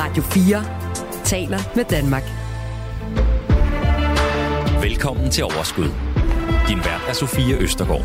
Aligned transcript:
Radio 0.00 0.22
4 0.22 1.24
taler 1.24 1.58
med 1.76 1.84
Danmark. 1.84 2.22
Velkommen 4.82 5.30
til 5.30 5.44
Overskud. 5.44 5.90
Din 6.68 6.78
vært 6.78 7.02
er 7.08 7.12
Sofie 7.12 7.56
Østergaard. 7.56 8.04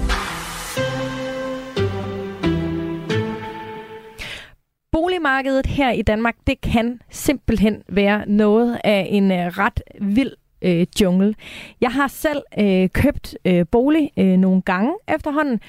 Boligmarkedet 4.91 5.65
her 5.65 5.91
i 5.91 6.01
Danmark, 6.01 6.35
det 6.47 6.61
kan 6.61 6.99
simpelthen 7.09 7.83
være 7.89 8.29
noget 8.29 8.79
af 8.83 9.07
en 9.09 9.31
øh, 9.31 9.37
ret 9.37 9.81
vild 10.01 10.33
øh, 10.61 10.87
jungle. 11.01 11.35
Jeg 11.81 11.91
har 11.91 12.07
selv 12.07 12.43
øh, 12.59 12.89
købt 12.89 13.37
øh, 13.45 13.65
bolig 13.71 14.11
øh, 14.17 14.37
nogle 14.37 14.61
gange 14.61 14.93
efterhånden, 15.07 15.59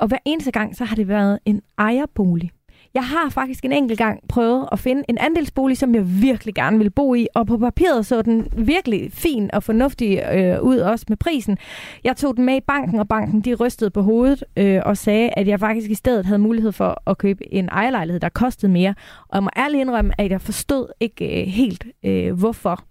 og 0.00 0.08
hver 0.08 0.18
eneste 0.24 0.50
gang, 0.50 0.76
så 0.76 0.84
har 0.84 0.96
det 0.96 1.08
været 1.08 1.38
en 1.44 1.62
ejerbolig. 1.78 2.50
Jeg 2.94 3.04
har 3.04 3.30
faktisk 3.30 3.64
en 3.64 3.72
enkelt 3.72 3.98
gang 3.98 4.20
prøvet 4.28 4.68
at 4.72 4.78
finde 4.78 5.02
en 5.08 5.18
andelsbolig, 5.18 5.78
som 5.78 5.94
jeg 5.94 6.22
virkelig 6.22 6.54
gerne 6.54 6.76
ville 6.76 6.90
bo 6.90 7.14
i, 7.14 7.26
og 7.34 7.46
på 7.46 7.58
papiret 7.58 8.06
så 8.06 8.22
den 8.22 8.48
virkelig 8.56 9.12
fin 9.12 9.50
og 9.52 9.62
fornuftig 9.62 10.22
øh, 10.32 10.62
ud 10.62 10.78
også 10.78 11.06
med 11.08 11.16
prisen. 11.16 11.58
Jeg 12.04 12.16
tog 12.16 12.36
den 12.36 12.44
med 12.44 12.56
i 12.56 12.60
banken, 12.60 13.00
og 13.00 13.08
banken 13.08 13.40
de 13.40 13.54
rystede 13.54 13.90
på 13.90 14.02
hovedet 14.02 14.44
øh, 14.56 14.80
og 14.84 14.96
sagde, 14.96 15.30
at 15.36 15.48
jeg 15.48 15.60
faktisk 15.60 15.90
i 15.90 15.94
stedet 15.94 16.26
havde 16.26 16.38
mulighed 16.38 16.72
for 16.72 17.02
at 17.10 17.18
købe 17.18 17.54
en 17.54 17.68
ejerlejlighed, 17.68 18.20
der 18.20 18.28
kostede 18.28 18.72
mere. 18.72 18.94
Og 19.28 19.34
jeg 19.34 19.42
må 19.42 19.50
ærligt 19.56 19.80
indrømme, 19.80 20.12
at 20.20 20.30
jeg 20.30 20.40
forstod 20.40 20.92
ikke 21.00 21.42
øh, 21.42 21.46
helt, 21.46 21.86
øh, 22.04 22.32
hvorfor. 22.38 22.84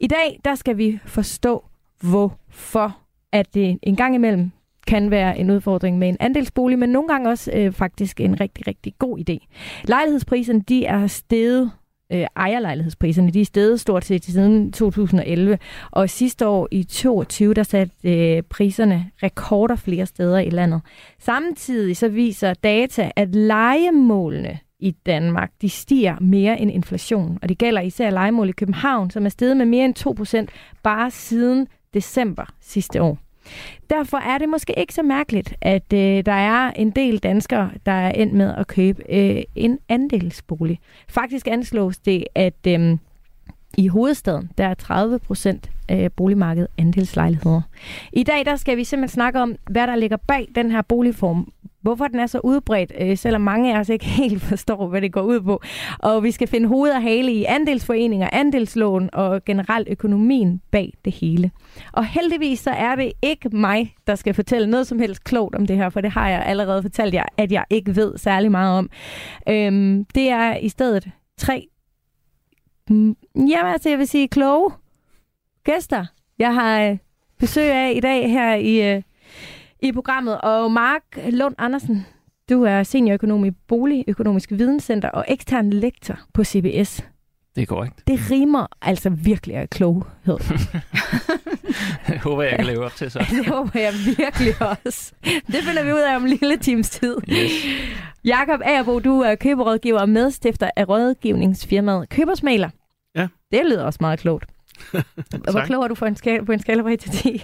I 0.00 0.06
dag, 0.06 0.40
der 0.44 0.54
skal 0.54 0.78
vi 0.78 0.98
forstå, 1.06 1.64
hvorfor 2.00 2.96
at 3.32 3.54
det 3.54 3.78
en 3.82 3.96
gang 3.96 4.14
imellem 4.14 4.50
kan 4.86 5.10
være 5.10 5.38
en 5.38 5.50
udfordring 5.50 5.98
med 5.98 6.08
en 6.08 6.16
andelsbolig, 6.20 6.78
men 6.78 6.88
nogle 6.88 7.08
gange 7.08 7.30
også 7.30 7.50
øh, 7.54 7.72
faktisk 7.72 8.20
en 8.20 8.40
rigtig, 8.40 8.66
rigtig 8.66 8.94
god 8.98 9.18
idé. 9.18 9.46
Lejlighedspriserne, 9.84 10.60
de 10.60 10.84
er 10.84 11.06
steget 11.06 11.70
øh, 12.12 12.26
ejerlejlighedspriserne, 12.36 13.30
de 13.30 13.40
er 13.40 13.44
steget 13.44 13.80
stort 13.80 14.04
set 14.04 14.24
siden 14.24 14.72
2011, 14.72 15.58
og 15.90 16.10
sidste 16.10 16.46
år 16.46 16.68
i 16.70 16.82
2022, 16.82 17.54
der 17.54 17.62
satte 17.62 17.92
øh, 18.04 18.42
priserne 18.42 19.10
rekorder 19.22 19.76
flere 19.76 20.06
steder 20.06 20.38
i 20.38 20.50
landet. 20.50 20.80
Samtidig 21.18 21.96
så 21.96 22.08
viser 22.08 22.54
data, 22.54 23.10
at 23.16 23.34
lejemålene 23.34 24.58
i 24.78 24.90
Danmark, 24.90 25.50
de 25.62 25.68
stiger 25.68 26.16
mere 26.20 26.60
end 26.60 26.70
inflation, 26.70 27.38
og 27.42 27.48
det 27.48 27.58
gælder 27.58 27.80
især 27.80 28.10
lejemål 28.10 28.48
i 28.48 28.52
København, 28.52 29.10
som 29.10 29.24
er 29.24 29.28
steget 29.28 29.56
med 29.56 29.66
mere 29.66 29.84
end 29.84 30.48
2% 30.48 30.80
bare 30.82 31.10
siden 31.10 31.66
december 31.94 32.44
sidste 32.60 33.02
år. 33.02 33.25
Derfor 33.90 34.16
er 34.16 34.38
det 34.38 34.48
måske 34.48 34.74
ikke 34.78 34.94
så 34.94 35.02
mærkeligt, 35.02 35.54
at 35.60 35.92
øh, 35.92 36.26
der 36.26 36.32
er 36.32 36.70
en 36.70 36.90
del 36.90 37.18
danskere, 37.18 37.70
der 37.86 37.92
er 37.92 38.10
endt 38.10 38.34
med 38.34 38.54
at 38.54 38.66
købe 38.66 39.02
øh, 39.08 39.42
en 39.54 39.78
andelsbolig. 39.88 40.80
Faktisk 41.08 41.48
anslås 41.48 41.98
det, 41.98 42.24
at 42.34 42.66
øh, 42.68 42.98
i 43.76 43.88
hovedstaden, 43.88 44.50
der 44.58 44.66
er 44.66 44.74
30 44.74 45.18
procent 45.18 45.70
af 45.88 46.12
boligmarkedet 46.12 46.68
andelslejligheder. 46.78 47.62
I 48.12 48.22
dag 48.22 48.44
der 48.44 48.56
skal 48.56 48.76
vi 48.76 48.84
simpelthen 48.84 49.14
snakke 49.14 49.40
om, 49.40 49.56
hvad 49.70 49.86
der 49.86 49.96
ligger 49.96 50.16
bag 50.16 50.48
den 50.54 50.70
her 50.70 50.82
boligform. 50.82 51.52
Hvorfor 51.86 52.08
den 52.08 52.20
er 52.20 52.26
så 52.26 52.40
udbredt, 52.44 52.92
øh, 53.00 53.16
selvom 53.16 53.40
mange 53.40 53.74
af 53.74 53.80
os 53.80 53.88
ikke 53.88 54.04
helt 54.22 54.42
forstår, 54.42 54.86
hvad 54.86 55.00
det 55.00 55.12
går 55.12 55.22
ud 55.22 55.40
på. 55.40 55.62
Og 55.98 56.22
vi 56.22 56.30
skal 56.30 56.48
finde 56.48 56.68
hoved 56.68 56.90
og 56.90 57.02
hale 57.02 57.32
i 57.32 57.44
andelsforeninger, 57.44 58.28
andelslån 58.32 59.10
og 59.12 59.44
generelt 59.44 59.88
økonomien 59.90 60.60
bag 60.70 60.92
det 61.04 61.12
hele. 61.12 61.50
Og 61.92 62.06
heldigvis 62.06 62.60
så 62.60 62.70
er 62.70 62.94
det 62.94 63.12
ikke 63.22 63.48
mig, 63.48 63.94
der 64.06 64.14
skal 64.14 64.34
fortælle 64.34 64.70
noget 64.70 64.86
som 64.86 64.98
helst 64.98 65.24
klogt 65.24 65.54
om 65.54 65.66
det 65.66 65.76
her, 65.76 65.88
for 65.88 66.00
det 66.00 66.10
har 66.10 66.28
jeg 66.28 66.42
allerede 66.46 66.82
fortalt 66.82 67.14
jer, 67.14 67.24
at 67.36 67.52
jeg 67.52 67.64
ikke 67.70 67.96
ved 67.96 68.18
særlig 68.18 68.50
meget 68.50 68.78
om. 68.78 68.90
Øhm, 69.48 70.04
det 70.04 70.28
er 70.28 70.56
i 70.56 70.68
stedet 70.68 71.10
tre 71.38 71.68
mm, 72.90 73.16
jamen, 73.36 73.72
altså, 73.72 73.88
jeg 73.88 73.98
vil 73.98 74.08
sige 74.08 74.28
kloge 74.28 74.70
gæster, 75.64 76.06
jeg 76.38 76.54
har 76.54 76.82
øh, 76.82 76.98
besøg 77.38 77.72
af 77.72 77.92
i 77.96 78.00
dag 78.00 78.30
her 78.30 78.54
i, 78.54 78.94
øh, 78.94 79.02
i 79.82 79.92
programmet. 79.92 80.40
Og 80.40 80.72
Mark 80.72 81.02
Lund 81.30 81.54
Andersen, 81.58 82.06
du 82.50 82.62
er 82.62 82.82
seniorøkonom 82.82 83.44
i 83.44 83.50
Boligøkonomisk 83.50 84.50
Videnscenter 84.50 85.08
og 85.08 85.24
ekstern 85.28 85.70
lektor 85.70 86.18
på 86.34 86.44
CBS. 86.44 87.04
Det 87.56 87.62
er 87.62 87.66
korrekt. 87.66 88.02
Det 88.06 88.20
rimer 88.30 88.66
altså 88.82 89.10
virkelig 89.10 89.56
af 89.56 89.70
kloghed. 89.70 90.04
jeg 92.08 92.20
håber, 92.22 92.42
jeg 92.42 92.56
kan 92.56 92.66
leve 92.66 92.84
op 92.84 92.94
til 92.94 93.10
så. 93.10 93.18
det 93.30 93.46
håber 93.46 93.80
jeg 93.80 93.92
virkelig 94.06 94.54
også. 94.60 95.12
Det 95.46 95.62
finder 95.62 95.84
vi 95.84 95.92
ud 95.92 95.98
af 95.98 96.16
om 96.16 96.22
en 96.22 96.28
lille 96.28 96.56
times 96.56 96.90
tid. 96.90 97.16
Yes. 97.28 97.52
Jakob 98.24 98.60
Agerbo, 98.64 98.98
du 98.98 99.20
er 99.20 99.34
køberrådgiver 99.34 100.00
og 100.00 100.08
medstifter 100.08 100.70
af 100.76 100.88
rådgivningsfirmaet 100.88 102.08
Købersmaler. 102.08 102.70
Ja. 103.16 103.28
Det 103.52 103.60
lyder 103.64 103.84
også 103.84 103.98
meget 104.00 104.18
klogt. 104.18 104.50
Hvor 105.52 105.64
klog 105.64 105.84
er 105.84 105.88
du 105.88 105.94
på 105.94 106.04
en 106.04 106.16
skala, 106.16 106.44
på 106.44 106.52
en 106.52 106.60
skala 106.60 106.82
fra 106.82 106.90
1 106.90 107.00
til 107.00 107.10
10? 107.10 107.42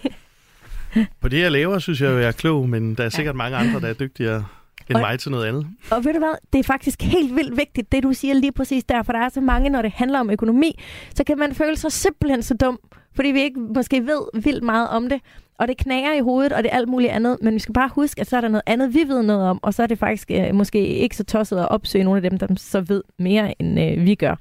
På 1.20 1.28
det, 1.28 1.40
jeg 1.40 1.52
laver, 1.52 1.78
synes 1.78 2.00
jeg, 2.00 2.12
jeg 2.12 2.28
er 2.28 2.32
klog, 2.32 2.68
men 2.68 2.94
der 2.94 3.04
er 3.04 3.08
sikkert 3.08 3.36
mange 3.36 3.56
andre, 3.56 3.80
der 3.80 3.88
er 3.88 3.94
dygtigere 3.94 4.44
end 4.88 4.96
og, 4.96 5.00
mig 5.00 5.18
til 5.18 5.30
noget 5.30 5.46
andet. 5.46 5.66
Og 5.90 6.04
ved 6.04 6.12
du 6.12 6.18
hvad, 6.18 6.34
det 6.52 6.58
er 6.58 6.62
faktisk 6.62 7.02
helt 7.02 7.36
vildt 7.36 7.56
vigtigt, 7.56 7.92
det 7.92 8.02
du 8.02 8.12
siger 8.12 8.34
lige 8.34 8.52
præcis 8.52 8.84
der, 8.84 9.02
for 9.02 9.12
der 9.12 9.20
er 9.20 9.28
så 9.28 9.40
mange, 9.40 9.70
når 9.70 9.82
det 9.82 9.92
handler 9.92 10.20
om 10.20 10.30
økonomi, 10.30 10.80
så 11.14 11.24
kan 11.24 11.38
man 11.38 11.54
føle 11.54 11.76
sig 11.76 11.92
simpelthen 11.92 12.42
så 12.42 12.54
dum, 12.54 12.78
fordi 13.14 13.28
vi 13.28 13.42
ikke 13.42 13.60
måske 13.60 14.06
ved 14.06 14.42
vildt 14.42 14.64
meget 14.64 14.88
om 14.88 15.08
det, 15.08 15.20
og 15.58 15.68
det 15.68 15.76
knager 15.76 16.12
i 16.12 16.20
hovedet, 16.20 16.52
og 16.52 16.62
det 16.62 16.72
er 16.72 16.76
alt 16.76 16.88
muligt 16.88 17.12
andet, 17.12 17.38
men 17.42 17.54
vi 17.54 17.58
skal 17.58 17.72
bare 17.72 17.90
huske, 17.94 18.20
at 18.20 18.26
så 18.26 18.36
er 18.36 18.40
der 18.40 18.48
noget 18.48 18.62
andet, 18.66 18.94
vi 18.94 19.04
ved 19.06 19.22
noget 19.22 19.42
om, 19.42 19.58
og 19.62 19.74
så 19.74 19.82
er 19.82 19.86
det 19.86 19.98
faktisk 19.98 20.30
øh, 20.30 20.54
måske 20.54 20.86
ikke 20.86 21.16
så 21.16 21.24
tosset 21.24 21.58
at 21.58 21.68
opsøge 21.68 22.04
nogle 22.04 22.24
af 22.24 22.30
dem, 22.30 22.38
der 22.38 22.46
så 22.56 22.80
ved 22.80 23.02
mere, 23.18 23.54
end 23.60 23.80
øh, 23.80 24.06
vi 24.06 24.14
gør. 24.14 24.34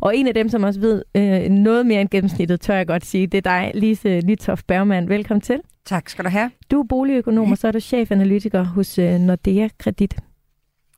Og 0.00 0.16
en 0.16 0.26
af 0.26 0.34
dem, 0.34 0.48
som 0.48 0.62
også 0.62 0.80
ved 0.80 1.02
øh, 1.14 1.48
noget 1.48 1.86
mere 1.86 2.00
end 2.00 2.08
gennemsnittet, 2.08 2.60
tør 2.60 2.74
jeg 2.74 2.86
godt 2.86 3.04
sige, 3.04 3.26
det 3.26 3.38
er 3.38 3.42
dig, 3.42 3.72
Lise 3.74 4.20
Litoff 4.20 4.62
Bergmann. 4.66 5.08
Velkommen 5.08 5.40
til. 5.40 5.60
Tak 5.88 6.08
skal 6.08 6.24
du 6.24 6.30
have. 6.30 6.50
Du 6.70 6.80
er 6.80 6.84
boligøkonom, 6.84 7.52
og 7.52 7.58
så 7.58 7.68
er 7.68 7.72
du 7.72 7.80
chefanalytiker 7.80 8.62
hos 8.62 8.98
øh, 8.98 9.20
Nordea 9.20 9.68
Kredit. 9.78 10.16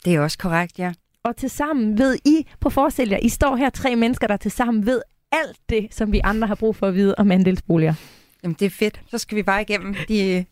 Det 0.04 0.14
er 0.14 0.20
også 0.20 0.38
korrekt, 0.38 0.78
ja. 0.78 0.92
Og 1.22 1.36
til 1.36 1.50
sammen 1.50 1.98
ved 1.98 2.18
I, 2.24 2.46
på 2.60 2.70
forestil 2.70 3.08
jer, 3.08 3.18
I 3.18 3.28
står 3.28 3.56
her 3.56 3.70
tre 3.70 3.96
mennesker, 3.96 4.26
der 4.26 4.36
til 4.36 4.50
sammen 4.50 4.86
ved 4.86 5.02
alt 5.32 5.56
det, 5.68 5.88
som 5.90 6.12
vi 6.12 6.20
andre 6.24 6.48
har 6.48 6.54
brug 6.54 6.76
for 6.76 6.86
at 6.86 6.94
vide 6.94 7.14
om 7.18 7.30
andelsboliger. 7.30 7.94
Jamen, 8.42 8.56
det 8.58 8.66
er 8.66 8.70
fedt. 8.70 9.02
Så 9.10 9.18
skal 9.18 9.36
vi 9.36 9.42
bare 9.42 9.62
igennem 9.62 9.94
de 10.08 10.44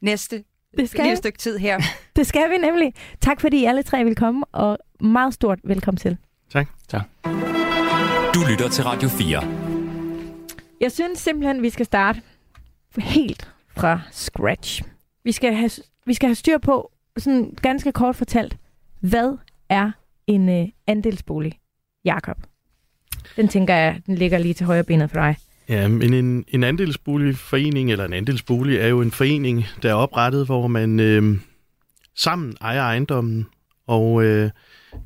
næste 0.00 0.44
det 0.76 0.90
skal 0.90 1.04
lille 1.04 1.16
stykke 1.16 1.38
tid 1.38 1.58
her. 1.58 1.80
det 2.16 2.26
skal 2.26 2.50
vi 2.50 2.58
nemlig. 2.58 2.94
Tak 3.20 3.40
fordi 3.40 3.56
I 3.56 3.64
alle 3.64 3.82
tre 3.82 4.04
vil 4.04 4.16
komme, 4.16 4.44
og 4.52 4.78
meget 5.00 5.34
stort 5.34 5.58
velkommen 5.64 5.98
til. 5.98 6.16
Tak. 6.52 6.68
tak. 6.88 7.02
Du 8.34 8.40
lytter 8.50 8.68
til 8.68 8.84
Radio 8.84 9.08
4. 9.08 9.42
Jeg 10.80 10.92
synes 10.92 11.18
simpelthen, 11.18 11.62
vi 11.62 11.70
skal 11.70 11.86
starte 11.86 12.22
helt 12.98 13.43
fra 13.84 14.00
scratch. 14.12 14.82
Vi 15.24 15.32
skal 15.32 15.54
have, 15.54 15.70
vi 16.06 16.14
skal 16.14 16.26
have 16.26 16.34
styr 16.34 16.58
på, 16.58 16.92
sådan 17.16 17.56
ganske 17.62 17.92
kort 17.92 18.16
fortalt, 18.16 18.56
hvad 19.00 19.36
er 19.68 19.90
en 20.26 20.48
øh, 20.48 20.68
andelsbolig, 20.86 21.58
Jakob? 22.04 22.36
Den 23.36 23.48
tænker 23.48 23.74
jeg, 23.74 24.00
den 24.06 24.14
ligger 24.14 24.38
lige 24.38 24.54
til 24.54 24.66
højre 24.66 24.84
benet 24.84 25.10
for 25.10 25.20
dig. 25.20 25.36
Ja, 25.68 25.88
men 25.88 26.14
en, 26.14 26.44
en 26.48 26.64
andelsboligforening, 26.64 27.90
eller 27.90 28.04
en 28.04 28.12
andelsbolig, 28.12 28.78
er 28.78 28.86
jo 28.86 29.00
en 29.00 29.10
forening, 29.10 29.64
der 29.82 29.90
er 29.90 29.94
oprettet, 29.94 30.46
hvor 30.46 30.66
man 30.66 31.00
øh, 31.00 31.36
sammen 32.16 32.56
ejer 32.60 32.82
ejendommen, 32.82 33.46
og 33.86 34.24
øh, 34.24 34.50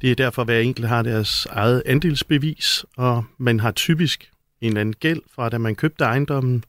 det 0.00 0.11
er 0.11 0.15
derfor, 0.15 0.44
hver 0.44 0.59
enkelt 0.59 0.88
har 0.88 1.03
deres 1.03 1.47
eget 1.50 1.83
andelsbevis, 1.87 2.84
og 2.97 3.25
man 3.38 3.61
har 3.61 3.71
typisk 3.71 4.31
en 4.61 4.69
eller 4.69 4.81
anden 4.81 4.94
gæld 5.00 5.21
fra, 5.34 5.49
da 5.49 5.59
man 5.59 5.75
købte 5.75 6.05
ejendommen, 6.05 6.65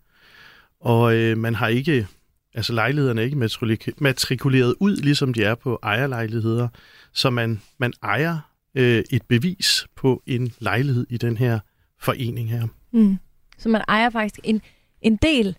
og 0.79 1.15
øh, 1.15 1.37
man 1.37 1.55
har 1.55 1.67
ikke, 1.67 2.07
altså 2.53 2.73
lejlighederne 2.73 3.21
er 3.21 3.25
ikke 3.25 3.49
matrikuleret 3.97 4.75
ud, 4.79 4.95
ligesom 4.95 5.33
de 5.33 5.43
er 5.43 5.55
på 5.55 5.79
ejerlejligheder, 5.83 6.67
så 7.13 7.29
man, 7.29 7.61
man 7.77 7.93
ejer 8.03 8.49
øh, 8.75 9.03
et 9.11 9.21
bevis 9.27 9.87
på 9.95 10.23
en 10.25 10.53
lejlighed 10.59 11.07
i 11.09 11.17
den 11.17 11.37
her 11.37 11.59
forening 11.99 12.49
her. 12.49 12.67
Mm. 12.91 13.17
Så 13.57 13.69
man 13.69 13.81
ejer 13.87 14.09
faktisk 14.09 14.39
en, 14.43 14.61
en 15.01 15.15
del 15.15 15.57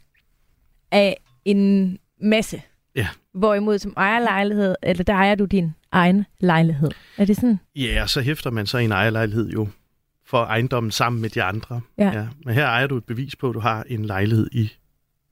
af 0.91 1.21
en 1.45 1.99
masse. 2.23 2.63
Ja. 2.97 3.09
Hvorimod 3.35 3.79
som 3.79 3.95
ejerlejlighed, 3.97 4.75
eller 4.83 5.05
der 5.05 5.15
ejer 5.15 5.35
du 5.35 5.45
din 5.45 5.71
egen 5.93 6.25
lejlighed. 6.41 6.91
Er 7.19 7.25
det 7.25 7.37
sådan? 7.37 7.61
Ja, 7.77 8.07
så 8.07 8.21
hæfter 8.21 8.51
man 8.51 8.67
så 8.67 8.79
en 8.79 8.93
ejerlejlighed 8.93 9.51
jo 9.51 9.69
for 10.27 10.45
ejendommen 10.45 10.91
sammen 10.91 11.23
med 11.23 11.31
de 11.31 11.43
andre. 11.43 11.81
Ja. 11.99 12.19
ja. 12.19 12.27
Men 12.45 12.55
her 12.55 12.67
ejer 12.67 12.87
du 12.87 12.97
et 12.97 13.05
bevis 13.05 13.37
på, 13.37 13.49
at 13.49 13.55
du 13.55 13.61
har 13.61 13.85
en 13.89 14.05
lejlighed 14.05 14.49
i 14.53 14.73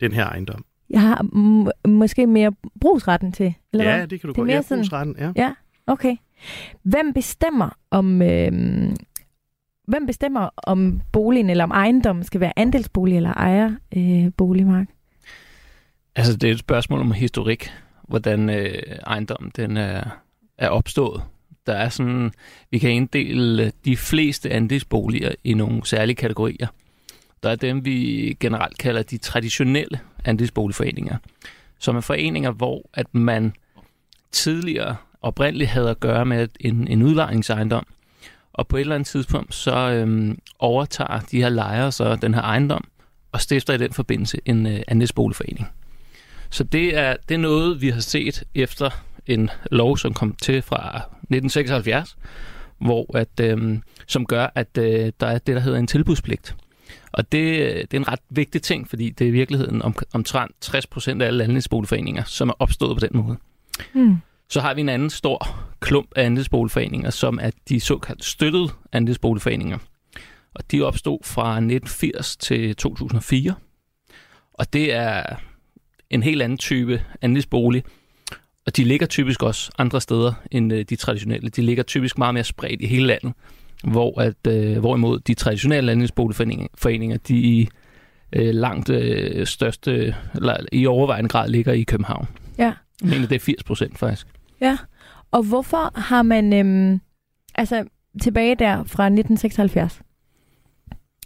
den 0.00 0.12
her 0.12 0.24
ejendom. 0.26 0.64
Jeg 0.90 1.00
har 1.00 1.22
m- 1.22 1.88
måske 1.90 2.26
mere 2.26 2.52
brugsretten 2.80 3.32
til, 3.32 3.54
eller 3.72 3.84
Ja, 3.90 3.96
hvad? 3.96 4.08
det 4.08 4.20
kan 4.20 4.28
du 4.28 4.32
Det 4.32 4.36
godt. 4.36 4.46
mere 4.46 4.56
Ja, 4.56 4.62
sådan- 4.62 4.78
brugsretten, 4.82 5.16
ja. 5.18 5.32
Ja, 5.36 5.52
okay. 5.86 6.16
Hvem 6.82 7.12
bestemmer 7.12 7.68
om... 7.90 8.22
Øh, 8.22 8.52
hvem 9.88 10.06
bestemmer 10.06 10.48
om 10.56 11.00
boligen 11.12 11.50
eller 11.50 11.64
om 11.64 11.70
ejendommen 11.70 12.24
skal 12.24 12.40
være 12.40 12.52
andelsbolig 12.58 13.16
eller 13.16 13.32
ejerbolig, 13.32 14.24
øh, 14.26 14.32
boligmark? 14.36 14.86
Altså, 16.16 16.36
det 16.36 16.48
er 16.48 16.52
et 16.52 16.58
spørgsmål 16.58 17.00
om 17.00 17.12
historik, 17.12 17.70
hvordan 18.08 18.50
øh, 18.50 18.74
ejendommen 19.06 19.52
den 19.56 19.76
er, 19.76 20.04
er 20.58 20.68
opstået. 20.68 21.22
der 21.66 21.74
er 21.74 21.88
sådan, 21.88 22.30
vi 22.70 22.78
kan 22.78 22.90
inddele 22.90 23.72
de 23.84 23.96
fleste 23.96 24.50
andelsboliger 24.50 25.32
i 25.44 25.54
nogle 25.54 25.86
særlige 25.86 26.16
kategorier. 26.16 26.66
Der 27.42 27.50
er 27.50 27.56
dem, 27.56 27.84
vi 27.84 28.36
generelt 28.40 28.78
kalder 28.78 29.02
de 29.02 29.18
traditionelle 29.18 30.00
andelsboligforeninger, 30.24 31.16
som 31.78 31.96
er 31.96 32.00
foreninger, 32.00 32.50
hvor 32.50 32.90
at 32.94 33.14
man 33.14 33.52
tidligere 34.32 34.96
oprindeligt 35.22 35.70
havde 35.70 35.90
at 35.90 36.00
gøre 36.00 36.26
med 36.26 36.48
en, 36.60 36.88
en 36.88 37.02
udlejningsejendom, 37.02 37.86
og 38.52 38.68
på 38.68 38.76
et 38.76 38.80
eller 38.80 38.94
andet 38.94 39.06
tidspunkt, 39.06 39.54
så 39.54 39.90
øhm, 39.90 40.38
overtager 40.58 41.20
de 41.20 41.42
her 41.42 41.48
lejere 41.48 41.92
så 41.92 42.16
den 42.16 42.34
her 42.34 42.42
ejendom, 42.42 42.88
og 43.32 43.40
stifter 43.40 43.74
i 43.74 43.78
den 43.78 43.92
forbindelse 43.92 44.38
en 44.44 44.66
øh, 44.66 44.80
andelsboligforening. 44.88 45.68
Så 46.50 46.64
det 46.64 46.96
er, 46.96 47.16
det 47.28 47.34
er 47.34 47.38
noget, 47.38 47.80
vi 47.80 47.90
har 47.90 48.00
set 48.00 48.44
efter 48.54 48.90
en 49.26 49.50
lov, 49.70 49.98
som 49.98 50.14
kom 50.14 50.32
til 50.32 50.62
fra 50.62 50.96
1976, 50.96 52.16
hvor 52.78 53.16
at, 53.16 53.40
øhm, 53.40 53.82
som 54.06 54.26
gør, 54.26 54.52
at 54.54 54.78
øh, 54.78 55.12
der 55.20 55.26
er 55.26 55.38
det, 55.38 55.56
der 55.56 55.60
hedder 55.60 55.78
en 55.78 55.86
tilbudspligt. 55.86 56.56
Og 57.18 57.32
det, 57.32 57.58
det 57.90 57.94
er 57.96 58.00
en 58.00 58.08
ret 58.08 58.20
vigtig 58.30 58.62
ting, 58.62 58.88
fordi 58.88 59.10
det 59.10 59.24
er 59.24 59.28
i 59.28 59.32
virkeligheden 59.32 59.82
om, 59.82 59.94
omtrent 60.12 60.52
60 60.60 60.86
procent 60.86 61.22
af 61.22 61.26
alle 61.26 61.44
andelsboligforeninger, 61.44 62.24
som 62.24 62.48
er 62.48 62.52
opstået 62.58 62.96
på 62.96 63.06
den 63.06 63.10
måde. 63.12 63.36
Mm. 63.94 64.16
Så 64.48 64.60
har 64.60 64.74
vi 64.74 64.80
en 64.80 64.88
anden 64.88 65.10
stor 65.10 65.48
klump 65.80 66.12
af 66.16 66.24
andelsboligforeninger, 66.24 67.10
som 67.10 67.38
er 67.42 67.50
de 67.68 67.80
såkaldt 67.80 68.24
støttede 68.24 68.68
andelsboligforeninger. 68.92 69.78
Og 70.54 70.70
de 70.70 70.82
opstod 70.82 71.18
fra 71.24 71.50
1980 71.50 72.36
til 72.36 72.76
2004. 72.76 73.54
Og 74.52 74.72
det 74.72 74.94
er 74.94 75.22
en 76.10 76.22
helt 76.22 76.42
anden 76.42 76.58
type 76.58 77.04
andelsbolig. 77.22 77.84
Og 78.66 78.76
de 78.76 78.84
ligger 78.84 79.06
typisk 79.06 79.42
også 79.42 79.70
andre 79.78 80.00
steder 80.00 80.32
end 80.50 80.72
øh, 80.72 80.84
de 80.88 80.96
traditionelle. 80.96 81.48
De 81.48 81.62
ligger 81.62 81.82
typisk 81.82 82.18
meget 82.18 82.34
mere 82.34 82.44
spredt 82.44 82.80
i 82.80 82.86
hele 82.86 83.06
landet. 83.06 83.32
Hvor 83.84 84.20
at, 84.20 84.46
øh, 84.48 84.78
hvorimod 84.78 85.20
de 85.20 85.34
traditionelle 85.34 85.92
andelsboligforeninger, 85.92 87.18
de 87.28 87.36
i 87.36 87.68
øh, 88.32 88.54
langt 88.54 88.90
øh, 88.90 89.46
største, 89.46 90.14
eller 90.34 90.56
i 90.72 90.86
overvejende 90.86 91.28
grad 91.28 91.48
ligger 91.48 91.72
i 91.72 91.82
København. 91.82 92.28
Ja. 92.58 92.72
Jeg 93.02 93.10
mener, 93.10 93.26
det 93.26 93.34
er 93.34 93.40
80 93.40 93.64
procent 93.64 93.98
faktisk. 93.98 94.26
Ja, 94.60 94.78
og 95.30 95.42
hvorfor 95.42 95.98
har 95.98 96.22
man, 96.22 96.52
øhm, 96.52 97.00
altså 97.54 97.84
tilbage 98.22 98.54
der 98.54 98.74
fra 98.74 99.04
1976, 99.04 100.02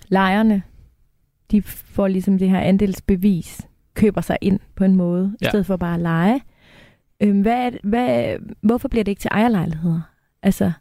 lejerne, 0.08 0.62
de 1.50 1.62
får 1.62 2.08
ligesom 2.08 2.38
det 2.38 2.50
her 2.50 2.60
andelsbevis, 2.60 3.60
køber 3.94 4.20
sig 4.20 4.38
ind 4.40 4.60
på 4.76 4.84
en 4.84 4.94
måde, 4.94 5.36
ja. 5.42 5.46
i 5.46 5.48
stedet 5.48 5.66
for 5.66 5.76
bare 5.76 5.94
at 5.94 6.00
lege. 6.00 6.40
Øhm, 7.20 7.40
hvad, 7.40 7.72
hvad, 7.84 8.36
hvorfor 8.62 8.88
bliver 8.88 9.04
det 9.04 9.12
ikke 9.12 9.20
til 9.20 9.30
ejerlejligheder? 9.32 10.00
Altså, 10.42 10.72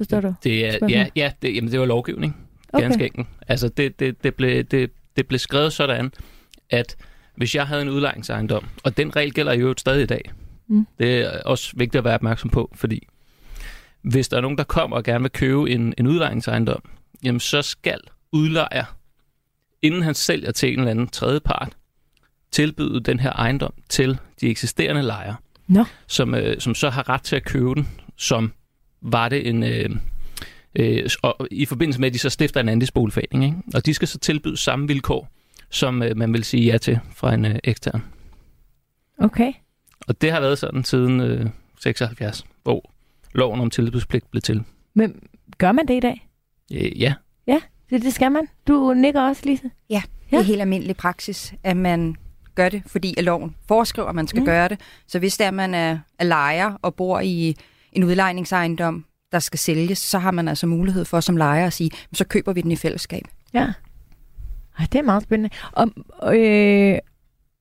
forstår 0.00 0.20
du? 0.20 0.34
Det 0.44 0.66
er, 0.66 0.86
ja, 0.88 1.06
ja 1.16 1.32
det, 1.42 1.56
jamen, 1.56 1.72
det 1.72 1.80
var 1.80 1.86
lovgivning. 1.86 2.36
Okay. 2.72 2.82
Ganske 2.82 3.04
enkelt. 3.04 3.26
Altså, 3.48 3.68
det, 3.68 4.00
det, 4.00 4.24
det, 4.24 4.34
blev, 4.34 4.64
det, 4.64 4.90
det 5.16 5.26
blev 5.26 5.38
skrevet 5.38 5.72
sådan, 5.72 6.12
at 6.70 6.96
hvis 7.36 7.54
jeg 7.54 7.66
havde 7.66 7.82
en 7.82 7.88
udlejningsejendom, 7.88 8.64
og 8.84 8.96
den 8.96 9.16
regel 9.16 9.32
gælder 9.32 9.52
jo 9.52 9.74
stadig 9.78 10.02
i 10.02 10.06
dag, 10.06 10.22
Mm. 10.70 10.86
det 10.98 11.18
er 11.18 11.42
også 11.42 11.72
vigtigt 11.76 11.98
at 11.98 12.04
være 12.04 12.14
opmærksom 12.14 12.50
på, 12.50 12.70
fordi 12.74 13.08
hvis 14.02 14.28
der 14.28 14.36
er 14.36 14.40
nogen, 14.40 14.58
der 14.58 14.64
kommer 14.64 14.96
og 14.96 15.04
gerne 15.04 15.22
vil 15.22 15.30
købe 15.30 15.70
en, 15.70 15.94
en 15.98 16.06
udlejningsejendom, 16.06 16.82
jamen 17.24 17.40
så 17.40 17.62
skal 17.62 18.00
udlejer, 18.32 18.96
inden 19.82 20.02
han 20.02 20.14
sælger 20.14 20.52
til 20.52 20.72
en 20.72 20.78
eller 20.78 20.90
anden 20.90 21.08
tredje 21.08 21.40
part, 21.40 21.76
tilbyde 22.52 23.00
den 23.00 23.20
her 23.20 23.32
ejendom 23.32 23.72
til 23.88 24.18
de 24.40 24.48
eksisterende 24.48 25.02
lejere, 25.02 25.36
Nå. 25.68 25.84
som, 26.06 26.34
øh, 26.34 26.60
som 26.60 26.74
så 26.74 26.90
har 26.90 27.08
ret 27.08 27.22
til 27.22 27.36
at 27.36 27.44
købe 27.44 27.74
den, 27.74 27.88
som 28.16 28.52
var 29.02 29.28
det 29.28 29.48
en... 29.48 29.62
Øh, 29.62 29.90
øh, 30.74 31.10
og 31.22 31.48
i 31.50 31.64
forbindelse 31.64 32.00
med, 32.00 32.06
at 32.08 32.14
de 32.14 32.18
så 32.18 32.30
stifter 32.30 32.60
en 32.60 32.68
andelsboligforening. 32.68 33.44
Ikke? 33.44 33.56
Og 33.74 33.86
de 33.86 33.94
skal 33.94 34.08
så 34.08 34.18
tilbyde 34.18 34.56
samme 34.56 34.88
vilkår, 34.88 35.28
som 35.70 36.02
øh, 36.02 36.16
man 36.16 36.32
vil 36.32 36.44
sige 36.44 36.72
ja 36.72 36.78
til 36.78 36.98
fra 37.14 37.34
en 37.34 37.44
øh, 37.44 37.58
ekstern. 37.64 38.02
Okay. 39.18 39.52
Og 40.08 40.20
det 40.20 40.32
har 40.32 40.40
været 40.40 40.58
sådan 40.58 40.84
siden 40.84 41.20
øh, 41.20 41.46
76, 41.80 42.44
hvor 42.62 42.90
loven 43.34 43.60
om 43.60 43.70
tilbudspligt 43.70 44.30
blev 44.30 44.40
til. 44.42 44.62
Men 44.94 45.22
gør 45.58 45.72
man 45.72 45.88
det 45.88 45.94
i 45.96 46.00
dag? 46.00 46.28
Øh, 46.72 47.00
ja, 47.00 47.14
Det, 47.90 48.02
det 48.02 48.14
skal 48.14 48.32
man. 48.32 48.46
Du 48.68 48.94
nikker 48.96 49.20
også, 49.22 49.42
Lise. 49.46 49.62
Det 49.62 49.70
Ja. 49.90 50.02
er 50.32 50.42
helt 50.42 50.60
almindelig 50.60 50.96
praksis, 50.96 51.54
at 51.64 51.76
man 51.76 52.16
gør 52.54 52.68
det, 52.68 52.82
fordi 52.86 53.14
at 53.18 53.24
loven 53.24 53.56
foreskriver, 53.68 54.08
at 54.08 54.14
man 54.14 54.26
skal 54.26 54.40
Mm. 54.40 54.46
gøre 54.46 54.68
det. 54.68 54.80
Så 55.06 55.18
hvis 55.18 55.36
det 55.36 55.44
er, 55.44 55.48
at 55.48 55.54
man 55.54 55.74
er, 55.74 55.98
er 56.18 56.24
lejer 56.24 56.72
og 56.82 56.94
bor 56.94 57.20
i 57.20 57.56
en 57.92 58.04
udlejningsejendom, 58.04 59.04
der 59.32 59.38
skal 59.38 59.58
sælges, 59.58 59.98
så 59.98 60.18
har 60.18 60.30
man 60.30 60.48
altså 60.48 60.66
mulighed 60.66 61.04
for 61.04 61.20
som 61.20 61.36
lejer 61.36 61.66
at 61.66 61.72
sige, 61.72 61.90
så 62.12 62.24
køber 62.24 62.52
vi 62.52 62.60
den 62.60 62.72
i 62.72 62.76
fællesskab. 62.76 63.22
Ja. 63.54 63.72
Ej, 64.78 64.86
det 64.92 64.98
er 64.98 65.02
meget 65.02 65.22
spændende. 65.22 65.50
Og, 65.72 65.88
øh, 66.38 66.98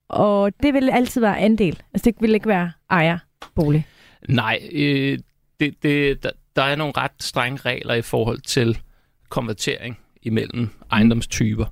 og 0.10 0.52
det 0.64 0.74
vil 0.74 0.90
altid 0.90 1.22
være 1.22 1.40
andel. 1.40 1.81
Altså, 1.94 2.12
det 2.12 2.16
vil 2.22 2.34
ikke 2.34 2.48
være 2.48 2.72
ejerbolig. 2.90 3.86
Nej, 4.30 4.60
øh, 4.72 5.20
det, 5.60 5.84
det, 5.84 6.24
der, 6.24 6.31
der 6.56 6.64
er 6.64 6.76
nogle 6.76 6.94
ret 6.98 7.12
strenge 7.20 7.60
regler 7.66 7.94
i 7.94 8.02
forhold 8.02 8.40
til 8.40 8.80
konvertering 9.30 10.00
imellem 10.22 10.70
ejendomstyper. 10.92 11.66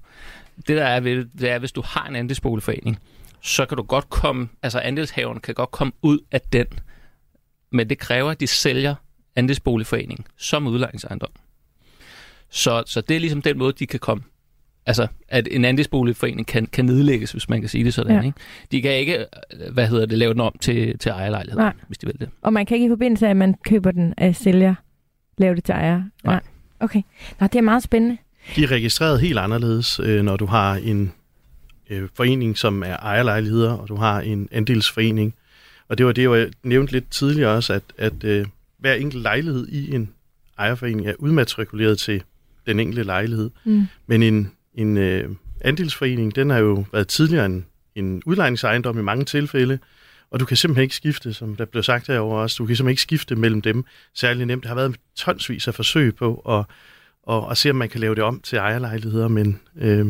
Det 0.58 0.78
der 0.78 0.86
er 0.86 1.00
ved 1.00 1.26
det, 1.26 1.50
er, 1.50 1.60
hvis 1.60 1.72
du 1.72 1.82
har 1.86 2.08
en 2.08 2.16
andelsboligforening, 2.16 3.00
så 3.42 3.66
kan 3.66 3.78
du 3.78 3.84
godt 3.84 4.10
komme, 4.10 4.50
altså 4.64 4.80
andelshaveren 4.80 5.40
kan 5.40 5.56
godt 5.56 5.72
komme 5.72 5.94
ud 6.02 6.20
af 6.32 6.42
den, 6.42 6.68
men 7.72 7.90
det 7.90 7.98
kræver, 7.98 8.32
at 8.32 8.40
de 8.40 8.48
sælger 8.48 8.96
andelsboligforeningen 9.36 10.26
som 10.38 10.68
udlejningsejendom. 10.68 11.30
Så, 12.50 12.84
så 12.86 13.02
det 13.02 13.16
er 13.16 13.20
ligesom 13.20 13.42
den 13.42 13.58
måde, 13.58 13.74
de 13.80 13.88
kan 13.88 14.00
komme. 14.00 14.24
Altså, 14.86 15.08
at 15.28 15.48
en 15.52 15.66
andelsboligforening 15.66 16.48
kan, 16.48 16.66
kan 16.66 16.86
nedlægges, 16.86 17.32
hvis 17.32 17.50
man 17.50 17.60
kan 17.60 17.70
sige 17.70 17.84
det 17.84 17.94
sådan. 17.94 18.16
Ja. 18.16 18.22
Ikke? 18.22 18.38
De 18.72 18.82
kan 18.82 18.92
ikke, 18.92 19.18
øh, 19.18 19.74
hvad 19.74 19.88
hedder 19.88 20.06
det, 20.06 20.18
lave 20.18 20.34
den 20.34 20.42
om 20.42 20.56
til, 20.62 20.98
til 21.00 21.10
ejerlejlighed, 21.10 21.60
Nej. 21.60 21.74
hvis 21.88 21.98
de 21.98 22.08
vil 22.08 22.20
det. 22.20 22.30
Og 22.42 22.54
man 22.54 22.66
kan 22.66 22.76
ikke 22.76 22.86
i 22.86 22.90
forbindelse 22.90 23.26
af, 23.26 23.30
at 23.30 23.38
man 23.38 23.56
køber 23.66 23.92
den 23.92 24.14
af 24.18 24.36
sælger, 24.36 24.76
lave 25.38 25.56
det 25.56 25.64
til 25.64 25.74
ejer. 25.74 26.04
Nej. 26.24 26.42
Okay. 26.80 27.02
Nå, 27.40 27.48
det 27.48 27.56
er 27.56 27.62
meget 27.62 27.84
spændende. 27.84 28.18
De 28.56 28.64
er 28.64 28.72
registreret 28.72 29.22
helt 29.22 29.40
anderledes, 29.40 30.00
øh, 30.00 30.24
når 30.24 30.38
du 30.38 30.46
har 30.46 30.76
en 30.76 31.14
øh, 31.90 32.10
forening, 32.16 32.58
som 32.58 32.84
er 32.84 32.98
ejerlejligheder, 32.98 33.72
og 33.72 33.88
du 33.88 33.96
har 33.96 34.22
en 34.22 34.50
andelsforening. 34.52 35.36
Og 35.90 35.98
det 35.98 36.06
var 36.06 36.12
det, 36.12 36.24
jeg 36.24 36.50
nævnte 36.64 36.94
lidt 36.94 37.10
tidligere 37.12 37.52
også, 37.52 37.74
at, 37.74 37.84
at 37.98 38.24
øh, 38.24 38.46
hver 38.78 38.94
enkelt 38.94 39.24
lejlighed 39.24 39.68
i 39.68 39.96
en 39.96 40.10
ejerforening 40.58 41.08
er 41.08 41.14
udmatrikuleret 41.20 42.00
til 42.00 42.24
den 42.66 42.80
enkelte 42.80 43.04
lejlighed. 43.04 43.50
Mm. 43.64 43.86
Men 44.08 44.24
en, 44.24 44.52
en 44.74 44.98
øh, 44.98 45.30
andelsforening, 45.62 46.36
den 46.36 46.50
har 46.50 46.58
jo 46.58 46.86
været 46.92 47.08
tidligere 47.08 47.46
en, 47.46 47.66
en 47.96 48.22
udlejningsejendom 48.26 49.00
i 49.00 49.02
mange 49.02 49.26
tilfælde, 49.26 49.80
og 50.32 50.40
du 50.40 50.46
kan 50.46 50.58
simpelthen 50.58 50.84
ikke 50.84 50.96
skifte, 50.96 51.34
som 51.34 51.56
der 51.56 51.66
blev 51.66 51.84
sagt 51.84 52.08
herovre 52.08 52.42
også, 52.42 52.56
du 52.58 52.66
kan 52.66 52.76
simpelthen 52.76 52.92
ikke 52.92 53.02
skifte 53.02 53.36
mellem 53.36 53.62
dem 53.62 53.84
særlig 54.14 54.46
nemt. 54.46 54.64
Der 54.64 54.68
har 54.68 54.76
været 54.76 54.96
tonsvis 55.16 55.68
af 55.68 55.76
forsøg 55.76 56.16
på 56.16 56.36
at, 56.36 56.66
og, 57.24 57.46
og 57.46 57.58
se, 57.58 57.70
om 57.70 57.76
man 57.76 57.90
kan 57.90 58.00
lave 58.00 58.16
det 58.16 58.24
om 58.24 58.40
til 58.40 58.58
ejerlejligheder, 58.58 59.28
men 59.28 59.60
øh, 59.78 60.08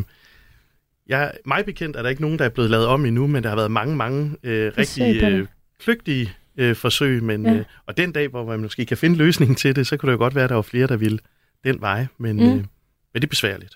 jeg, 1.08 1.34
mig 1.46 1.66
bekendt 1.66 1.96
er 1.96 2.02
der 2.02 2.10
ikke 2.10 2.22
nogen, 2.22 2.40
der 2.40 2.46
er 2.46 2.50
blevet 2.50 2.72
lavet 2.72 2.88
om 2.88 3.06
endnu, 3.06 3.28
men 3.28 3.44
der 3.44 3.50
har 3.50 3.56
været 3.56 3.72
mange, 3.72 3.96
mange 3.96 4.36
øh, 4.44 4.72
rigtig 4.78 5.24
øh, 5.24 5.48
kløgtige 5.80 6.30
øh, 6.58 6.76
forsøg, 6.76 7.24
men, 7.24 7.46
Ja. 7.46 7.54
øh, 7.54 7.66
og 7.86 7.98
den 7.98 8.12
dag, 8.12 8.28
hvor 8.28 8.46
man 8.46 8.60
måske 8.60 8.86
kan 8.86 8.98
finde 8.98 9.16
løsningen 9.18 9.56
til 9.56 9.76
det, 9.76 9.88
så 9.88 9.98
kunne 9.98 10.08
det 10.08 10.14
jo 10.14 10.18
godt 10.18 10.36
være, 10.36 10.44
at 10.44 10.50
der 10.50 10.56
var 10.56 10.62
flere, 10.62 10.88
der 10.88 10.98
ville 10.98 11.20
den 11.64 11.82
vej, 11.82 12.06
men, 12.18 12.36
Mm. 12.36 12.44
øh, 12.44 12.52
men 12.56 12.66
det 13.14 13.24
er 13.24 13.28
besværligt. 13.28 13.76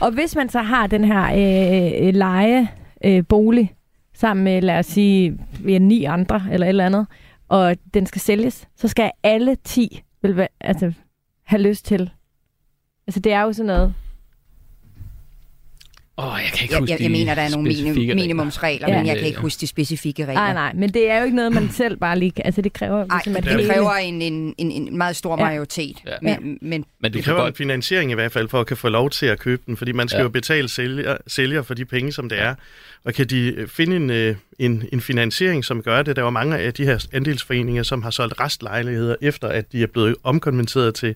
Og 0.00 0.10
hvis 0.12 0.36
man 0.36 0.48
så 0.48 0.62
har 0.62 0.86
den 0.86 1.04
her 1.04 1.22
øh, 1.24 2.06
øh, 2.08 2.14
leje 2.14 2.68
øh, 3.04 3.24
bolig 3.28 3.74
sammen 4.14 4.44
med, 4.44 4.62
lad 4.62 4.78
os 4.78 4.86
sige, 4.86 5.38
ja, 5.68 5.78
ni 5.78 6.04
andre 6.04 6.42
eller 6.52 6.66
et 6.66 6.68
eller 6.68 6.86
andet, 6.86 7.06
og 7.48 7.76
den 7.94 8.06
skal 8.06 8.20
sælges, 8.20 8.68
så 8.76 8.88
skal 8.88 9.10
alle 9.22 9.56
10 9.64 10.02
vel, 10.22 10.36
være- 10.36 10.48
altså, 10.60 10.92
have 11.44 11.62
lyst 11.62 11.84
til. 11.84 12.10
Altså 13.06 13.20
det 13.20 13.32
er 13.32 13.42
jo 13.42 13.52
sådan 13.52 13.66
noget. 13.66 13.94
Åh, 16.18 16.26
oh, 16.34 16.40
jeg 16.44 16.50
kan 16.52 16.62
ikke 16.62 16.74
Jeg, 16.74 16.80
huske 16.80 16.92
jeg, 16.92 17.00
jeg 17.00 17.08
de 17.08 17.12
mener, 17.12 17.34
der 17.34 17.42
er 17.42 17.48
nogle 17.50 17.68
minim, 17.68 17.94
regler. 17.94 18.14
minimumsregler, 18.14 18.88
Ja. 18.88 18.96
men 18.98 19.06
jeg 19.06 19.16
kan 19.18 19.26
ikke 19.26 19.38
huske 19.40 19.60
de 19.60 19.66
specifikke 19.66 20.22
regler. 20.22 20.34
Nej, 20.34 20.52
nej, 20.52 20.72
men 20.74 20.90
det 20.94 21.10
er 21.10 21.18
jo 21.18 21.24
ikke 21.24 21.36
noget, 21.36 21.52
man 21.52 21.70
selv 21.70 21.96
bare 21.96 22.18
lige. 22.18 22.32
Altså 22.44 22.62
det 22.62 22.72
kræver 22.72 23.06
Ej, 23.10 23.20
ligesom, 23.24 23.42
det 23.42 23.52
hele- 23.52 23.68
kræver 23.72 23.92
en, 23.92 24.22
en, 24.22 24.54
en, 24.58 24.70
en 24.70 24.98
meget 24.98 25.16
stor 25.16 25.36
Ja. 25.38 25.44
majoritet. 25.44 25.96
Ja. 26.06 26.12
Men, 26.22 26.58
men 26.62 26.84
Men 27.00 27.12
du 27.12 27.16
Det 27.18 27.24
kan 27.24 27.34
kræver 27.34 27.46
en 27.48 27.54
finansiering 27.54 28.10
i 28.10 28.14
hvert 28.14 28.32
fald, 28.32 28.48
for 28.48 28.60
at 28.60 28.66
kan 28.66 28.76
få 28.76 28.88
lov 28.88 29.10
til 29.10 29.26
at 29.26 29.38
købe 29.38 29.62
den, 29.66 29.76
fordi 29.76 29.92
man 29.92 30.08
skal 30.08 30.18
Ja. 30.18 30.22
jo 30.22 30.28
betale 30.28 30.68
sælger, 30.68 31.16
sælger 31.26 31.62
for 31.62 31.74
de 31.74 31.84
penge, 31.84 32.12
som 32.12 32.28
det 32.28 32.40
er. 32.40 32.54
Og 33.04 33.14
kan 33.14 33.26
de 33.26 33.54
øh, 33.56 33.68
finde 33.68 33.96
en, 33.96 34.10
øh, 34.10 34.34
en, 34.58 34.84
en 34.92 35.00
finansiering, 35.00 35.64
som 35.64 35.82
gør 35.82 36.02
det? 36.02 36.16
Der 36.16 36.22
er 36.22 36.26
jo 36.26 36.30
mange 36.30 36.58
af 36.58 36.74
de 36.74 36.84
her 36.84 37.06
andelsforeninger, 37.12 37.82
som 37.82 38.02
har 38.02 38.10
solgt 38.10 38.40
restlejligheder, 38.40 39.16
efter 39.22 39.48
at 39.48 39.72
de 39.72 39.82
er 39.82 39.86
blevet 39.86 40.16
omkonverteret 40.24 40.94
til, 40.94 41.14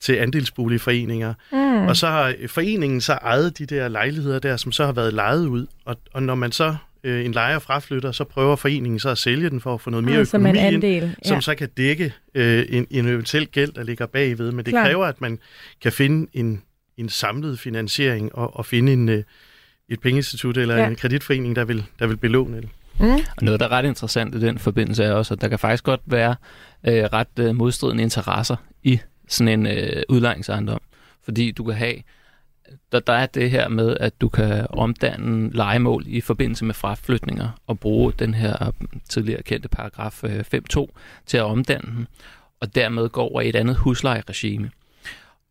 til 0.00 0.12
andelsboligforeninger. 0.12 1.34
Mm. 1.52 1.86
Og 1.86 1.96
så 1.96 2.06
har 2.06 2.34
øh, 2.38 2.48
foreningen 2.48 3.00
så 3.00 3.12
ejet 3.12 3.58
de 3.58 3.66
der 3.66 3.88
lejligheder 3.88 4.38
der, 4.38 4.56
som 4.56 4.72
så 4.72 4.84
har 4.84 4.92
været 4.92 5.14
lejet 5.14 5.46
ud. 5.46 5.66
Og, 5.84 5.96
og 6.12 6.22
når 6.22 6.34
man 6.34 6.52
så 6.52 6.76
øh, 7.04 7.24
en 7.24 7.32
lejer 7.32 7.58
fraflytter, 7.58 8.12
så 8.12 8.24
prøver 8.24 8.56
foreningen 8.56 8.98
så 9.00 9.08
at 9.08 9.18
sælge 9.18 9.50
den 9.50 9.60
for 9.60 9.74
at 9.74 9.80
få 9.80 9.90
noget 9.90 10.04
mere 10.04 10.26
som 10.26 10.46
en 10.46 10.56
økonomi 10.56 10.74
ind, 10.74 10.84
andel. 10.84 11.16
som 11.24 11.34
Ja. 11.34 11.40
så 11.40 11.54
kan 11.54 11.68
dække 11.76 12.12
øh, 12.34 12.66
en, 12.68 12.86
en 12.90 13.06
eventuel 13.06 13.46
gæld, 13.46 13.72
der 13.72 13.82
ligger 13.82 14.06
bagved. 14.06 14.52
Men 14.52 14.64
det 14.64 14.72
Klart. 14.72 14.86
kræver, 14.86 15.06
at 15.06 15.20
man 15.20 15.38
kan 15.82 15.92
finde 15.92 16.26
en, 16.32 16.62
en 16.96 17.08
samlet 17.08 17.58
finansiering 17.58 18.34
og, 18.34 18.56
og 18.56 18.66
finde 18.66 18.92
en, 18.92 19.08
øh, 19.08 19.22
et 19.88 20.00
pengeinstitut 20.00 20.56
eller 20.56 20.76
ja. 20.76 20.86
en 20.86 20.96
kreditforening, 20.96 21.56
der 21.56 21.64
vil, 21.64 21.84
der 21.98 22.06
vil 22.06 22.16
belåne 22.16 22.56
det. 22.56 22.68
Mm. 23.00 23.12
Og 23.12 23.42
noget, 23.42 23.60
der 23.60 23.66
er 23.66 23.70
ret 23.72 23.84
interessant 23.84 24.34
i 24.34 24.40
den 24.40 24.58
forbindelse 24.58 25.04
er 25.04 25.12
også, 25.12 25.34
at 25.34 25.40
der 25.40 25.48
kan 25.48 25.58
faktisk 25.58 25.84
godt 25.84 26.00
være 26.06 26.34
øh, 26.88 26.94
ret 27.04 27.38
øh, 27.38 27.54
modstridende 27.56 28.02
interesser 28.02 28.56
i 28.82 28.98
sådan 29.30 29.48
en 29.48 29.66
øh, 29.66 30.02
udlejningsejendom. 30.08 30.80
Fordi 31.22 31.50
du 31.50 31.64
kan 31.64 31.74
have, 31.74 31.94
der, 32.92 33.00
der 33.00 33.12
er 33.12 33.26
det 33.26 33.50
her 33.50 33.68
med, 33.68 33.96
at 34.00 34.20
du 34.20 34.28
kan 34.28 34.66
omdanne 34.70 35.50
legemål 35.52 36.04
i 36.06 36.20
forbindelse 36.20 36.64
med 36.64 36.74
fraflytninger 36.74 37.48
og 37.66 37.80
bruge 37.80 38.12
den 38.18 38.34
her 38.34 38.66
øh, 38.66 39.00
tidligere 39.08 39.42
kendte 39.42 39.68
paragraf 39.68 40.24
øh, 40.24 40.44
5.2 40.54 40.86
til 41.26 41.36
at 41.36 41.44
omdanne 41.44 41.96
den, 41.96 42.06
og 42.60 42.74
dermed 42.74 43.08
gå 43.08 43.20
over 43.20 43.40
i 43.40 43.48
et 43.48 43.56
andet 43.56 43.76
huslejeregime. 43.76 44.70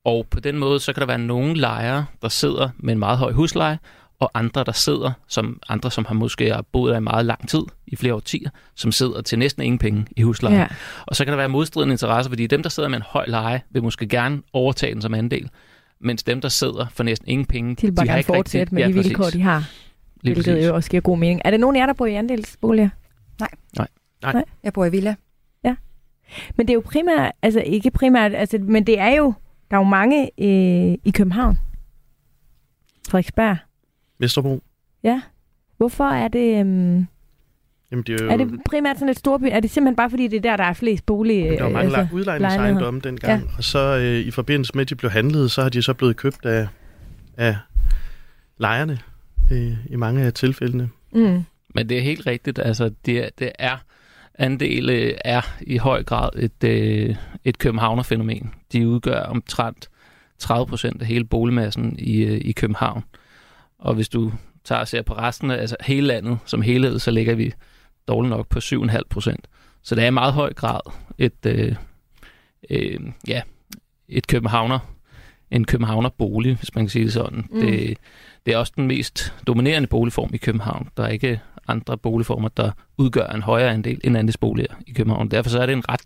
Og 0.06 0.28
på 0.30 0.40
den 0.40 0.58
måde, 0.58 0.80
så 0.80 0.94
kan 0.94 1.02
der 1.02 1.08
være 1.08 1.20
nogle 1.20 1.56
lejere, 1.56 2.06
der 2.22 2.30
sidder 2.30 2.70
med 2.78 2.94
en 2.94 3.00
meget 3.00 3.18
høj 3.18 3.32
husleje, 3.32 3.80
og 4.20 4.32
andre, 4.34 4.64
der 4.64 4.72
sidder, 4.72 5.12
som 5.28 5.60
andre, 5.70 5.92
som 5.92 6.06
har 6.06 6.14
måske 6.16 6.54
har 6.54 6.62
boet 6.62 6.92
der 6.92 6.98
i 6.98 7.02
meget 7.02 7.26
lang 7.26 7.50
tid, 7.50 7.62
i 7.88 7.96
flere 7.96 8.14
årtier, 8.14 8.50
som 8.76 8.92
sidder 8.92 9.22
til 9.22 9.40
næsten 9.40 9.64
ingen 9.64 9.78
penge 9.80 10.06
i 10.18 10.22
husleje. 10.22 10.56
Ja. 10.56 10.68
Og 11.06 11.16
så 11.16 11.26
kan 11.26 11.32
der 11.32 11.38
være 11.38 11.50
modstridende 11.50 11.94
interesser, 11.94 12.32
fordi 12.32 12.48
dem, 12.48 12.64
der 12.64 12.70
sidder 12.70 12.90
med 12.90 12.98
en 12.98 13.04
høj 13.08 13.26
leje, 13.28 13.62
vil 13.70 13.84
måske 13.84 14.08
gerne 14.08 14.42
overtage 14.54 14.94
den 14.94 15.02
som 15.02 15.14
andel, 15.14 15.50
mens 16.02 16.24
dem, 16.24 16.42
der 16.42 16.50
sidder 16.50 16.86
for 16.92 17.04
næsten 17.04 17.28
ingen 17.30 17.46
penge, 17.46 17.76
De 17.76 17.88
vil 17.88 17.96
bare 17.96 18.06
har 18.08 18.14
gerne 18.14 18.20
ikke 18.20 18.34
rigtig- 18.34 18.38
fortsætte 18.40 18.74
med 18.76 18.82
Ja, 18.84 18.88
de 18.88 18.94
præcis. 18.94 19.10
vilkår, 19.10 19.30
de 19.30 19.42
har. 19.42 19.70
Lige 20.22 20.34
hvilket 20.34 20.54
præcis. 20.54 20.68
jo 20.68 20.76
også 20.76 20.90
giver 20.90 21.02
god 21.02 21.18
mening. 21.18 21.42
Er 21.46 21.52
det 21.52 21.60
nogen 21.60 21.76
af 21.76 21.80
jer, 21.80 21.86
der 21.86 21.94
bor 21.94 22.06
i 22.06 22.14
andelsboliger? 22.14 22.90
Jeg 24.64 24.74
bor 24.74 24.86
i 24.86 24.92
villa. 24.92 25.16
Men 26.56 26.68
det 26.68 26.70
er 26.70 26.74
jo 26.76 26.82
primært, 26.86 27.32
altså 27.42 27.60
ikke 27.62 27.92
primært, 27.92 28.36
altså, 28.36 28.58
men 28.62 28.88
det 28.88 29.00
er 29.00 29.10
jo, 29.16 29.34
der 29.72 29.78
er 29.78 29.82
jo 29.82 29.84
mange 29.90 30.24
øh, 30.24 30.98
i 31.06 31.12
København. 31.16 31.60
Frederiksberg. 33.10 33.58
Vesterbro, 34.20 34.64
Ja. 35.04 35.22
Hvorfor 35.78 36.04
er 36.04 36.28
det, 36.28 36.60
øhm, 36.60 37.08
jamen 37.92 38.04
det 38.08 38.22
er 38.22 38.24
jo... 38.26 38.30
er 38.32 38.38
det 38.38 38.52
primært 38.66 38.96
sådan 38.98 39.10
et 39.10 39.18
storby? 39.20 39.44
Er 39.52 39.60
det 39.60 39.70
simpelthen 39.70 39.96
bare 39.96 40.10
fordi, 40.10 40.28
det 40.28 40.38
er 40.38 40.42
der, 40.42 40.58
der 40.58 40.64
er 40.64 40.74
flest 40.74 41.06
bolig? 41.06 41.44
Der 41.58 41.64
var 41.64 41.70
mange 41.70 41.98
altså, 41.98 42.16
udlejningsejendomme 42.16 43.00
dengang, 43.00 43.42
ja. 43.44 43.48
og 43.58 43.64
så 43.64 43.80
øh, 43.98 44.20
i 44.28 44.32
forbindelse 44.32 44.72
med, 44.76 44.82
at 44.82 44.90
de 44.90 44.96
blev 44.96 45.12
handlet, 45.12 45.52
så 45.52 45.62
har 45.62 45.70
de 45.70 45.82
så 45.82 45.94
blevet 45.94 46.16
købt 46.16 46.46
af, 46.46 46.68
af 47.38 47.56
lejerne 48.58 49.00
øh, 49.52 49.74
i 49.90 49.96
mange 49.96 50.22
af 50.22 50.34
tilfældene. 50.34 50.90
mm, 51.12 51.44
Men 51.76 51.90
det 51.90 51.98
er 51.98 52.02
helt 52.02 52.28
rigtigt. 52.28 52.60
Altså, 52.60 52.92
det, 53.06 53.18
er- 53.26 53.30
det 53.40 53.52
er 53.60 53.78
andel 54.36 54.90
øh, 54.90 55.14
er 55.26 55.42
i 55.62 55.78
høj 55.78 56.04
grad 56.04 56.30
et, 56.36 56.64
øh, 56.64 57.16
et 57.44 57.58
københavnerfænomen. 57.58 58.54
De 58.74 58.88
udgør 58.88 59.22
omtrent 59.22 59.90
30 60.40 60.66
procent 60.68 61.02
af 61.02 61.08
hele 61.08 61.24
boligmassen 61.26 61.96
i, 62.00 62.18
øh, 62.24 62.42
i 62.46 62.52
København. 62.52 63.04
Og 63.80 63.94
hvis 63.94 64.10
du 64.10 64.32
tager 64.64 64.82
og 64.82 64.88
ser 64.88 65.02
på 65.02 65.14
resten 65.14 65.52
af 65.52 65.58
altså 65.58 65.76
hele 65.82 66.08
landet 66.08 66.38
som 66.46 66.62
helhed, 66.62 67.00
så 67.00 67.12
ligger 67.12 67.36
vi 67.36 67.54
dårligt 68.08 68.30
nok 68.30 68.48
på 68.48 68.60
7,5 68.60 69.00
procent. 69.10 69.48
Så 69.84 69.96
det 69.96 70.04
er 70.04 70.08
i 70.08 70.12
meget 70.12 70.34
høj 70.34 70.54
grad 70.54 70.80
et, 71.18 71.46
øh, 71.46 71.76
øh, 72.70 73.00
ja, 73.28 73.42
et 74.08 74.28
københavner, 74.28 74.80
en 75.52 75.66
københavnerbolig, 75.66 76.56
hvis 76.56 76.76
man 76.76 76.84
kan 76.84 76.90
sige 76.90 77.06
det 77.06 77.14
sådan. 77.14 77.48
Mm. 77.50 77.60
Mm. 77.60 77.66
Det, 77.66 77.98
det 78.46 78.54
er 78.54 78.58
også 78.58 78.74
den 78.76 78.88
mest 78.88 79.34
dominerende 79.48 79.88
boligform 79.88 80.30
i 80.34 80.38
København. 80.38 80.90
Der 80.98 81.04
er 81.04 81.08
ikke 81.08 81.40
andre 81.68 81.98
boligformer, 81.98 82.50
der 82.50 82.72
udgør 82.98 83.28
en 83.28 83.42
højere 83.42 83.72
andel 83.72 84.02
end 84.04 84.18
andelsboliger 84.18 84.74
i 84.88 84.92
København. 84.92 85.32
Derfor 85.32 85.50
så 85.50 85.60
er 85.60 85.66
det 85.66 85.74
en 85.74 85.90
ret, 85.90 86.02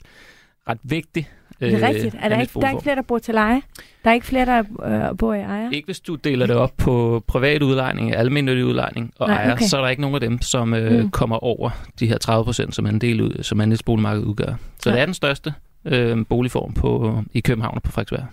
ret 0.68 0.80
vigtig 0.84 1.30
det 1.72 1.84
er 1.84 1.88
rigtigt. 1.88 2.16
Er 2.22 2.30
der, 2.30 2.40
ikke, 2.42 2.60
der 2.60 2.68
er 2.68 2.72
ikke 2.72 2.84
flere, 2.84 2.96
der 2.96 3.02
bor 3.02 3.18
til 3.20 3.34
leje? 3.34 3.62
Der 4.04 4.10
er 4.10 4.14
ikke 4.14 4.26
flere, 4.26 4.46
der 4.46 4.64
øh, 5.12 5.18
bor 5.18 5.34
i 5.34 5.40
ejer? 5.40 5.70
Ikke 5.72 5.86
hvis 5.86 6.00
du 6.00 6.16
deler 6.16 6.46
det 6.46 6.56
op 6.56 6.72
på 6.78 7.24
privat 7.28 7.62
udlejning, 7.64 8.16
almindelig 8.16 8.66
udlejning 8.66 9.14
og 9.20 9.28
Nej, 9.28 9.38
ejer, 9.38 9.52
okay. 9.54 9.66
så 9.66 9.78
er 9.78 9.82
der 9.82 9.90
ikke 9.90 10.02
nogen 10.02 10.16
af 10.16 10.22
dem, 10.22 10.42
som 10.42 10.74
øh, 10.74 10.92
Mm. 10.92 10.98
mm. 11.00 11.10
kommer 11.12 11.44
over 11.44 11.70
de 12.00 12.08
her 12.08 12.18
30 12.18 12.46
procent, 12.46 12.76
som 12.76 12.86
andel 12.86 13.22
ud, 13.22 13.44
som 13.44 13.62
andelsboligmarkedet 13.62 14.26
udgør. 14.26 14.54
Så 14.80 14.90
Ja. 14.90 14.96
det 14.96 15.02
er 15.02 15.06
den 15.06 15.14
største 15.14 15.54
øh, 15.86 16.26
boligform 16.30 16.74
på, 16.74 17.20
i 17.34 17.40
København 17.40 17.76
og 17.76 17.84
på 17.84 17.92
Frederiksberg. 17.92 18.26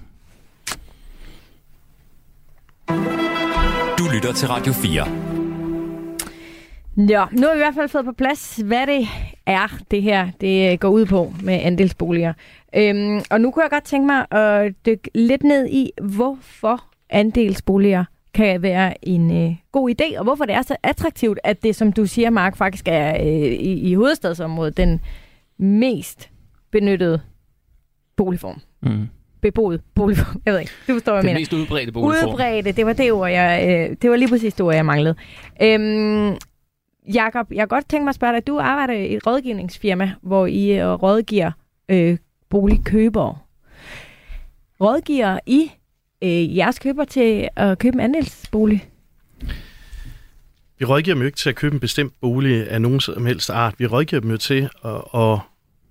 Du 3.98 4.04
lytter 4.14 4.32
til 4.32 4.48
Radio 4.48 4.72
4. 4.72 5.06
Ja, 7.08 7.24
nu 7.32 7.46
har 7.46 7.54
vi 7.54 7.58
i 7.58 7.62
hvert 7.62 7.74
fald 7.74 7.88
fået 7.88 8.04
på 8.04 8.12
plads, 8.18 8.56
hvad 8.64 8.86
det 8.86 9.08
er, 9.46 9.78
det 9.90 10.02
her 10.02 10.28
det 10.40 10.72
øh, 10.72 10.78
går 10.78 10.88
ud 10.88 11.06
på 11.06 11.32
med 11.42 11.54
andelsboliger. 11.62 12.32
Øhm, 12.76 13.20
og 13.30 13.40
nu 13.40 13.50
kunne 13.50 13.62
jeg 13.62 13.70
godt 13.70 13.84
tænke 13.84 14.06
mig 14.06 14.26
at 14.32 14.72
dykke 14.86 15.10
lidt 15.14 15.42
ned 15.42 15.68
i, 15.68 15.90
hvorfor 16.02 16.84
andelsboliger 17.10 18.04
kan 18.34 18.62
være 18.62 19.08
en 19.08 19.44
øh, 19.46 19.54
god 19.72 19.90
idé, 19.90 20.18
og 20.18 20.24
hvorfor 20.24 20.44
det 20.44 20.54
er 20.54 20.62
så 20.62 20.76
attraktivt, 20.82 21.38
at 21.44 21.62
det, 21.62 21.76
som 21.76 21.92
du 21.92 22.06
siger, 22.06 22.30
Mark, 22.30 22.56
faktisk 22.56 22.84
er 22.88 23.14
øh, 23.20 23.26
i, 23.26 23.90
i 23.90 23.94
hovedstadsområdet 23.94 24.76
den 24.76 25.00
mest 25.58 26.30
benyttede 26.70 27.20
boligform. 28.16 28.60
Mm. 28.82 29.08
Beboet 29.42 29.80
boligform. 29.94 30.42
Jeg 30.46 30.52
ved 30.52 30.60
ikke, 30.60 30.72
du 30.88 30.92
forstår, 30.92 31.12
hvad 31.12 31.18
jeg 31.18 31.22
Den 31.22 31.28
mener. 31.28 31.40
mest 31.40 31.52
udbredte 31.52 31.92
boligform. 31.92 32.28
Udbredte, 32.30 32.72
det 32.72 32.86
var 32.86 32.92
det 32.92 33.12
ord, 33.12 33.30
jeg, 33.30 33.64
øh, 33.90 33.96
det 34.02 34.10
var 34.10 34.16
lige 34.16 34.28
præcis 34.28 34.54
det 34.54 34.66
ord, 34.66 34.74
jeg 34.74 34.86
manglede. 34.86 35.14
Øhm, 35.62 36.36
Jakob, 37.14 37.52
jeg 37.52 37.58
kan 37.58 37.68
godt 37.68 37.88
tænke 37.88 38.04
mig 38.04 38.08
at 38.08 38.14
spørge 38.14 38.34
dig, 38.34 38.46
du 38.46 38.58
arbejder 38.58 38.94
i 38.94 39.14
et 39.14 39.26
rådgivningsfirma, 39.26 40.12
hvor 40.22 40.46
I 40.46 40.80
øh, 40.80 40.88
rådgiver 40.88 41.52
øh, 41.88 42.18
boligkøbere. 42.48 43.38
Rådgiver 44.80 45.38
I 45.46 45.70
øh, 46.22 46.56
jeres 46.56 46.78
køber 46.78 47.04
til 47.04 47.48
at 47.56 47.78
købe 47.78 47.94
en 47.94 48.00
andelsbolig? 48.00 48.88
Vi 50.78 50.84
rådgiver 50.84 51.14
dem 51.14 51.22
jo 51.22 51.26
ikke 51.26 51.38
til 51.38 51.48
at 51.48 51.56
købe 51.56 51.74
en 51.74 51.80
bestemt 51.80 52.12
bolig 52.20 52.70
af 52.70 52.82
nogen 52.82 53.00
som 53.00 53.26
helst 53.26 53.50
art. 53.50 53.74
Vi 53.78 53.86
rådgiver 53.86 54.20
dem 54.20 54.30
jo 54.30 54.36
til 54.36 54.68
at, 54.84 55.20
at 55.20 55.38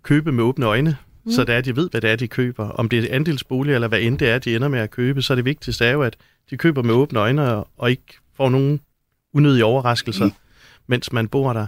købe 0.03 0.31
med 0.31 0.43
åbne 0.43 0.65
øjne, 0.65 0.97
mm. 1.25 1.31
så 1.31 1.43
det 1.43 1.55
er, 1.55 1.61
de 1.61 1.75
ved, 1.75 1.89
hvad 1.89 2.01
det 2.01 2.09
er, 2.09 2.15
de 2.15 2.27
køber. 2.27 2.69
Om 2.69 2.89
det 2.89 2.99
er 2.99 3.15
andelsbolig, 3.15 3.73
eller 3.73 3.87
hvad 3.87 3.99
end 3.99 4.17
det 4.17 4.29
er, 4.29 4.39
de 4.39 4.55
ender 4.55 4.67
med 4.67 4.79
at 4.79 4.91
købe, 4.91 5.21
så 5.21 5.33
er 5.33 5.35
det 5.35 5.45
vigtigste 5.45 5.85
er 5.85 5.91
jo, 5.91 6.01
at 6.01 6.17
de 6.49 6.57
køber 6.57 6.83
med 6.83 6.93
åbne 6.93 7.19
øjne 7.19 7.53
og, 7.53 7.67
og 7.77 7.89
ikke 7.89 8.17
får 8.37 8.49
nogen 8.49 8.79
unødige 9.33 9.65
overraskelser, 9.65 10.25
mm. 10.25 10.31
Mens 10.89 11.11
man 11.11 11.27
bor 11.27 11.53
der. 11.53 11.67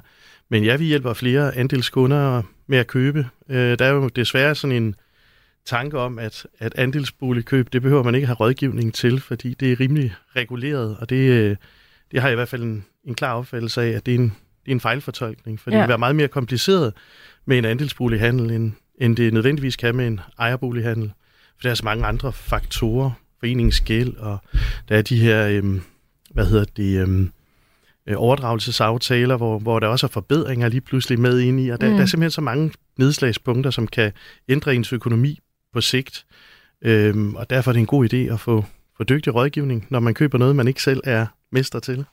Men 0.50 0.63
ja, 0.63 0.75
vi 0.75 0.86
hjælper 0.86 1.13
flere 1.13 1.58
andelskunder 1.58 2.42
med 2.68 2.78
at 2.78 2.88
købe. 2.88 3.28
Øh, 3.50 3.80
der 3.80 3.86
er 3.86 3.90
jo 3.90 4.08
desværre 4.08 4.56
sådan 4.56 4.75
en 4.75 4.96
tanke 5.66 6.00
om, 6.00 6.20
at, 6.20 6.48
at 6.60 6.74
andelsboligkøb, 6.75 7.74
det 7.74 7.82
behøver 7.82 8.04
man 8.04 8.16
ikke 8.16 8.28
have 8.28 8.36
rådgivning 8.36 8.94
til, 8.94 9.20
fordi 9.20 9.54
det 9.54 9.72
er 9.72 9.80
rimelig 9.80 10.13
reguleret, 10.36 10.98
og 11.00 11.10
det, 11.10 11.16
øh, 11.16 11.56
det 12.12 12.22
har 12.22 12.28
jeg 12.28 12.34
i 12.34 12.36
hvert 12.36 12.48
fald 12.48 12.63
en, 12.63 12.86
en 13.04 13.16
klar 13.16 13.34
opfattelse 13.34 13.82
af, 13.82 13.90
at 13.90 14.06
det 14.06 14.16
er 14.16 14.20
en, 14.20 14.34
det 14.66 14.68
er 14.68 14.72
en 14.72 14.80
fejlfortolkning, 14.80 15.60
for 15.60 15.72
ja. 15.72 15.75
det 15.75 15.82
vil 15.82 15.90
være 15.90 15.98
meget 15.98 16.16
mere 16.16 16.28
kompliceret 16.28 16.94
med 17.46 17.58
en 17.58 17.66
andelsbolighandel, 17.66 18.51
end, 18.51 18.72
end 18.98 19.18
det 19.18 19.34
nødvendigvis 19.34 19.75
kan 19.75 19.96
med 19.96 20.08
en 20.08 20.20
ejerbolighandel. 20.40 21.12
For 21.56 21.62
der 21.62 21.70
er 21.70 21.74
så 21.74 21.86
mange 21.86 22.06
andre 22.06 22.34
faktorer, 22.34 23.12
foreningsgæld, 23.40 24.18
og 24.18 24.38
der 24.90 24.98
er 24.98 25.01
de 25.01 25.20
her, 25.20 25.48
øhm, 25.48 25.82
hvad 26.32 26.46
hedder 26.46 26.66
det, 26.78 27.01
øhm, 27.01 27.32
øh, 28.08 28.15
overdragelsesaftaler, 28.17 29.38
hvor, 29.38 29.60
hvor 29.60 29.79
der 29.79 29.88
også 29.88 30.05
er 30.05 30.10
forbedringer 30.10 30.70
lige 30.70 30.81
pludselig 30.81 31.20
med 31.20 31.39
ind 31.39 31.60
i, 31.60 31.70
og 31.70 31.81
der, 31.81 31.88
Mm. 31.88 31.91
mm. 31.91 31.98
der 31.98 32.03
er 32.03 32.08
simpelthen 32.08 32.31
så 32.31 32.41
mange 32.41 32.72
nedslagspunkter, 32.98 33.72
som 33.72 33.88
kan 33.88 34.12
ændre 34.50 34.75
ens 34.75 34.93
økonomi 34.93 35.39
på 35.74 35.81
sigt. 35.81 36.25
Øhm, 36.81 37.36
og 37.36 37.50
derfor 37.50 37.72
er 37.72 37.74
det 37.74 37.79
en 37.79 37.86
god 37.86 38.13
idé 38.13 38.34
at 38.34 38.39
få, 38.39 38.65
få 38.98 39.03
dygtig 39.03 39.36
rådgivning, 39.36 39.88
når 39.89 40.00
man 40.00 40.13
køber 40.13 40.38
noget, 40.38 40.55
man 40.55 40.67
ikke 40.67 40.81
selv 40.84 41.01
er 41.03 41.25
mester 41.51 41.79
til. 41.79 42.05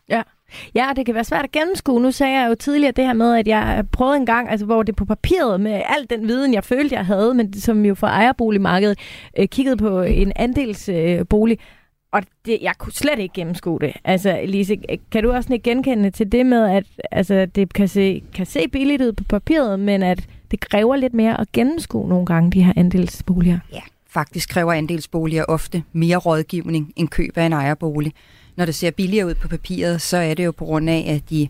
Ja, 0.74 0.90
og 0.90 0.96
det 0.96 1.06
kan 1.06 1.14
være 1.14 1.24
svært 1.24 1.44
at 1.44 1.52
gennemskue. 1.52 2.00
Nu 2.02 2.10
sagde 2.10 2.40
jeg 2.40 2.48
jo 2.48 2.54
tidligere 2.54 2.92
det 2.92 3.04
her 3.06 3.12
med, 3.12 3.36
at 3.36 3.48
jeg 3.48 3.84
prøvede 3.92 4.16
en 4.16 4.26
gang, 4.26 4.50
altså 4.50 4.66
hvor 4.66 4.82
det 4.82 4.96
på 4.96 5.04
papiret 5.04 5.60
med 5.60 5.72
al 5.72 6.06
den 6.10 6.28
viden, 6.28 6.54
jeg 6.54 6.64
følte, 6.64 6.94
jeg 6.94 7.06
havde, 7.06 7.34
men 7.34 7.52
som 7.60 7.84
jo 7.84 7.94
fra 7.94 8.08
ejerboligmarkedet 8.08 8.98
øh, 9.38 9.48
kiggede 9.48 9.76
på 9.76 10.02
en 10.02 10.32
andelsbolig, 10.36 11.58
øh, 11.60 11.66
og 12.12 12.22
det, 12.44 12.58
jeg 12.62 12.74
kunne 12.78 12.92
slet 12.92 13.18
ikke 13.18 13.34
gennemskue 13.34 13.78
det. 13.80 13.92
Altså, 14.04 14.40
Lise, 14.44 14.76
kan 15.10 15.22
du 15.22 15.32
også 15.32 15.52
ikke 15.52 15.70
genkende 15.70 16.10
til 16.10 16.32
det 16.32 16.46
med, 16.46 16.70
at 16.70 16.84
altså, 17.10 17.46
det 17.46 17.72
kan 17.72 17.88
se, 17.88 18.22
kan 18.34 18.46
se 18.46 18.68
billigt 18.68 19.02
ud 19.02 19.12
på 19.12 19.24
papiret, 19.24 19.80
men 19.80 20.02
at 20.02 20.28
det 20.50 20.60
kræver 20.60 20.96
lidt 20.96 21.14
mere 21.14 21.40
at 21.40 21.52
gennemskue 21.52 22.08
nogle 22.08 22.26
gange, 22.26 22.50
de 22.50 22.64
her 22.64 22.72
andelsboliger? 22.76 23.58
Ja, 23.72 23.80
faktisk 24.06 24.48
kræver 24.48 24.72
andelsboliger 24.72 25.44
ofte 25.44 25.82
mere 25.92 26.16
rådgivning 26.16 26.92
end 26.96 27.08
køb 27.08 27.38
af 27.38 27.46
en 27.46 27.52
ejerbolig. 27.52 28.12
Når 28.56 28.64
det 28.64 28.74
ser 28.74 28.90
billigere 28.90 29.26
ud 29.26 29.34
på 29.34 29.48
papiret, 29.48 30.00
så 30.00 30.16
er 30.16 30.34
det 30.34 30.44
jo 30.44 30.52
på 30.52 30.64
grund 30.64 30.90
af, 30.90 31.04
at 31.08 31.30
de, 31.30 31.48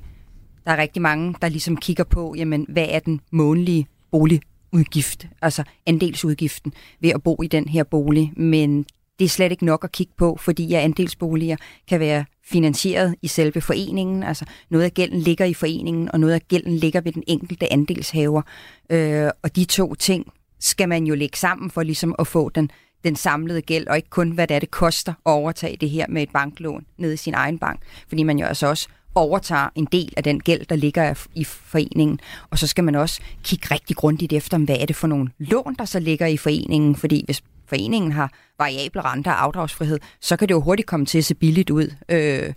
der 0.65 0.73
er 0.73 0.77
rigtig 0.77 1.03
mange, 1.03 1.35
der 1.43 1.49
ligesom 1.49 1.77
kigger 1.77 2.05
på, 2.05 2.35
jamen, 2.37 2.67
hvad 2.69 2.87
er 2.91 2.99
den 2.99 3.21
månedlige 3.31 3.87
boligudgift, 4.11 5.29
altså 5.43 5.62
andelsudgiften 5.87 6.73
ved 7.00 7.11
at 7.11 7.23
bo 7.23 7.43
i 7.43 7.47
den 7.47 7.69
her 7.69 7.85
bolig. 7.85 8.33
Men 8.37 8.87
det 9.19 9.25
er 9.25 9.29
slet 9.29 9.53
ikke 9.53 9.65
nok 9.65 9.85
at 9.85 9.93
kigge 9.93 10.13
på, 10.19 10.37
fordi 10.41 10.75
at 10.75 10.81
andelsboliger 10.81 11.57
kan 11.89 12.01
være 12.01 12.25
finansieret 12.45 13.15
i 13.23 13.29
selve 13.29 13.61
foreningen. 13.61 14.23
Altså 14.23 14.45
noget 14.71 14.85
af 14.85 14.95
gælden 14.95 15.21
ligger 15.21 15.45
i 15.45 15.55
foreningen, 15.55 16.13
og 16.13 16.21
noget 16.21 16.35
af 16.35 16.41
gælden 16.49 16.77
ligger 16.77 17.01
ved 17.01 17.13
den 17.13 17.23
enkelte 17.27 17.73
andelshaver. 17.73 18.43
Øh, 18.91 19.31
og 19.43 19.57
de 19.57 19.65
to 19.65 19.95
ting 19.95 20.27
skal 20.61 20.89
man 20.89 21.05
jo 21.05 21.15
lægge 21.15 21.39
sammen 21.39 21.71
for 21.71 21.83
ligesom 21.83 22.15
at 22.19 22.27
få 22.27 22.49
den, 22.49 22.71
den 23.05 23.17
samlede 23.17 23.63
gæld, 23.63 23.87
og 23.87 23.97
ikke 23.97 24.11
kun, 24.11 24.31
hvad 24.31 24.47
det 24.47 24.55
er, 24.55 24.59
det 24.59 24.71
koster 24.71 25.13
at 25.13 25.31
overtage 25.31 25.77
det 25.77 25.91
her 25.91 26.07
med 26.09 26.23
et 26.23 26.31
banklån 26.33 26.85
nede 26.99 27.15
i 27.15 27.17
sin 27.17 27.35
egen 27.35 27.59
bank. 27.59 27.81
Fordi 28.09 28.23
man 28.23 28.39
jo 28.39 28.47
altså 28.47 28.67
også 28.67 28.89
overtager 29.15 29.69
en 29.75 29.89
del 29.93 30.13
af 30.17 30.23
den 30.25 30.41
gæld, 30.41 30.67
der 30.67 30.77
ligger 30.77 31.27
i 31.35 31.45
foreningen. 31.45 32.21
Og 32.51 32.59
så 32.59 32.67
skal 32.67 32.85
man 32.85 32.95
også 32.95 33.21
kigge 33.45 33.69
rigtig 33.71 33.97
grundigt 33.97 34.33
efter, 34.33 34.59
hvad 34.59 34.77
er 34.81 34.87
det 34.87 34.97
for 34.97 35.07
nogle 35.07 35.31
lån, 35.39 35.75
der 35.79 35.85
så 35.85 36.01
ligger 36.01 36.27
i 36.27 36.37
foreningen. 36.37 36.97
Fordi 36.97 37.23
hvis 37.27 37.43
foreningen 37.69 38.13
har 38.13 38.33
variable 38.59 39.01
renter 39.01 39.31
og 39.31 39.43
afdragsfrihed, 39.43 39.99
så 40.21 40.37
kan 40.37 40.49
det 40.49 40.55
jo 40.55 40.61
hurtigt 40.61 40.89
komme 40.89 41.07
til 41.07 41.19
at 41.19 41.25
se 41.25 41.35
billigt 41.35 41.71
ud 41.71 41.95
øh, 42.09 42.53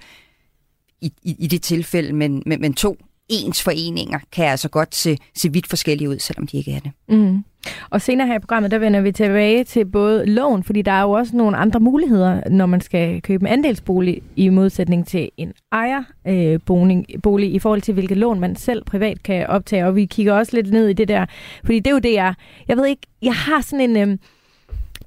i, 1.01 1.13
i, 1.24 1.36
i 1.39 1.48
det 1.48 1.62
tilfælde. 1.62 2.13
Men, 2.13 2.44
men, 2.46 2.62
men 2.62 2.74
to 2.74 2.98
ens 3.32 3.63
foreninger 3.63 4.20
kan 4.32 4.46
altså 4.46 4.70
godt 4.70 4.96
se, 4.96 5.18
se 5.36 5.53
vidt 5.53 5.68
forskellige 5.68 6.10
ud, 6.10 6.20
selvom 6.20 6.48
de 6.48 6.58
ikke 6.58 6.74
er 6.74 6.80
det. 6.80 6.91
Mm. 7.10 7.44
Og 7.89 8.01
senere 8.01 8.27
her 8.27 8.36
i 8.36 8.39
programmet, 8.39 8.72
der 8.72 8.77
vender 8.77 9.01
vi 9.01 9.12
tilbage 9.12 9.63
til 9.63 9.86
både 9.86 10.25
lån, 10.25 10.63
fordi 10.63 10.82
der 10.82 10.91
er 10.91 11.01
jo 11.01 11.12
også 11.12 11.36
nogle 11.36 11.58
andre 11.58 11.80
muligheder, 11.80 12.50
når 12.50 12.65
man 12.65 12.82
skal 12.82 13.22
købe 13.22 13.44
en 13.44 13.48
andelsbolig, 13.48 14.22
i 14.36 14.50
modsætning 14.50 15.08
til 15.08 15.30
en 15.38 15.53
ejerbolig, 15.72 17.06
øh, 17.10 17.22
bolig, 17.22 17.53
i 17.53 17.60
forhold 17.60 17.82
til, 17.82 17.94
hvilket 17.94 18.18
lån 18.18 18.39
man 18.39 18.56
selv 18.56 18.84
privat 18.84 19.24
kan 19.24 19.48
optage. 19.48 19.86
Og 19.86 19.96
vi 19.96 20.06
kigger 20.06 20.34
også 20.34 20.56
lidt 20.56 20.72
ned 20.72 20.88
i 20.88 20.94
det 20.94 21.08
der, 21.08 21.25
fordi 21.63 21.80
det 21.80 21.88
er 21.88 21.91
jo 21.91 22.00
det, 22.00 22.13
jeg... 22.13 22.34
Jeg 22.68 22.77
ved 22.77 22.86
ikke, 22.86 23.01
jeg 23.22 23.36
har 23.36 23.62
sådan 23.62 23.98
en... 23.98 24.10
Øh, 24.10 24.18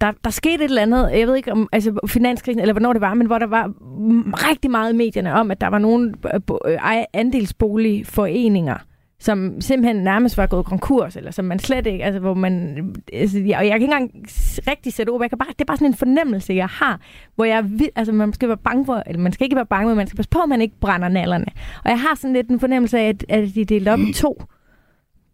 der, 0.04 0.12
der 0.24 0.30
skete 0.30 0.54
et 0.54 0.68
eller 0.68 0.82
andet, 0.82 1.10
jeg 1.12 1.26
ved 1.26 1.36
ikke 1.36 1.52
om 1.52 1.68
altså 1.72 1.98
finanskrisen, 2.06 2.60
eller 2.60 2.72
hvornår 2.72 2.92
det 2.92 3.02
var, 3.02 3.14
men 3.14 3.26
hvor 3.26 3.38
der 3.38 3.46
var 3.46 3.72
rigtig 4.50 4.70
meget 4.70 4.92
i 4.92 4.96
medierne 4.96 5.34
om, 5.34 5.50
at 5.50 5.60
der 5.60 5.66
var 5.66 5.78
nogle 5.78 6.14
øh, 6.34 6.40
øh, 6.66 6.78
andelsboligforeninger, 7.12 8.78
som 9.20 9.60
simpelthen 9.60 10.04
nærmest 10.04 10.36
var 10.38 10.46
gået 10.46 10.66
konkurs, 10.66 11.16
eller 11.16 11.30
som 11.30 11.44
man 11.44 11.58
slet 11.58 11.86
ikke, 11.86 12.04
altså 12.04 12.20
hvor 12.20 12.34
man, 12.34 12.94
altså, 13.12 13.38
jeg, 13.38 13.58
og 13.58 13.64
jeg 13.64 13.72
kan 13.72 13.82
ikke 13.82 13.84
engang 13.84 14.10
rigtig 14.68 14.92
sætte 14.92 15.10
ord, 15.10 15.22
jeg 15.22 15.30
kan 15.30 15.38
bare, 15.38 15.48
det 15.48 15.60
er 15.60 15.64
bare 15.64 15.76
sådan 15.76 15.90
en 15.90 15.94
fornemmelse, 15.94 16.54
jeg 16.54 16.68
har, 16.68 17.00
hvor 17.34 17.44
jeg 17.44 17.64
altså 17.96 18.12
man 18.12 18.32
skal 18.32 18.48
være 18.48 18.56
bange 18.56 18.86
for, 18.86 19.02
eller 19.06 19.20
man 19.20 19.32
skal 19.32 19.44
ikke 19.44 19.56
være 19.56 19.66
bange, 19.66 19.88
men 19.88 19.96
man 19.96 20.06
skal 20.06 20.16
passe 20.16 20.30
på, 20.30 20.38
at 20.38 20.48
man 20.48 20.60
ikke 20.60 20.80
brænder 20.80 21.08
nallerne. 21.08 21.46
Og 21.84 21.90
jeg 21.90 22.00
har 22.00 22.14
sådan 22.14 22.34
lidt 22.34 22.48
en 22.48 22.60
fornemmelse 22.60 22.98
af, 22.98 23.08
at, 23.08 23.24
at 23.28 23.54
de 23.54 23.60
er 23.60 23.64
delt 23.64 23.88
op 23.88 23.98
i 23.98 24.12
to. 24.12 24.42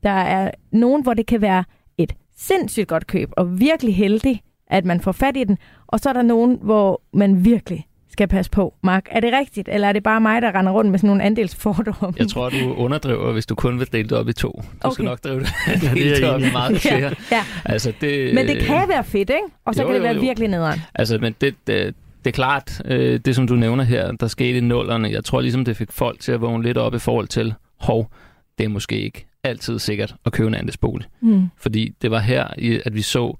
Der 0.03 0.11
er 0.11 0.51
nogen, 0.73 1.03
hvor 1.03 1.15
det 1.15 1.27
kan 1.27 1.41
være 1.41 1.65
et 1.99 2.13
sindssygt 2.37 2.89
godt 2.89 3.07
køb, 3.07 3.31
og 3.37 3.61
virkelig 3.61 3.97
heldig, 3.97 4.43
at 4.71 4.85
man 4.85 5.01
får 5.01 5.13
fat 5.13 5.37
i 5.37 5.45
den, 5.45 5.59
og 5.87 6.01
så 6.01 6.09
er 6.09 6.13
der 6.13 6.23
nogen, 6.23 6.59
hvor 6.63 7.03
man 7.13 7.45
virkelig 7.45 7.87
skal 8.13 8.29
passe 8.29 8.51
på. 8.51 8.75
Mark, 8.83 9.07
er 9.11 9.21
det 9.21 9.33
rigtigt, 9.33 9.69
eller 9.73 9.89
er 9.89 9.93
det 9.93 10.03
bare 10.03 10.21
mig, 10.21 10.43
der 10.43 10.55
render 10.55 10.73
rundt 10.73 10.91
med 10.91 10.99
sådan 10.99 11.09
nogle 11.09 11.23
andelsfordomme? 11.23 12.15
Jeg 12.19 12.29
tror, 12.29 12.49
du 12.49 12.75
underdriver, 12.75 13.33
hvis 13.33 13.47
du 13.47 13.55
kun 13.55 13.79
vil 13.79 13.93
dele 13.93 14.09
det 14.09 14.19
op 14.19 14.29
i 14.29 14.33
to. 14.33 14.51
Du 14.51 14.63
okay. 14.83 14.93
skal 14.95 15.05
nok 15.05 15.25
drive 15.25 15.41
det, 15.41 15.53
ja, 15.83 16.17
det 16.17 16.25
op 16.25 16.41
i 16.41 16.53
meget 16.53 16.81
flere. 16.81 16.99
Ja, 17.01 17.37
ja. 17.37 17.45
Altså, 17.65 17.93
det, 18.01 18.35
Men 18.35 18.47
det 18.47 18.63
kan 18.63 18.89
være 18.89 19.05
fedt, 19.05 19.31
ikke? 19.31 19.43
Og 19.65 19.75
så 19.75 19.83
jo, 19.83 19.89
kan 19.89 19.95
det 19.95 20.03
være 20.03 20.13
jo, 20.13 20.21
jo. 20.21 20.27
virkelig 20.27 20.49
nederen. 20.49 20.81
Altså, 20.95 21.19
men 21.19 21.35
det, 21.41 21.55
det, 21.67 21.95
det 22.25 22.31
er 22.31 22.35
klart, 22.35 22.83
øh, 22.85 23.21
det 23.25 23.37
som 23.37 23.47
du 23.47 23.55
nævner 23.55 23.85
her, 23.85 24.13
der 24.13 24.27
skete 24.27 24.59
i 24.59 24.61
nullerne, 24.61 25.11
jeg 25.11 25.25
tror 25.25 25.41
ligesom, 25.41 25.65
det 25.65 25.77
fik 25.77 25.93
folk 25.93 26.21
til 26.21 26.33
at 26.33 26.41
vågne 26.41 26.63
lidt 26.63 26.79
op 26.79 26.95
i 26.95 26.99
forhold 26.99 27.29
til, 27.29 27.55
hov, 27.81 28.11
det 28.59 28.65
er 28.65 28.69
måske 28.69 29.01
ikke 29.01 29.27
altid 29.45 29.79
sikkert 29.79 30.15
at 30.27 30.33
købe 30.33 30.49
en 30.49 30.55
andelsbolig. 30.55 31.07
Mm. 31.21 31.49
Fordi 31.57 31.95
det 32.03 32.11
var 32.11 32.19
her, 32.19 32.47
at 32.85 32.95
vi 32.95 33.03
så 33.03 33.37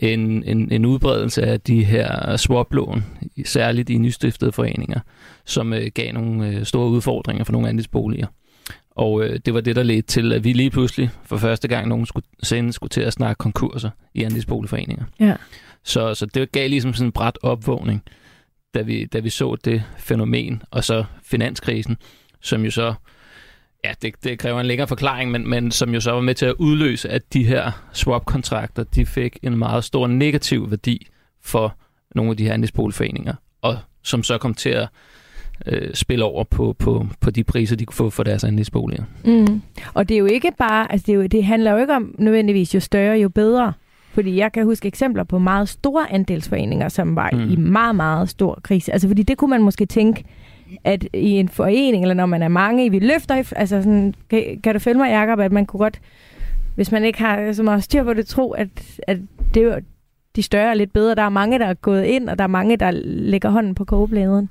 en, 0.00 0.44
en, 0.44 0.72
en 0.72 0.86
udbredelse 0.86 1.42
af 1.42 1.60
de 1.60 1.84
her 1.84 2.36
swap-lån, 2.36 3.04
særligt 3.44 3.90
i 3.90 3.98
nystiftede 3.98 4.52
foreninger, 4.52 5.00
som 5.44 5.72
øh, 5.72 5.90
gav 5.94 6.12
nogle 6.12 6.48
øh, 6.48 6.64
store 6.64 6.88
udfordringer 6.88 7.44
for 7.44 7.52
nogle 7.52 7.68
andelsboliger. 7.68 8.26
Og 8.90 9.24
øh, 9.24 9.40
det 9.44 9.54
var 9.54 9.60
det, 9.60 9.76
der 9.76 9.82
ledte 9.82 10.08
til, 10.08 10.32
at 10.32 10.44
vi 10.44 10.52
lige 10.52 10.70
pludselig 10.70 11.10
for 11.24 11.36
første 11.36 11.68
gang 11.68 11.88
nogen 11.88 12.06
skulle, 12.06 12.26
sende, 12.42 12.72
skulle 12.72 12.90
til 12.90 13.00
at 13.00 13.12
snakke 13.12 13.38
konkurser 13.38 13.90
i 14.14 14.22
andelsboligforeninger. 14.22 15.04
Ja. 15.20 15.34
Så, 15.84 16.14
så 16.14 16.26
det 16.26 16.52
gav 16.52 16.68
ligesom 16.68 16.94
sådan 16.94 17.08
en 17.08 17.12
bræt 17.12 17.38
opvågning, 17.42 18.02
da 18.74 18.82
vi, 18.82 19.04
da 19.04 19.18
vi 19.18 19.30
så 19.30 19.56
det 19.64 19.82
fænomen, 19.98 20.62
og 20.70 20.84
så 20.84 21.04
finanskrisen, 21.22 21.96
som 22.40 22.64
jo 22.64 22.70
så 22.70 22.94
Ja, 23.84 23.92
det, 24.02 24.14
det 24.24 24.38
kræver 24.38 24.60
en 24.60 24.66
længere 24.66 24.88
forklaring, 24.88 25.30
men, 25.30 25.48
men 25.50 25.70
som 25.70 25.94
jo 25.94 26.00
så 26.00 26.12
var 26.12 26.20
med 26.20 26.34
til 26.34 26.46
at 26.46 26.54
udløse, 26.58 27.08
at 27.08 27.22
de 27.32 27.44
her 27.44 27.70
swap-kontrakter, 27.92 28.84
de 28.84 29.06
fik 29.06 29.38
en 29.42 29.58
meget 29.58 29.84
stor 29.84 30.06
negativ 30.06 30.70
værdi 30.70 31.06
for 31.42 31.76
nogle 32.14 32.30
af 32.30 32.36
de 32.36 32.44
her 32.44 32.52
andelsboligforeninger, 32.52 33.34
og 33.62 33.78
som 34.02 34.22
så 34.22 34.38
kom 34.38 34.54
til 34.54 34.70
at 34.70 34.88
øh, 35.66 35.94
spille 35.94 36.24
over 36.24 36.44
på, 36.44 36.76
på, 36.78 37.06
på 37.20 37.30
de 37.30 37.44
priser, 37.44 37.76
de 37.76 37.86
kunne 37.86 37.96
få 37.96 38.10
for 38.10 38.22
deres 38.22 38.44
andelsboliger. 38.44 39.04
Mm. 39.24 39.62
Og 39.94 40.08
det 40.08 40.14
er 40.14 40.18
jo 40.18 40.26
ikke 40.26 40.52
bare, 40.58 40.92
altså 40.92 41.06
det, 41.06 41.12
er 41.12 41.16
jo, 41.16 41.26
det 41.26 41.44
handler 41.44 41.72
jo 41.72 41.78
ikke 41.78 41.96
om 41.96 42.14
nødvendigvis 42.18 42.74
jo 42.74 42.80
større, 42.80 43.18
jo 43.18 43.28
bedre. 43.28 43.72
Fordi 44.12 44.36
jeg 44.36 44.52
kan 44.52 44.64
huske 44.64 44.88
eksempler 44.88 45.24
på 45.24 45.38
meget 45.38 45.68
store 45.68 46.12
andelsforeninger, 46.12 46.88
som 46.88 47.16
var 47.16 47.30
mm. 47.32 47.50
i 47.50 47.56
meget, 47.56 47.96
meget 47.96 48.28
stor 48.28 48.60
krise. 48.62 48.92
Altså 48.92 49.08
fordi 49.08 49.22
det 49.22 49.38
kunne 49.38 49.50
man 49.50 49.62
måske 49.62 49.86
tænke, 49.86 50.24
at 50.84 51.06
i 51.12 51.30
en 51.30 51.48
forening, 51.48 52.04
eller 52.04 52.14
når 52.14 52.26
man 52.26 52.42
er 52.42 52.48
mange, 52.48 52.90
vi 52.90 52.98
løfter, 52.98 53.34
altså 53.34 53.82
sådan, 53.82 54.14
kan, 54.30 54.60
kan 54.64 54.74
du 54.74 54.78
følge 54.78 54.98
mig, 54.98 55.10
Jacob, 55.10 55.40
at 55.40 55.52
man 55.52 55.66
kunne 55.66 55.78
godt, 55.78 56.00
hvis 56.74 56.92
man 56.92 57.04
ikke 57.04 57.18
har 57.18 57.52
så 57.52 57.62
meget 57.62 57.84
styr 57.84 58.04
på 58.04 58.14
det, 58.14 58.26
tro, 58.26 58.50
at, 58.50 58.68
at 59.06 59.18
det 59.54 59.62
er 59.62 59.80
de 60.36 60.42
større 60.42 60.70
er 60.70 60.74
lidt 60.74 60.92
bedre. 60.92 61.14
Der 61.14 61.22
er 61.22 61.28
mange, 61.28 61.58
der 61.58 61.66
er 61.66 61.74
gået 61.74 62.04
ind, 62.04 62.28
og 62.28 62.38
der 62.38 62.44
er 62.44 62.48
mange, 62.48 62.76
der 62.76 62.90
lægger 63.04 63.50
hånden 63.50 63.74
på 63.74 63.84
kogebladen. 63.84 64.50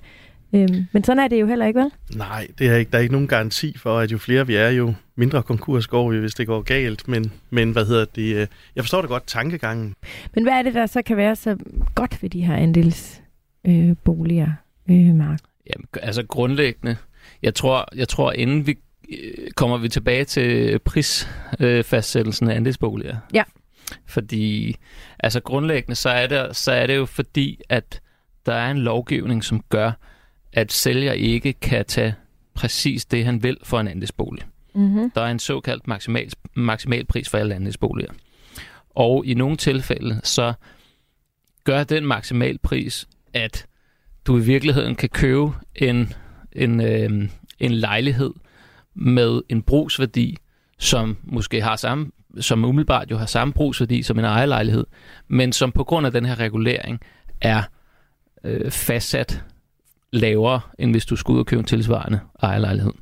Øhm, 0.54 0.86
men 0.92 1.04
sådan 1.04 1.24
er 1.24 1.28
det 1.28 1.42
jo 1.42 1.48
heller 1.48 1.66
ikke, 1.66 1.80
vel? 1.80 1.92
Nej, 2.16 2.48
det 2.60 2.70
er 2.70 2.76
ikke, 2.76 2.92
der 2.92 2.98
er 2.98 3.02
ikke 3.02 3.12
nogen 3.12 3.28
garanti 3.28 3.78
for, 3.78 4.00
at 4.00 4.12
jo 4.12 4.18
flere 4.18 4.48
vi 4.48 4.56
er, 4.56 4.70
jo 4.70 4.94
mindre 5.16 5.44
konkurs 5.44 5.88
går 5.88 6.12
vi, 6.12 6.20
hvis 6.20 6.34
det 6.34 6.48
går 6.48 6.62
galt. 6.62 7.08
Men, 7.08 7.32
men 7.50 7.72
hvad 7.72 7.86
hedder 7.86 8.06
det? 8.06 8.36
Øh, 8.36 8.48
jeg 8.76 8.84
forstår 8.84 9.02
det 9.02 9.10
godt, 9.10 9.28
tankegangen. 9.28 9.94
Men 10.36 10.44
hvad 10.44 10.54
er 10.54 10.62
det, 10.62 10.74
der 10.74 10.86
så 10.86 11.02
kan 11.02 11.18
være 11.18 11.36
så 11.36 11.58
godt 11.96 12.24
ved 12.24 12.30
de 12.30 12.42
her 12.42 12.56
andelsboliger, 12.56 14.52
øh, 14.90 15.10
øh, 15.10 15.16
Mark? 15.16 15.40
Jamen, 15.76 15.88
altså 16.02 16.24
grundlæggende, 16.24 16.98
jeg 17.42 17.56
tror, 17.56 17.86
jeg 17.96 18.08
tror 18.08 18.32
inden 18.32 18.68
vi 18.68 18.78
øh, 19.10 19.52
kommer 19.56 19.78
vi 19.78 19.90
tilbage 19.90 20.26
til 20.26 20.80
prisfastsættelsen 20.80 22.48
øh, 22.48 22.54
af 22.54 22.56
andelsboliger. 22.56 23.18
Ja. 23.34 23.44
Fordi, 24.06 24.76
altså 25.20 25.40
grundlæggende, 25.40 25.96
så 25.96 26.10
er, 26.10 26.28
det, 26.28 26.56
så 26.56 26.72
er 26.72 26.88
det 26.88 26.96
jo 26.96 27.06
fordi, 27.06 27.60
at 27.70 28.02
der 28.46 28.54
er 28.54 28.72
en 28.72 28.78
lovgivning, 28.78 29.44
som 29.44 29.64
gør, 29.70 29.92
at 30.54 30.72
sælger 30.72 31.14
ikke 31.14 31.54
kan 31.54 31.86
tage 31.86 32.16
præcis 32.54 33.06
det, 33.06 33.26
han 33.26 33.44
vil 33.44 33.58
for 33.64 33.80
en 33.80 33.88
andelsbolig. 33.88 34.44
Mm-hmm. 34.76 35.12
Der 35.12 35.22
er 35.22 35.32
en 35.32 35.40
såkaldt 35.40 35.88
maksimal, 35.88 36.32
maksimal 36.54 37.06
pris 37.06 37.30
for 37.30 37.38
alle 37.38 37.56
andelsboliger. 37.56 38.12
Og 38.90 39.26
i 39.26 39.34
nogle 39.34 39.58
tilfælde, 39.58 40.22
så 40.24 40.54
gør 41.64 41.84
den 41.84 42.06
maksimal 42.06 42.58
pris, 42.58 43.08
at 43.34 43.66
du 44.30 44.38
i 44.38 44.42
virkeligheden 44.42 44.96
kan 44.96 45.10
købe 45.10 45.52
en, 45.76 46.14
en, 46.52 46.82
øh, 46.82 47.30
en 47.60 47.72
lejlighed 47.72 48.34
med 48.96 49.42
en 49.50 49.62
brugsværdi, 49.62 50.38
som 50.80 51.18
måske 51.24 51.62
har 51.62 51.76
samme, 51.76 52.12
som 52.40 52.66
umiddelbart 52.66 53.12
jo 53.12 53.18
har 53.18 53.26
samme 53.26 53.54
brugsværdi 53.54 54.04
som 54.04 54.20
en 54.20 54.26
ejerlejlighed, 54.26 54.86
men 55.28 55.54
som 55.54 55.72
på 55.72 55.84
grund 55.84 56.06
af 56.06 56.12
den 56.12 56.26
her 56.26 56.40
regulering 56.40 57.00
er 57.42 57.64
øh, 58.44 58.72
fastsat 58.72 59.44
lavere, 60.12 60.62
end 60.80 60.92
hvis 60.92 61.06
du 61.06 61.16
skulle 61.16 61.36
ud 61.36 61.40
og 61.40 61.46
købe 61.46 61.60
en 61.60 61.66
tilsvarende 61.66 62.20
ejerlejlighed. 62.42 62.94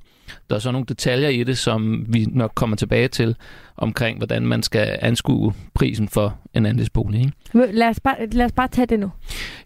Der 0.49 0.55
er 0.55 0.59
så 0.59 0.71
nogle 0.71 0.85
detaljer 0.85 1.29
i 1.29 1.43
det, 1.43 1.57
som 1.57 2.05
vi 2.13 2.25
nok 2.25 2.51
kommer 2.55 2.75
tilbage 2.75 3.07
til, 3.07 3.35
omkring 3.77 4.17
hvordan 4.17 4.45
man 4.45 4.63
skal 4.63 4.99
anskue 5.01 5.53
prisen 5.73 6.09
for 6.09 6.39
en 6.53 6.65
andelsbolig. 6.65 7.19
Ikke? 7.19 7.77
Lad, 7.77 7.87
os 7.87 7.99
bare, 7.99 8.25
lad 8.31 8.45
os 8.45 8.51
bare 8.51 8.67
tage 8.67 8.85
det 8.85 8.99
nu. 8.99 9.11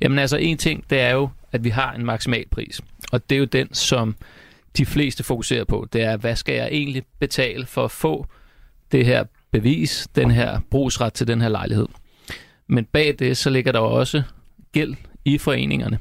Jamen 0.01 0.19
altså, 0.19 0.37
en 0.37 0.57
ting, 0.57 0.89
det 0.89 0.99
er 0.99 1.11
jo, 1.11 1.29
at 1.51 1.63
vi 1.63 1.69
har 1.69 1.93
en 1.93 2.05
maksimal 2.05 2.45
pris. 2.51 2.81
Og 3.11 3.29
det 3.29 3.35
er 3.35 3.39
jo 3.39 3.45
den, 3.45 3.73
som 3.73 4.15
de 4.77 4.85
fleste 4.85 5.23
fokuserer 5.23 5.63
på. 5.63 5.87
Det 5.93 6.01
er, 6.01 6.17
hvad 6.17 6.35
skal 6.35 6.55
jeg 6.55 6.67
egentlig 6.71 7.03
betale 7.19 7.65
for 7.65 7.85
at 7.85 7.91
få 7.91 8.25
det 8.91 9.05
her 9.05 9.23
bevis, 9.51 10.07
den 10.15 10.31
her 10.31 10.59
brugsret 10.69 11.13
til 11.13 11.27
den 11.27 11.41
her 11.41 11.49
lejlighed. 11.49 11.87
Men 12.67 12.85
bag 12.85 13.15
det, 13.19 13.37
så 13.37 13.49
ligger 13.49 13.71
der 13.71 13.79
også 13.79 14.23
gæld 14.71 14.95
i 15.25 15.37
foreningerne. 15.37 15.99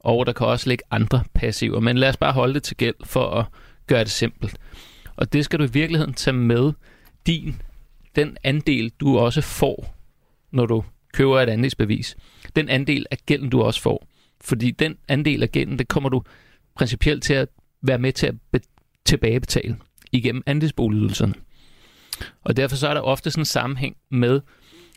Og 0.00 0.26
der 0.26 0.32
kan 0.32 0.46
også 0.46 0.68
ligge 0.68 0.84
andre 0.90 1.24
passiver. 1.34 1.80
Men 1.80 1.98
lad 1.98 2.08
os 2.08 2.16
bare 2.16 2.32
holde 2.32 2.54
det 2.54 2.62
til 2.62 2.76
gæld 2.76 2.94
for 3.04 3.30
at 3.30 3.44
gøre 3.86 4.04
det 4.04 4.10
simpelt. 4.10 4.56
Og 5.16 5.32
det 5.32 5.44
skal 5.44 5.58
du 5.58 5.64
i 5.64 5.70
virkeligheden 5.72 6.14
tage 6.14 6.34
med 6.34 6.72
din, 7.26 7.62
den 8.16 8.36
andel, 8.44 8.92
du 9.00 9.18
også 9.18 9.40
får, 9.40 9.94
når 10.50 10.66
du 10.66 10.84
køber 11.12 11.40
et 11.40 11.48
andelsbevis. 11.48 12.16
Den 12.56 12.68
andel 12.68 13.06
af 13.10 13.18
gælden, 13.26 13.50
du 13.50 13.62
også 13.62 13.80
får. 13.80 14.06
Fordi 14.40 14.70
den 14.70 14.96
andel 15.08 15.42
af 15.42 15.52
gælden, 15.52 15.78
det 15.78 15.88
kommer 15.88 16.08
du 16.08 16.22
principielt 16.74 17.22
til 17.22 17.34
at 17.34 17.48
være 17.82 17.98
med 17.98 18.12
til 18.12 18.26
at 18.26 18.34
be- 18.52 18.60
tilbagebetale 19.04 19.76
igennem 20.12 20.42
andelsboligydelserne. 20.46 21.34
Og 22.44 22.56
derfor 22.56 22.76
så 22.76 22.88
er 22.88 22.94
der 22.94 23.00
ofte 23.00 23.30
sådan 23.30 23.40
en 23.40 23.44
sammenhæng 23.44 23.96
med, 24.10 24.40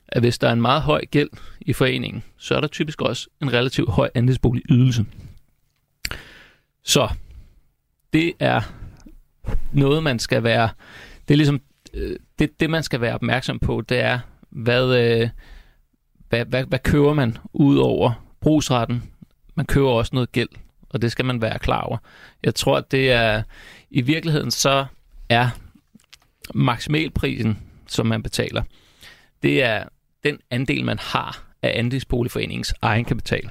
at 0.08 0.22
hvis 0.22 0.38
der 0.38 0.48
er 0.48 0.54
en 0.54 0.62
meget 0.62 0.82
høj 0.82 1.06
gæld 1.12 1.30
i 1.62 1.74
foreningen, 1.74 2.24
så 2.38 2.56
er 2.56 2.62
der 2.62 2.68
typisk 2.68 3.02
også 3.02 3.28
en 3.42 3.54
relativt 3.54 3.90
høj 3.90 4.10
andelsboligydelse. 4.16 5.06
Så 6.84 7.10
det 8.14 8.34
er 8.40 8.62
noget, 9.74 10.04
man 10.04 10.20
skal 10.20 10.44
være... 10.44 10.70
Det 11.28 11.34
er 11.34 11.38
ligesom 11.38 11.62
øh, 11.94 12.16
det, 12.40 12.60
det, 12.60 12.70
man 12.70 12.84
skal 12.84 13.02
være 13.02 13.14
opmærksom 13.14 13.60
på, 13.60 13.82
det 13.82 14.00
er, 14.00 14.20
hvad, 14.50 14.98
øh, 14.98 15.30
hvad, 16.30 16.46
hvad, 16.46 16.66
hvad 16.66 16.80
køber 16.80 17.14
man 17.14 17.38
ud 17.54 17.78
over 17.78 18.26
brugsretten? 18.42 19.04
Man 19.60 19.66
køber 19.66 19.90
også 19.90 20.10
noget 20.14 20.32
gæld, 20.32 20.50
og 20.90 21.02
det 21.02 21.12
skal 21.12 21.26
man 21.26 21.42
være 21.42 21.60
klar 21.60 21.82
over. 21.82 21.98
Jeg 22.44 22.56
tror, 22.56 22.78
at 22.78 22.92
det 22.92 23.12
er... 23.12 23.44
I 23.92 24.02
virkeligheden 24.02 24.52
så 24.52 24.86
er 25.30 25.50
maksimalprisen, 26.54 27.58
som 27.88 28.06
man 28.06 28.24
betaler, 28.24 28.64
det 29.44 29.64
er 29.64 29.84
den 30.24 30.38
andel, 30.52 30.86
man 30.86 30.98
har 31.02 31.44
af 31.64 31.80
andelsboligforeningens 31.80 32.74
egenkapital. 32.82 33.50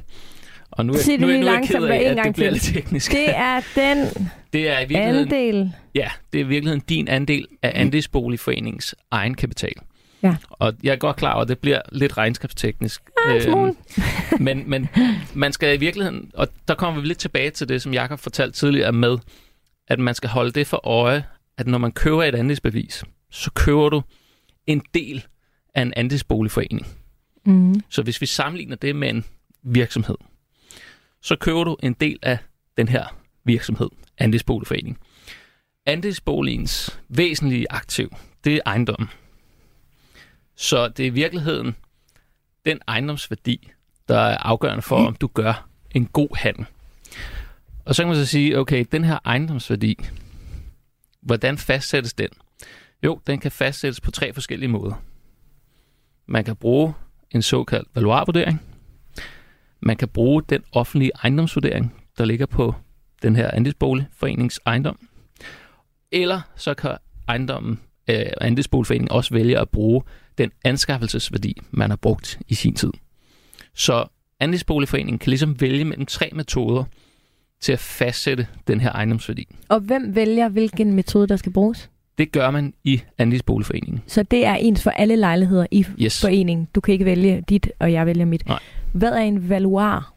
Og 0.70 0.86
nu, 0.86 0.92
er, 0.92 0.98
det 1.06 1.20
nu, 1.20 1.28
er- 1.28 1.38
nu 1.40 1.46
er 1.46 1.52
jeg 1.52 1.62
ked 1.68 1.82
af, 1.82 1.98
at 1.98 2.24
det 2.24 2.34
bliver 2.34 2.50
lidt 2.50 2.62
teknisk. 2.62 3.12
Det 3.12 3.36
er 3.36 3.60
den 3.74 4.06
det 4.52 4.68
er 4.70 4.80
i 4.80 4.84
virkeligheden, 4.88 5.28
andel. 5.32 5.72
ja, 5.94 6.10
det 6.32 6.40
er 6.40 6.44
i 6.44 6.48
virkeligheden 6.48 6.82
din 6.88 7.08
andel 7.08 7.46
af 7.62 7.72
andelsboligforeningens 7.74 8.94
egenkapital. 9.10 9.72
Ja. 10.22 10.36
Og 10.50 10.74
jeg 10.82 10.92
er 10.92 10.96
godt 10.96 11.16
klar 11.16 11.32
over, 11.32 11.42
at 11.42 11.48
det 11.48 11.58
bliver 11.58 11.80
lidt 11.92 12.18
regnskabsteknisk. 12.18 13.02
En 13.34 13.42
smule. 13.42 13.74
men, 14.46 14.70
men 14.70 14.88
man 15.34 15.52
skal 15.52 15.74
i 15.74 15.78
virkeligheden, 15.78 16.30
og 16.34 16.48
der 16.68 16.74
kommer 16.74 17.00
vi 17.00 17.06
lidt 17.06 17.18
tilbage 17.18 17.50
til 17.50 17.68
det, 17.68 17.82
som 17.82 17.92
Jakob 17.94 18.18
fortalte 18.18 18.58
tidligere 18.58 18.92
med, 18.92 19.18
at 19.88 19.98
man 19.98 20.14
skal 20.14 20.30
holde 20.30 20.50
det 20.50 20.66
for 20.66 20.86
øje, 20.86 21.24
at 21.58 21.66
når 21.66 21.78
man 21.78 21.92
køber 21.92 22.24
et 22.24 22.34
andelsbevis, 22.34 23.04
så 23.30 23.50
køber 23.50 23.88
du 23.88 24.02
en 24.66 24.82
del 24.94 25.26
af 25.74 25.82
en 25.82 25.92
andelsboligforening. 25.96 26.86
Mm. 27.46 27.82
Så 27.88 28.02
hvis 28.02 28.20
vi 28.20 28.26
sammenligner 28.26 28.76
det 28.76 28.96
med 28.96 29.10
en 29.10 29.24
virksomhed, 29.62 30.16
så 31.22 31.36
køber 31.36 31.64
du 31.64 31.76
en 31.82 31.92
del 31.92 32.18
af 32.22 32.38
den 32.76 32.88
her 32.88 33.04
virksomhed, 33.44 33.88
andelsboligforening. 34.18 34.98
Andelsboligens 35.86 37.00
væsentlige 37.08 37.66
aktiv, 37.70 38.16
det 38.44 38.54
er 38.54 38.60
ejendommen. 38.66 39.08
Så 40.58 40.88
det 40.88 41.02
er 41.02 41.06
i 41.06 41.10
virkeligheden 41.10 41.76
den 42.66 42.80
ejendomsværdi, 42.88 43.70
der 44.08 44.18
er 44.18 44.36
afgørende 44.36 44.82
for, 44.82 45.06
om 45.06 45.14
du 45.14 45.26
gør 45.26 45.68
en 45.90 46.06
god 46.06 46.36
handel. 46.36 46.66
Og 47.84 47.94
så 47.94 48.02
kan 48.02 48.08
man 48.08 48.16
så 48.16 48.26
sige, 48.26 48.58
okay, 48.58 48.84
den 48.92 49.04
her 49.04 49.18
ejendomsværdi, 49.24 49.98
hvordan 51.20 51.58
fastsættes 51.58 52.14
den? 52.14 52.28
Jo, 53.04 53.20
den 53.26 53.38
kan 53.40 53.50
fastsættes 53.50 54.00
på 54.00 54.10
tre 54.10 54.32
forskellige 54.32 54.68
måder. 54.68 55.02
Man 56.26 56.44
kan 56.44 56.56
bruge 56.56 56.94
en 57.30 57.42
såkaldt 57.42 57.88
valuarvurdering. 57.94 58.62
Man 59.80 59.96
kan 59.96 60.08
bruge 60.08 60.42
den 60.42 60.62
offentlige 60.72 61.10
ejendomsvurdering, 61.22 61.94
der 62.18 62.24
ligger 62.24 62.46
på 62.46 62.74
den 63.22 63.36
her 63.36 63.50
andelsboligforenings 63.50 64.60
ejendom. 64.66 65.08
Eller 66.12 66.40
så 66.56 66.74
kan 66.74 66.96
ejendommen, 67.28 67.80
øh, 68.10 68.26
andelsboligforeningen 68.40 69.12
også 69.12 69.34
vælge 69.34 69.58
at 69.58 69.68
bruge 69.68 70.02
den 70.38 70.50
anskaffelsesværdi, 70.64 71.56
man 71.70 71.90
har 71.90 71.96
brugt 71.96 72.38
i 72.48 72.54
sin 72.54 72.74
tid. 72.74 72.92
Så 73.74 74.04
andelsboligforeningen 74.40 75.18
kan 75.18 75.30
ligesom 75.30 75.60
vælge 75.60 75.84
mellem 75.84 76.06
tre 76.06 76.30
metoder 76.34 76.84
til 77.60 77.72
at 77.72 77.78
fastsætte 77.78 78.46
den 78.66 78.80
her 78.80 78.92
ejendomsværdi. 78.92 79.48
Og 79.68 79.80
hvem 79.80 80.14
vælger, 80.14 80.48
hvilken 80.48 80.92
metode, 80.92 81.26
der 81.26 81.36
skal 81.36 81.52
bruges? 81.52 81.90
Det 82.18 82.32
gør 82.32 82.50
man 82.50 82.74
i 82.84 83.02
andelsboligforeningen. 83.18 84.02
Så 84.06 84.22
det 84.22 84.46
er 84.46 84.54
ens 84.54 84.82
for 84.82 84.90
alle 84.90 85.16
lejligheder 85.16 85.66
i 85.70 85.84
Yes. 86.00 86.20
foreningen. 86.20 86.68
Du 86.74 86.80
kan 86.80 86.92
ikke 86.92 87.04
vælge 87.04 87.44
dit, 87.48 87.70
og 87.78 87.92
jeg 87.92 88.06
vælger 88.06 88.24
mit. 88.24 88.46
Nej. 88.46 88.58
Hvad 88.92 89.12
er 89.12 89.16
en 89.20 89.48
valuar? 89.48 90.14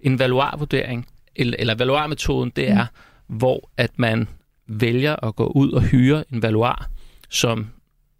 En 0.00 0.18
valuarvurdering, 0.18 1.06
eller, 1.36 1.56
eller 1.58 1.74
valuarmetoden, 1.74 2.52
det 2.56 2.70
er, 2.70 2.86
hvor 3.26 3.70
at 3.76 3.98
man 3.98 4.28
vælger 4.68 5.26
at 5.26 5.36
gå 5.36 5.46
ud 5.46 5.70
og 5.72 5.82
hyre 5.82 6.24
en 6.32 6.42
valuar, 6.42 6.90
som 7.30 7.66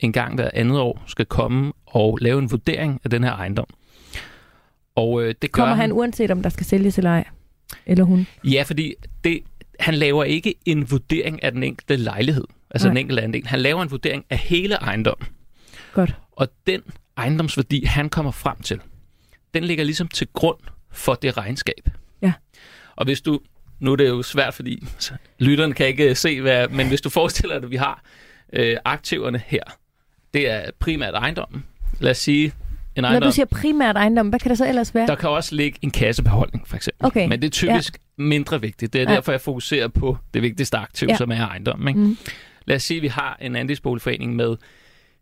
en 0.04 0.12
gang 0.12 0.34
hver 0.34 0.50
andet 0.54 0.80
år 0.80 1.02
skal 1.06 1.26
komme 1.26 1.72
og 1.86 2.18
lave 2.20 2.38
en 2.38 2.50
vurdering 2.50 3.00
af 3.04 3.10
den 3.10 3.24
her 3.24 3.32
ejendom. 3.32 3.66
Og 4.94 5.22
øh, 5.22 5.34
det 5.42 5.52
Kommer 5.52 5.74
han 5.74 5.92
uanset 5.92 6.30
om 6.30 6.42
der 6.42 6.50
skal 6.50 6.66
sælges 6.66 6.98
eller 6.98 7.10
ej? 7.10 7.24
Eller 7.86 8.04
hun? 8.04 8.26
Ja, 8.44 8.62
fordi 8.66 8.94
det, 9.24 9.40
han 9.80 9.94
laver 9.94 10.24
ikke 10.24 10.54
en 10.66 10.90
vurdering 10.90 11.42
af 11.42 11.52
den 11.52 11.62
enkelte 11.62 11.96
lejlighed, 11.96 12.44
altså 12.70 12.88
Nej. 12.88 12.90
den 12.90 12.98
enkelte 12.98 13.22
andel. 13.22 13.46
Han 13.46 13.60
laver 13.60 13.82
en 13.82 13.90
vurdering 13.90 14.24
af 14.30 14.38
hele 14.38 14.74
ejendommen. 14.74 15.28
Godt. 15.92 16.14
Og 16.32 16.48
den 16.66 16.80
ejendomsværdi, 17.16 17.84
han 17.84 18.08
kommer 18.08 18.30
frem 18.30 18.56
til, 18.62 18.80
den 19.54 19.64
ligger 19.64 19.84
ligesom 19.84 20.08
til 20.08 20.26
grund 20.32 20.58
for 20.92 21.14
det 21.14 21.36
regnskab. 21.36 21.90
Ja. 22.22 22.32
Og 22.96 23.04
hvis 23.04 23.20
du, 23.20 23.40
nu 23.80 23.92
er 23.92 23.96
det 23.96 24.08
jo 24.08 24.22
svært, 24.22 24.54
fordi 24.54 24.86
lytteren 25.38 25.72
kan 25.72 25.86
ikke 25.86 26.14
se, 26.14 26.40
hvad, 26.40 26.68
men 26.68 26.88
hvis 26.88 27.00
du 27.00 27.10
forestiller 27.10 27.58
dig, 27.58 27.64
at 27.64 27.70
vi 27.70 27.76
har 27.76 28.02
øh, 28.52 28.76
aktiverne 28.84 29.42
her, 29.46 29.62
det 30.34 30.50
er 30.50 30.70
primært 30.78 31.14
ejendommen. 31.14 31.64
Lad 32.00 32.10
os 32.10 32.18
sige, 32.18 32.52
en 32.96 33.02
Når 33.02 33.08
ejendom, 33.08 33.28
du 33.28 33.34
siger 33.34 33.46
primært 33.46 33.96
ejendom, 33.96 34.28
hvad 34.28 34.40
kan 34.40 34.48
der 34.48 34.54
så 34.54 34.68
ellers 34.68 34.94
være? 34.94 35.06
der 35.06 35.14
kan 35.14 35.28
også 35.30 35.54
ligge 35.54 35.78
en 35.82 35.90
kassebeholdning, 35.90 36.68
for 36.68 36.76
eksempel. 36.76 37.06
Okay, 37.06 37.28
Men 37.28 37.42
det 37.42 37.46
er 37.46 37.50
typisk 37.50 37.98
ja. 38.18 38.22
mindre 38.24 38.60
vigtigt. 38.60 38.92
Det 38.92 39.02
er 39.02 39.10
Ja. 39.10 39.16
derfor, 39.16 39.32
jeg 39.32 39.40
fokuserer 39.40 39.88
på 39.88 40.18
det 40.34 40.42
vigtigste 40.42 40.76
aktiv, 40.76 41.08
Ja. 41.08 41.16
som 41.16 41.30
er 41.30 41.46
ejendommen. 41.48 41.88
Ikke? 41.88 42.00
Mm. 42.00 42.16
Lad 42.66 42.76
os 42.76 42.82
sige, 42.82 42.96
at 42.98 43.02
vi 43.02 43.08
har 43.08 43.36
en 43.40 43.56
andelsboligforening 43.56 44.36
med 44.36 44.50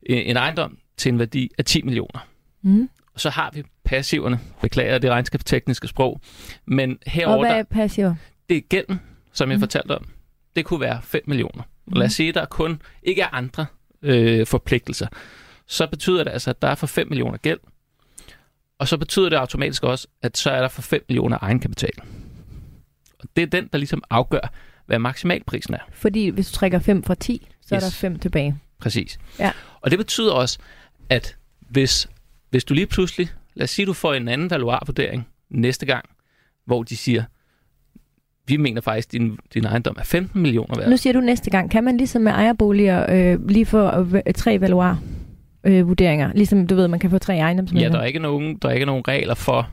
øh, 0.09 0.23
en 0.29 0.37
ejendom 0.37 0.79
til 0.97 1.13
en 1.13 1.19
værdi 1.19 1.51
af 1.59 1.65
10 1.65 1.83
millioner. 1.83 2.27
Mm. 2.63 2.89
Og 3.15 3.21
så 3.21 3.31
har 3.31 3.51
vi 3.55 3.63
passiverne. 3.85 4.41
Beklager 4.63 4.99
det 4.99 5.11
regnskabstekniske 5.11 5.89
sprog. 5.89 6.21
Men 6.67 6.91
Og 6.91 6.97
herover 7.13 7.39
hvad 7.39 7.51
der, 7.51 7.57
er 7.57 7.63
passiver? 7.63 8.15
det 8.49 8.57
er 8.57 8.61
gælden, 8.61 9.01
som 9.33 9.49
jeg 9.51 9.57
Mm. 9.57 9.59
mm. 9.59 9.63
fortalte 9.63 9.93
om. 9.97 10.07
Det 10.57 10.65
kunne 10.65 10.81
være 10.81 11.01
5 11.03 11.23
millioner. 11.27 11.63
Og 11.87 11.97
lad 11.99 12.07
os 12.07 12.13
sige, 12.13 12.29
at 12.29 12.35
der 12.35 12.45
kun 12.45 12.83
ikke 13.03 13.23
er 13.23 13.35
andre 13.35 13.67
øh, 14.03 14.47
forpligtelser. 14.47 15.07
Så 15.67 15.87
betyder 15.87 16.25
det 16.25 16.31
altså, 16.31 16.51
at 16.51 16.63
der 16.63 16.69
er 16.69 16.75
for 16.75 16.87
5 16.87 17.09
millioner 17.09 17.39
gæld. 17.39 17.59
Og 18.79 18.89
så 18.89 18.97
betyder 18.97 19.29
det 19.29 19.37
automatisk 19.37 19.85
også, 19.85 20.09
at 20.23 20.39
så 20.39 20.51
er 20.51 20.61
der 20.61 20.69
for 20.69 20.83
5 20.83 21.05
millioner 21.09 21.39
egenkapital. 21.41 21.93
Og 23.19 23.29
det 23.37 23.43
er 23.43 23.47
den, 23.47 23.69
der 23.73 23.79
ligesom 23.79 24.03
afgør, 24.11 24.53
hvad 24.87 24.99
maksimalprisen 24.99 25.75
er. 25.75 25.79
Fordi 25.93 26.29
hvis 26.29 26.51
du 26.51 26.57
trækker 26.57 26.79
5 26.79 27.03
fra 27.03 27.15
10, 27.15 27.49
så 27.61 27.75
yes. 27.75 27.83
er 27.83 27.87
der 27.87 27.91
5 27.91 28.19
tilbage. 28.19 28.59
Præcis. 28.79 29.19
Ja. 29.39 29.53
Og 29.81 29.91
det 29.91 29.99
betyder 29.99 30.33
også, 30.33 30.59
at 31.09 31.37
hvis, 31.61 32.09
hvis 32.51 32.65
du 32.65 32.75
lige 32.75 32.87
pludselig, 32.87 33.29
lad 33.55 33.65
os 33.65 33.71
sige, 33.71 33.87
du 33.87 33.93
får 33.93 34.15
en 34.15 34.29
anden 34.29 34.51
valuarvurdering 34.51 35.29
næste 35.51 35.87
gang, 35.87 36.05
hvor 36.65 36.83
de 36.83 36.97
siger, 36.97 37.25
vi 38.47 38.57
mener 38.57 38.81
faktisk, 38.81 39.09
at 39.09 39.13
din, 39.13 39.37
din 39.55 39.65
ejendom 39.65 39.97
er 39.99 40.05
15 40.05 40.43
millioner 40.43 40.79
værd. 40.79 40.89
Nu 40.91 40.97
siger 40.97 41.13
du 41.13 41.21
næste 41.21 41.51
gang, 41.51 41.71
kan 41.71 41.85
man 41.85 41.97
ligesom 41.97 42.23
med 42.23 42.33
ejerboliger 42.33 43.07
øh, 43.33 43.49
lige 43.49 43.67
få 43.67 43.91
øh, 44.27 44.35
tre 44.35 44.61
valuar 44.61 44.99
øh, 45.65 45.89
vurderinger? 45.89 46.31
Ligesom 46.35 46.67
du 46.67 46.75
ved, 46.75 46.89
man 46.89 47.01
kan 47.01 47.11
få 47.11 47.19
tre 47.19 47.33
Ja, 47.33 47.41
ejendomsmænd. 47.41 47.93
der 47.93 48.01
er 48.01 48.05
ikke 48.05 48.19
nogen, 48.19 48.59
der 48.63 48.69
er 48.69 48.73
ikke 48.73 48.87
nogen 48.87 49.03
regler 49.09 49.35
for, 49.35 49.69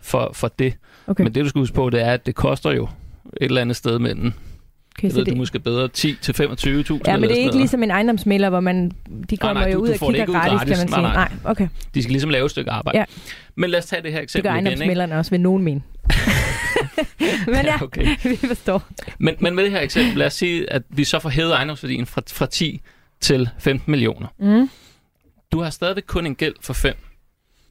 for, 0.00 0.30
for 0.34 0.48
det. 0.58 0.74
okay. 1.06 1.24
Men 1.24 1.34
det, 1.34 1.44
du 1.44 1.48
skal 1.48 1.58
huske 1.58 1.74
på, 1.74 1.90
det 1.90 2.02
er, 2.02 2.12
at 2.12 2.26
det 2.26 2.34
koster 2.34 2.70
jo 2.72 2.84
et 2.84 3.44
eller 3.44 3.60
andet 3.60 3.76
sted 3.76 3.98
mellem, 3.98 4.26
okay, 4.26 5.08
jeg 5.08 5.14
ved 5.14 5.18
det, 5.24 5.26
det 5.26 5.36
måske 5.36 5.58
bedre, 5.58 5.88
10 5.88 6.14
til 6.22 6.32
25.000. 6.32 6.38
Ja, 6.42 6.46
men 6.46 7.22
det 7.22 7.30
er 7.30 7.34
ikke 7.36 7.46
noget. 7.46 7.54
ligesom 7.54 7.82
en 7.82 7.90
ejendomsmælder, 7.90 8.48
hvor 8.48 8.60
man, 8.60 8.92
de 9.30 9.36
kommer 9.36 9.62
nej, 9.62 9.70
jo 9.72 9.76
du- 9.78 9.82
ud 9.82 9.88
du 9.88 9.92
og 10.06 10.12
det 10.12 10.16
kigger 10.16 10.32
gratis, 10.40 10.52
gratis. 10.58 10.78
kan 10.78 10.90
man 10.90 11.02
Nej, 11.02 11.10
sige. 11.10 11.14
nej. 11.16 11.28
Nej, 11.42 11.50
okay. 11.50 11.68
De 11.94 12.02
skal 12.02 12.10
ligesom 12.12 12.30
lave 12.30 12.44
et 12.44 12.50
stykke 12.50 12.70
arbejde. 12.70 12.98
Ja. 12.98 13.04
Men 13.56 13.70
lad 13.70 13.78
os 13.78 13.86
tage 13.86 14.02
det 14.02 14.10
her 14.12 14.18
Det 14.18 14.22
eksempel 14.22 14.50
gør 14.50 14.54
igen. 14.54 14.66
Ikke? 14.66 14.68
ejendomsmælderne 14.70 15.18
også, 15.18 15.30
vil 15.30 15.40
nogen 15.40 15.62
mene. 15.62 15.82
men 17.46 17.64
ja, 17.64 17.82
okay. 17.82 18.16
vi 18.30 18.36
forstår. 18.36 18.88
Men, 19.18 19.36
men 19.40 19.54
med 19.54 19.64
det 19.64 19.72
her 19.72 19.80
eksempel, 19.80 20.16
lad 20.16 20.26
os 20.26 20.34
sige, 20.34 20.72
at 20.72 20.82
vi 20.88 21.04
så 21.04 21.18
får 21.18 21.28
hævet 21.28 21.52
ejendomsværdien 21.52 22.06
fra, 22.06 22.22
fra 22.28 22.46
10 22.46 22.80
til 23.20 23.48
15 23.58 23.90
millioner. 23.90 24.28
Mm. 24.38 24.70
Du 25.52 25.60
har 25.60 25.70
stadigvæk 25.70 26.04
kun 26.06 26.26
en 26.26 26.34
gæld 26.34 26.54
for 26.60 26.72
5. 26.72 26.96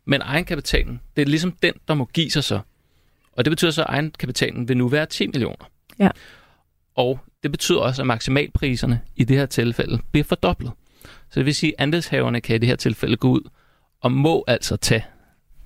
Men 0.05 0.21
egenkapitalen, 0.21 1.01
det 1.15 1.21
er 1.21 1.25
ligesom 1.25 1.51
den, 1.51 1.73
der 1.87 1.93
må 1.93 2.05
give 2.05 2.31
sig 2.31 2.43
så. 2.43 2.59
Og 3.31 3.45
det 3.45 3.51
betyder 3.51 3.71
så, 3.71 3.81
at 3.81 3.89
egenkapitalen 3.89 4.67
vil 4.67 4.77
nu 4.77 4.87
være 4.87 5.05
10 5.05 5.27
millioner. 5.27 5.69
Ja. 5.99 6.09
Og 6.95 7.19
det 7.43 7.51
betyder 7.51 7.79
også, 7.79 8.01
at 8.01 8.07
maksimalpriserne 8.07 9.01
i 9.15 9.23
det 9.23 9.37
her 9.37 9.45
tilfælde 9.45 9.99
bliver 10.11 10.23
fordoblet. 10.23 10.71
Så 11.03 11.39
det 11.39 11.45
vil 11.45 11.55
sige, 11.55 11.73
at 11.77 11.83
andelshaverne 11.83 12.41
kan 12.41 12.55
i 12.55 12.59
det 12.59 12.69
her 12.69 12.75
tilfælde 12.75 13.17
gå 13.17 13.29
ud 13.29 13.49
og 14.01 14.11
må 14.11 14.43
altså 14.47 14.75
tage 14.75 15.05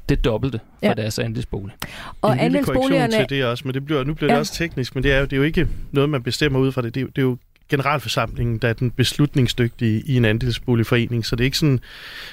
det 0.09 0.23
dobbelte 0.25 0.59
for 0.79 0.87
Ja. 0.87 0.93
deres 0.93 1.19
andelsbolig. 1.19 1.75
Og 2.21 2.43
andelsboligerne... 2.43 3.13
til 3.13 3.25
det 3.29 3.45
også, 3.45 3.61
men 3.65 3.73
det 3.73 3.85
bliver, 3.85 4.03
nu 4.03 4.13
bliver 4.13 4.31
Ja. 4.31 4.33
det 4.35 4.39
også 4.39 4.53
teknisk, 4.53 4.95
men 4.95 5.03
det 5.03 5.11
er, 5.13 5.17
jo, 5.19 5.23
det 5.25 5.33
er 5.33 5.37
jo 5.37 5.43
ikke 5.43 5.67
noget, 5.91 6.09
man 6.09 6.23
bestemmer 6.23 6.59
ud 6.59 6.71
fra 6.71 6.81
det. 6.81 6.95
Det 6.95 7.01
er, 7.01 7.03
jo- 7.03 7.09
det 7.15 7.17
er 7.17 7.21
jo 7.25 7.37
generalforsamlingen, 7.69 8.57
der 8.57 8.67
er 8.69 8.73
den 8.73 8.91
beslutningsdygtige 8.91 10.03
i 10.05 10.15
en 10.17 10.25
andelsboligforening, 10.25 11.25
så 11.25 11.35
det 11.35 11.43
er 11.43 11.45
ikke 11.45 11.57
sådan, 11.57 11.79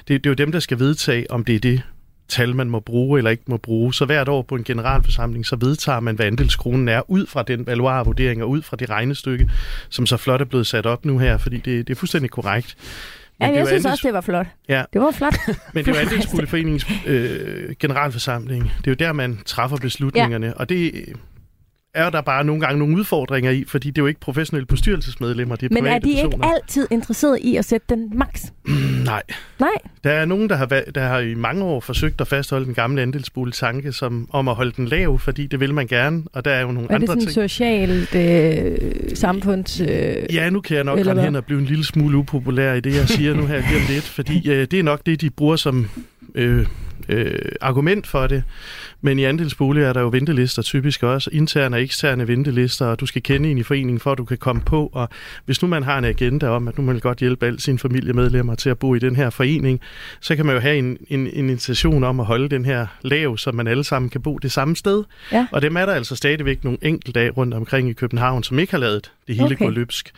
det, 0.08 0.24
det 0.24 0.26
er 0.26 0.30
jo 0.30 0.34
dem, 0.34 0.52
der 0.52 0.60
skal 0.60 0.78
vedtage, 0.78 1.30
om 1.30 1.44
det 1.44 1.54
er 1.54 1.58
det 1.60 1.82
tal, 2.28 2.54
man 2.56 2.70
må 2.70 2.80
bruge 2.80 3.18
eller 3.18 3.30
ikke 3.30 3.42
må 3.46 3.56
bruge. 3.56 3.94
Så 3.94 4.04
hvert 4.04 4.28
år 4.28 4.42
på 4.42 4.54
en 4.54 4.64
generalforsamling, 4.64 5.46
så 5.46 5.56
vedtager 5.56 6.00
man, 6.00 6.14
hvad 6.16 6.26
andelskronen 6.26 6.88
er, 6.88 7.10
ud 7.10 7.26
fra 7.26 7.42
den 7.42 7.66
valuarvurdering 7.66 8.42
og 8.42 8.50
ud 8.50 8.62
fra 8.62 8.76
det 8.76 8.90
regnestykke, 8.90 9.50
som 9.88 10.06
så 10.06 10.16
flot 10.16 10.40
er 10.40 10.44
blevet 10.44 10.66
sat 10.66 10.86
op 10.86 11.04
nu 11.04 11.18
her, 11.18 11.38
fordi 11.38 11.56
det, 11.56 11.88
det 11.88 11.94
er 11.94 11.98
fuldstændig 11.98 12.30
korrekt. 12.30 12.76
Ja, 13.40 13.46
det 13.46 13.54
er 13.54 13.58
jeg 13.58 13.66
synes 13.68 13.86
andels- 13.86 13.90
også, 13.90 14.06
det 14.06 14.14
var 14.14 14.20
flot. 14.20 14.46
Ja. 14.68 14.82
Det 14.92 15.00
var 15.00 15.10
flot. 15.10 15.34
Men 15.74 15.84
det 15.84 15.92
jo 15.92 15.98
andelsboligforeningens 16.00 16.86
øh, 17.06 17.74
generalforsamling. 17.78 18.62
Det 18.78 18.86
er 18.86 18.90
jo 18.90 18.94
der, 18.94 19.12
man 19.12 19.38
træffer 19.46 19.76
beslutningerne. 19.76 20.46
Ja. 20.46 20.52
Og 20.52 20.68
det 20.68 20.92
er 21.94 22.10
der 22.10 22.20
bare 22.20 22.44
nogle 22.44 22.60
gange 22.60 22.78
nogle 22.78 22.96
udfordringer 22.96 23.50
i, 23.50 23.64
fordi 23.68 23.88
det 23.90 23.98
er 23.98 24.02
jo 24.02 24.06
ikke 24.06 24.20
professionelle 24.20 24.66
bestyrelsesmedlemmer, 24.66 25.56
det 25.56 25.70
er 25.70 25.74
Men 25.74 25.82
private 25.82 25.96
er 25.96 25.98
de 26.00 26.10
ikke 26.10 26.22
personer. 26.30 26.46
altid 26.54 26.86
interesseret 26.90 27.38
i 27.42 27.56
at 27.56 27.64
sætte 27.64 27.86
den 27.88 28.12
max? 28.14 28.44
Nej. 29.04 29.22
Nej. 29.58 29.68
Der 30.04 30.10
er 30.10 30.24
nogen, 30.24 30.48
der 30.48 30.56
har, 30.56 30.66
der 30.66 31.00
har 31.00 31.18
i 31.18 31.34
mange 31.34 31.64
år 31.64 31.80
forsøgt 31.80 32.20
at 32.20 32.26
fastholde 32.28 32.66
den 32.66 32.74
gamle 32.74 33.02
andelsboligtanke 33.02 33.92
som, 33.92 34.28
om 34.32 34.48
at 34.48 34.54
holde 34.54 34.72
den 34.76 34.86
lav, 34.86 35.18
fordi 35.18 35.46
det 35.46 35.60
vil 35.60 35.74
man 35.74 35.86
gerne, 35.86 36.22
og 36.32 36.44
der 36.44 36.50
er 36.50 36.60
jo 36.60 36.66
nogle 36.72 36.80
Er 36.82 36.86
det 36.86 36.94
andre 36.94 37.06
sådan 37.06 37.20
ting. 37.20 37.32
socialt 37.32 38.14
øh, 38.14 39.16
samfunds... 39.16 39.80
Øh, 39.80 40.16
Ja, 40.34 40.50
nu 40.50 40.60
kan 40.60 40.76
jeg 40.76 40.84
nok 40.84 41.02
hvad? 41.02 41.16
hen 41.24 41.36
og 41.36 41.44
blive 41.44 41.58
en 41.60 41.66
lille 41.66 41.84
smule 41.84 42.16
upopulær 42.18 42.72
i 42.74 42.80
det, 42.80 42.96
jeg 42.96 43.08
siger 43.08 43.34
nu 43.34 43.46
her 43.46 43.56
lige 43.56 43.76
om 43.76 43.82
lidt, 43.88 44.04
fordi 44.04 44.50
øh, 44.50 44.66
det 44.70 44.78
er 44.78 44.82
nok 44.82 45.06
det, 45.06 45.20
de 45.20 45.30
bruger 45.30 45.56
som 45.56 45.88
øh, 46.34 46.66
øh, 47.08 47.38
argument 47.60 48.06
for 48.06 48.26
det. 48.26 48.42
Men 49.02 49.18
i 49.18 49.24
andelsboliger 49.24 49.88
er 49.88 49.92
der 49.92 50.00
jo 50.00 50.08
ventelister 50.08 50.62
typisk 50.62 51.02
også, 51.02 51.30
interne 51.32 51.76
og 51.76 51.82
eksterne 51.82 52.28
ventelister, 52.28 52.86
og 52.86 53.00
du 53.00 53.06
skal 53.06 53.22
kende 53.22 53.50
en 53.50 53.58
i 53.58 53.62
foreningen, 53.62 54.00
for 54.00 54.12
at 54.12 54.18
du 54.18 54.24
kan 54.24 54.38
komme 54.38 54.62
på. 54.62 54.90
Og 54.92 55.08
hvis 55.44 55.62
nu 55.62 55.68
man 55.68 55.82
har 55.82 55.98
en 55.98 56.04
agenda 56.04 56.48
om, 56.48 56.68
at 56.68 56.78
nu 56.78 56.84
man 56.84 56.94
vil 56.94 57.02
godt 57.02 57.18
hjælpe 57.18 57.46
alle 57.46 57.60
sine 57.60 57.78
familiemedlemmer 57.78 58.54
til 58.54 58.70
at 58.70 58.78
bo 58.78 58.94
i 58.94 58.98
den 58.98 59.16
her 59.16 59.30
forening, 59.30 59.80
så 60.20 60.36
kan 60.36 60.46
man 60.46 60.54
jo 60.54 60.60
have 60.60 60.76
en, 60.76 60.98
en, 61.08 61.20
en 61.20 61.50
invitation 61.50 62.04
om 62.04 62.20
at 62.20 62.26
holde 62.26 62.48
den 62.48 62.64
her 62.64 62.86
lav, 63.02 63.36
så 63.36 63.52
man 63.52 63.66
alle 63.66 63.84
sammen 63.84 64.10
kan 64.10 64.22
bo 64.22 64.38
det 64.38 64.52
samme 64.52 64.76
sted. 64.76 65.04
Ja. 65.32 65.46
Og 65.52 65.62
dem 65.62 65.76
er 65.76 65.86
der 65.86 65.92
altså 65.92 66.16
stadigvæk 66.16 66.64
nogle 66.64 66.78
enkelte 66.82 67.20
af 67.20 67.36
rundt 67.36 67.54
omkring 67.54 67.88
i 67.88 67.92
København, 67.92 68.42
som 68.42 68.58
ikke 68.58 68.72
har 68.72 68.78
lavet 68.78 69.12
det 69.26 69.34
hele 69.34 69.44
Okay. 69.44 69.54
okay. 69.54 69.64
gå 69.64 69.70
løbsk. 69.70 70.10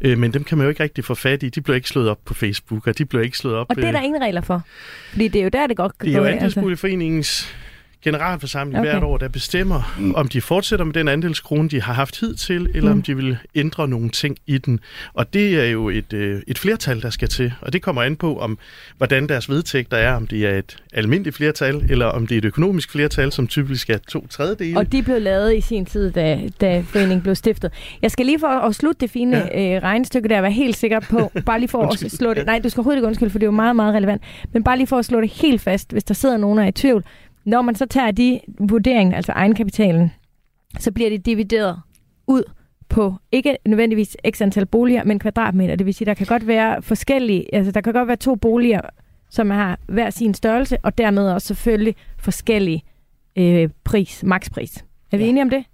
Øh, 0.00 0.18
men 0.18 0.32
dem 0.32 0.44
kan 0.44 0.58
man 0.58 0.64
jo 0.64 0.68
ikke 0.68 0.82
rigtig 0.82 1.04
få 1.04 1.14
fat 1.14 1.42
i. 1.42 1.48
De 1.48 1.60
bliver 1.60 1.76
ikke 1.76 1.88
slået 1.88 2.08
op 2.08 2.18
på 2.24 2.34
Facebook, 2.34 2.86
og 2.86 2.98
de 2.98 3.04
bliver 3.04 3.24
ikke 3.24 3.38
slået 3.38 3.56
op... 3.56 3.66
og 3.68 3.76
det 3.76 3.84
er 3.84 3.92
der 3.92 4.00
øh, 4.00 4.04
ingen 4.04 4.22
regler 4.22 4.40
for. 4.40 4.62
Fordi 5.10 5.28
det 5.28 5.38
er 5.38 5.42
jo 5.42 5.50
der, 5.52 5.66
det 5.66 5.76
godt 5.76 5.98
kan 5.98 6.06
det 6.06 6.14
er 6.14 6.18
gå 6.18 6.24
jo 6.24 6.30
altså. 6.30 6.44
Andelsboligforeningens 6.44 7.56
generalforsamling 8.04 8.78
Okay. 8.80 8.90
hvert 8.90 9.02
år, 9.02 9.16
der 9.18 9.28
bestemmer, 9.28 9.94
mm. 9.98 10.14
om 10.14 10.28
de 10.28 10.40
fortsætter 10.40 10.84
med 10.84 10.94
den 10.94 11.08
andelskrone, 11.08 11.68
de 11.68 11.82
har 11.82 11.92
haft 11.92 12.20
hidtil, 12.20 12.68
eller 12.74 12.90
Mm. 12.92 12.98
om 12.98 13.02
de 13.02 13.16
vil 13.16 13.38
ændre 13.54 13.88
nogle 13.88 14.10
ting 14.10 14.36
i 14.46 14.58
den. 14.58 14.80
Og 15.14 15.34
det 15.34 15.60
er 15.60 15.64
jo 15.70 15.88
et, 15.88 16.12
øh, 16.12 16.42
et 16.46 16.58
flertal, 16.58 17.02
der 17.02 17.10
skal 17.10 17.28
til. 17.28 17.52
Og 17.60 17.72
det 17.72 17.82
kommer 17.82 18.02
an 18.02 18.16
på, 18.16 18.38
om 18.38 18.58
hvordan 18.96 19.28
deres 19.28 19.48
vedtægter 19.50 19.96
er, 19.96 20.14
om 20.14 20.26
det 20.26 20.46
er 20.46 20.58
et 20.58 20.76
almindeligt 20.92 21.36
flertal, 21.36 21.86
eller 21.90 22.06
om 22.06 22.26
det 22.26 22.34
er 22.34 22.38
et 22.38 22.44
økonomisk 22.44 22.90
flertal, 22.92 23.32
som 23.32 23.46
typisk 23.46 23.90
er 23.90 23.98
to 24.08 24.26
tredjedele. 24.26 24.78
Og 24.78 24.92
de 24.92 25.02
blev 25.02 25.20
lavet 25.20 25.56
i 25.56 25.60
sin 25.60 25.86
tid, 25.86 26.10
da, 26.12 26.40
da 26.60 26.80
foreningen 26.88 27.22
blev 27.22 27.34
stiftet. 27.34 27.72
Jeg 28.02 28.10
skal 28.10 28.26
lige 28.26 28.38
for 28.40 28.48
at 28.48 28.74
slutte 28.74 29.00
det 29.00 29.10
fine 29.10 29.36
ja. 29.36 29.76
øh, 29.76 29.82
regnestykke 29.82 30.28
der, 30.28 30.40
være 30.40 30.52
helt 30.52 30.76
sikker 30.76 31.00
på, 31.00 31.32
bare 31.46 31.58
lige 31.60 31.68
for 31.68 31.82
at 31.82 31.86
Undskyld. 31.88 32.10
slå 32.10 32.34
det, 32.34 32.46
nej, 32.46 32.58
du 32.58 32.68
skal 32.68 32.80
overhovedet 32.80 32.98
ikke 32.98 33.06
undskylde, 33.06 33.30
for 33.30 33.38
det 33.38 33.44
er 33.44 33.48
jo 33.48 33.52
meget, 33.52 33.76
meget 33.76 33.94
relevant, 33.94 34.22
men 34.52 34.64
bare 34.64 34.76
lige 34.76 34.86
for 34.86 34.98
at 34.98 35.04
slå 35.04 35.20
det 35.20 35.30
helt 35.30 35.60
fast, 35.60 35.92
hvis 35.92 36.04
der 36.04 36.14
sidder 36.14 36.36
nogen 36.36 36.58
og 36.58 36.64
er 36.64 36.68
i 36.68 36.72
tvivl. 36.72 37.04
Når 37.46 37.62
man 37.62 37.74
så 37.74 37.86
tager 37.86 38.10
de 38.10 38.40
vurderingen, 38.60 39.14
altså 39.14 39.32
egenkapitalen, 39.32 40.12
så 40.78 40.92
bliver 40.92 41.10
det 41.10 41.26
divideret 41.26 41.80
ud 42.26 42.42
på 42.88 43.14
ikke 43.32 43.56
nødvendigvis 43.66 44.16
x 44.30 44.40
antal 44.42 44.66
boliger, 44.66 45.04
men 45.04 45.18
kvadratmeter. 45.18 45.76
Det 45.76 45.86
vil 45.86 45.94
sige, 45.94 46.06
der 46.06 46.14
kan 46.14 46.26
godt 46.26 46.46
være 46.46 46.82
forskellige, 46.82 47.54
altså 47.54 47.72
der 47.72 47.80
kan 47.80 47.92
godt 47.92 48.08
være 48.08 48.16
to 48.16 48.34
boliger, 48.34 48.80
som 49.30 49.50
har 49.50 49.78
hver 49.88 50.10
sin 50.10 50.34
størrelse, 50.34 50.78
og 50.82 50.98
dermed 50.98 51.30
også 51.30 51.46
selvfølgelig 51.46 51.94
forskellige 52.18 52.82
øh, 53.36 53.68
pris, 53.84 54.22
makspris. 54.26 54.84
Er 55.12 55.16
vi 55.16 55.22
Ja. 55.24 55.28
enige 55.28 55.42
om 55.42 55.50
det? 55.50 55.64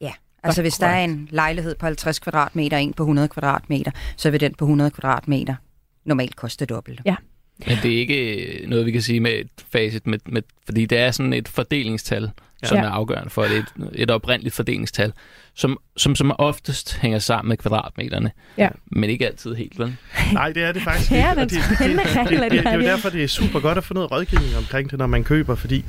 Altså 0.44 0.62
hvis 0.62 0.78
der 0.78 0.86
er 0.86 1.04
en 1.04 1.28
lejlighed 1.30 1.74
på 1.74 1.86
50 1.86 2.18
kvadratmeter 2.18 2.76
en 2.76 2.92
på 2.92 3.02
100 3.02 3.28
kvadratmeter, 3.28 3.90
så 4.16 4.30
vil 4.30 4.40
den 4.40 4.54
på 4.54 4.64
100 4.64 4.90
kvadratmeter 4.90 5.54
normalt 6.04 6.36
koste 6.36 6.64
dobbelt. 6.66 7.00
Ja. 7.04 7.16
Men 7.66 7.78
det 7.82 7.92
er 7.94 7.98
ikke 7.98 8.64
noget, 8.68 8.86
vi 8.86 8.90
kan 8.92 9.02
sige 9.02 9.20
med 9.20 9.32
et 9.32 9.48
facit, 9.72 10.06
med, 10.06 10.18
med, 10.26 10.42
fordi 10.66 10.86
det 10.86 10.98
er 10.98 11.10
sådan 11.10 11.32
et 11.32 11.48
fordelingstal, 11.48 12.30
som 12.64 12.76
Ja. 12.78 12.82
er 12.84 12.88
afgørende 12.88 13.30
for 13.30 13.42
det. 13.42 13.56
Et, 13.58 13.66
et 13.94 14.10
oprindeligt 14.10 14.54
fordelingstal, 14.54 15.12
som, 15.54 15.78
som 15.96 16.14
som 16.16 16.32
oftest 16.38 16.98
hænger 16.98 17.18
sammen 17.18 17.48
med 17.48 17.56
kvadratmeterne. 17.56 18.30
Ja. 18.58 18.68
Men 18.86 19.10
ikke 19.10 19.26
altid 19.26 19.54
helt, 19.54 19.78
vel? 19.78 19.96
Nej, 20.32 20.52
det 20.52 20.62
er 20.62 20.72
det 20.72 20.82
faktisk 20.82 21.10
Ja, 21.10 21.30
ikke. 21.30 21.42
og 21.42 21.50
det, 21.50 21.58
det, 21.70 21.78
det, 21.78 21.88
det, 21.88 22.30
det, 22.30 22.40
det 22.40 22.50
det, 22.52 22.66
er 22.66 22.72
jo 22.74 22.78
det. 22.80 22.88
derfor, 22.88 23.10
det 23.10 23.22
er 23.24 23.28
super 23.28 23.60
godt 23.60 23.78
at 23.78 23.84
få 23.84 23.94
noget 23.94 24.10
rådgivning 24.10 24.56
omkring 24.56 24.90
det, 24.90 24.98
når 24.98 25.06
man 25.06 25.24
køber, 25.24 25.54
fordi 25.54 25.84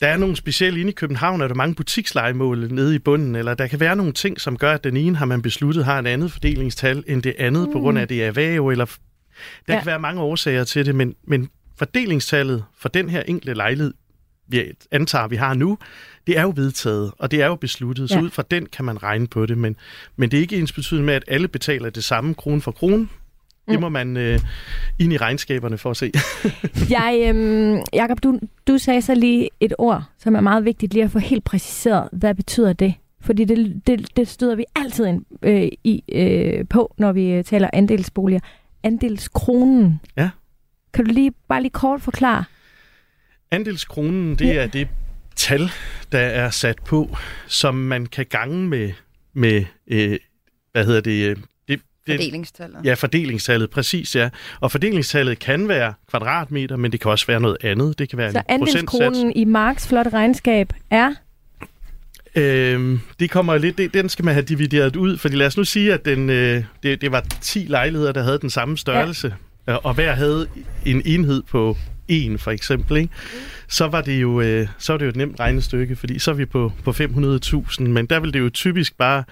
der 0.00 0.06
er 0.06 0.16
nogle 0.16 0.36
specielle 0.36 0.80
inde 0.80 0.90
i 0.90 0.94
København, 0.94 1.40
er 1.40 1.48
der 1.48 1.54
mange 1.54 1.74
butikslejemål 1.74 2.68
nede 2.72 2.94
i 2.94 2.98
bunden, 2.98 3.36
eller 3.36 3.54
der 3.54 3.66
kan 3.66 3.80
være 3.80 3.96
nogle 3.96 4.12
ting, 4.12 4.40
som 4.40 4.56
gør, 4.58 4.72
at 4.72 4.84
den 4.84 4.96
ene 4.96 5.16
har 5.16 5.26
man 5.26 5.42
besluttet 5.42 5.84
har 5.84 5.98
en 5.98 6.06
andet 6.06 6.32
fordelingstal 6.32 7.04
end 7.06 7.22
det 7.22 7.34
andet, 7.38 7.66
mm. 7.66 7.72
på 7.72 7.80
grund 7.80 7.98
af, 7.98 8.02
at 8.02 8.08
det 8.08 8.22
er 8.22 8.26
erhverv, 8.26 8.68
eller 8.68 8.86
der 9.66 9.74
Ja. 9.74 9.78
kan 9.80 9.86
være 9.86 9.98
mange 9.98 10.20
årsager 10.20 10.64
til 10.64 10.86
det, 10.86 10.94
men, 10.94 11.14
men 11.26 11.48
fordelingstallet 11.78 12.64
for 12.78 12.88
den 12.88 13.08
her 13.10 13.22
enkelte 13.22 13.54
lejlighed, 13.54 13.94
vi 14.48 14.62
antager, 14.90 15.28
vi 15.28 15.36
har 15.36 15.54
nu, 15.54 15.78
det 16.26 16.38
er 16.38 16.42
jo 16.42 16.52
vedtaget, 16.56 17.12
og 17.18 17.30
det 17.30 17.42
er 17.42 17.46
jo 17.46 17.54
besluttet, 17.54 18.08
så 18.10 18.14
Ja. 18.18 18.22
ud 18.24 18.30
fra 18.30 18.42
den 18.50 18.66
kan 18.66 18.84
man 18.84 19.02
regne 19.02 19.26
på 19.26 19.46
det, 19.46 19.58
men, 19.58 19.76
men 20.16 20.30
det 20.30 20.36
er 20.36 20.40
ikke 20.40 20.56
ens 20.56 20.72
betydende 20.72 21.06
med, 21.06 21.14
at 21.14 21.24
alle 21.28 21.48
betaler 21.48 21.90
det 21.90 22.04
samme 22.04 22.34
krone 22.34 22.60
for 22.60 22.70
krone. 22.70 23.08
Det 23.68 23.74
Mm. 23.74 23.80
må 23.80 23.88
man 23.88 24.16
øh, 24.16 24.40
ind 24.98 25.12
i 25.12 25.16
regnskaberne 25.16 25.78
for 25.78 25.90
at 25.90 25.96
se. 25.96 26.12
Jeg, 26.90 27.24
øhm, 27.28 27.78
Jacob, 27.94 28.22
du, 28.22 28.38
du 28.68 28.78
sagde 28.78 29.02
så 29.02 29.14
lige 29.14 29.48
et 29.60 29.72
ord, 29.78 30.02
som 30.18 30.34
er 30.34 30.40
meget 30.40 30.64
vigtigt 30.64 30.92
lige 30.94 31.04
at 31.04 31.10
få 31.10 31.18
helt 31.18 31.44
præciseret. 31.44 32.08
Hvad 32.12 32.34
betyder 32.34 32.72
det? 32.72 32.94
Fordi 33.20 33.44
det, 33.44 33.82
det, 33.86 34.16
det 34.16 34.28
støder 34.28 34.54
vi 34.54 34.64
altid 34.76 35.06
ind 35.06 35.24
øh, 35.42 35.68
i, 35.84 36.04
øh, 36.12 36.64
på, 36.70 36.94
når 36.98 37.12
vi 37.12 37.26
øh, 37.30 37.44
taler 37.44 37.70
andelsboliger. 37.72 38.40
Andelskronen. 38.84 40.00
Ja. 40.16 40.30
Kan 40.94 41.04
du 41.04 41.10
lige 41.12 41.32
bare 41.48 41.62
lige 41.62 41.70
kort 41.72 42.02
forklare? 42.02 42.44
Andelskronen, 43.50 44.36
det 44.36 44.46
Ja. 44.46 44.54
er 44.54 44.66
det 44.66 44.88
tal, 45.36 45.70
der 46.12 46.18
er 46.18 46.50
sat 46.50 46.76
på, 46.86 47.16
som 47.46 47.74
man 47.74 48.06
kan 48.06 48.26
gange 48.26 48.68
med, 48.68 48.92
med 49.34 49.64
øh, 49.86 50.18
hvad 50.72 50.86
hedder 50.86 51.00
det, 51.00 51.28
øh, 51.30 51.36
det, 51.36 51.46
det 51.68 51.80
Fordelingstallet. 52.06 52.80
Ja, 52.84 52.94
fordelingstallet, 52.94 53.70
præcis, 53.70 54.16
ja. 54.16 54.30
Og 54.60 54.72
fordelingstallet 54.72 55.38
kan 55.38 55.68
være 55.68 55.94
kvadratmeter, 56.10 56.76
men 56.76 56.92
det 56.92 57.00
kan 57.00 57.10
også 57.10 57.26
være 57.26 57.40
noget 57.40 57.56
andet. 57.64 57.98
Det 57.98 58.08
kan 58.08 58.18
være 58.18 58.32
Så 58.32 58.42
en 58.50 58.58
procentsats. 58.60 58.94
andelskronen 59.00 59.32
i 59.36 59.44
Marks 59.44 59.88
flotte 59.88 60.10
regnskab 60.10 60.72
er... 60.90 61.14
Øhm, 62.36 63.00
det 63.20 63.30
kommer 63.30 63.58
lidt, 63.58 63.78
det, 63.78 63.94
den 63.94 64.08
skal 64.08 64.24
man 64.24 64.34
have 64.34 64.44
divideret 64.44 64.96
ud, 64.96 65.16
fordi 65.18 65.36
lad 65.36 65.46
os 65.46 65.56
nu 65.56 65.64
sige, 65.64 65.94
at 65.94 66.04
den, 66.04 66.30
øh, 66.30 66.64
det, 66.82 67.00
det 67.00 67.12
var 67.12 67.24
10 67.40 67.58
lejligheder, 67.68 68.12
der 68.12 68.22
havde 68.22 68.38
den 68.38 68.50
samme 68.50 68.78
størrelse, 68.78 69.34
ja. 69.68 69.74
og 69.74 69.94
hver 69.94 70.12
havde 70.14 70.46
en 70.86 71.02
enhed 71.04 71.42
på 71.42 71.76
en 72.08 72.38
for 72.38 72.50
eksempel, 72.50 72.96
ikke? 72.96 73.12
så 73.68 73.86
var 73.86 74.00
det 74.00 74.22
jo 74.22 74.40
øh, 74.40 74.66
så 74.78 74.92
var 74.92 74.98
det 74.98 75.04
jo 75.04 75.08
et 75.10 75.16
nemt 75.16 75.40
regnestykke, 75.40 75.96
fordi 75.96 76.18
så 76.18 76.30
er 76.30 76.34
vi 76.34 76.44
på, 76.44 76.72
på 76.84 76.90
500.000, 76.90 77.82
men 77.82 78.06
der 78.06 78.20
vil 78.20 78.32
det 78.32 78.38
jo 78.40 78.50
typisk 78.50 78.98
bare, 78.98 79.24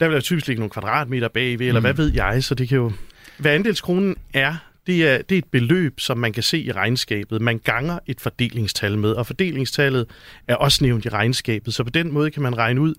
der 0.00 0.06
vil 0.08 0.14
der 0.14 0.20
typisk 0.20 0.46
ligge 0.46 0.60
nogle 0.60 0.70
kvadratmeter 0.70 1.28
bagved, 1.28 1.66
eller 1.66 1.80
Mm. 1.80 1.84
hvad 1.84 1.94
ved 1.94 2.12
jeg, 2.14 2.44
så 2.44 2.54
det 2.54 2.68
kan 2.68 2.76
jo, 2.76 2.92
hvad 3.38 3.52
andelskronen 3.52 4.16
er, 4.32 4.54
det 4.86 5.08
er, 5.08 5.22
det 5.22 5.34
er 5.34 5.38
et 5.38 5.44
beløb, 5.52 6.00
som 6.00 6.18
man 6.18 6.32
kan 6.32 6.42
se 6.42 6.58
i 6.62 6.72
regnskabet. 6.72 7.40
Man 7.42 7.58
ganger 7.58 7.98
et 8.06 8.20
fordelingstal 8.20 8.98
med, 8.98 9.10
og 9.12 9.26
fordelingstallet 9.26 10.06
er 10.48 10.54
også 10.54 10.84
nævnt 10.84 11.04
i 11.04 11.08
regnskabet. 11.08 11.74
Så 11.74 11.84
på 11.84 11.90
den 11.90 12.12
måde 12.12 12.30
kan 12.30 12.42
man 12.42 12.58
regne 12.58 12.80
ud, 12.80 12.94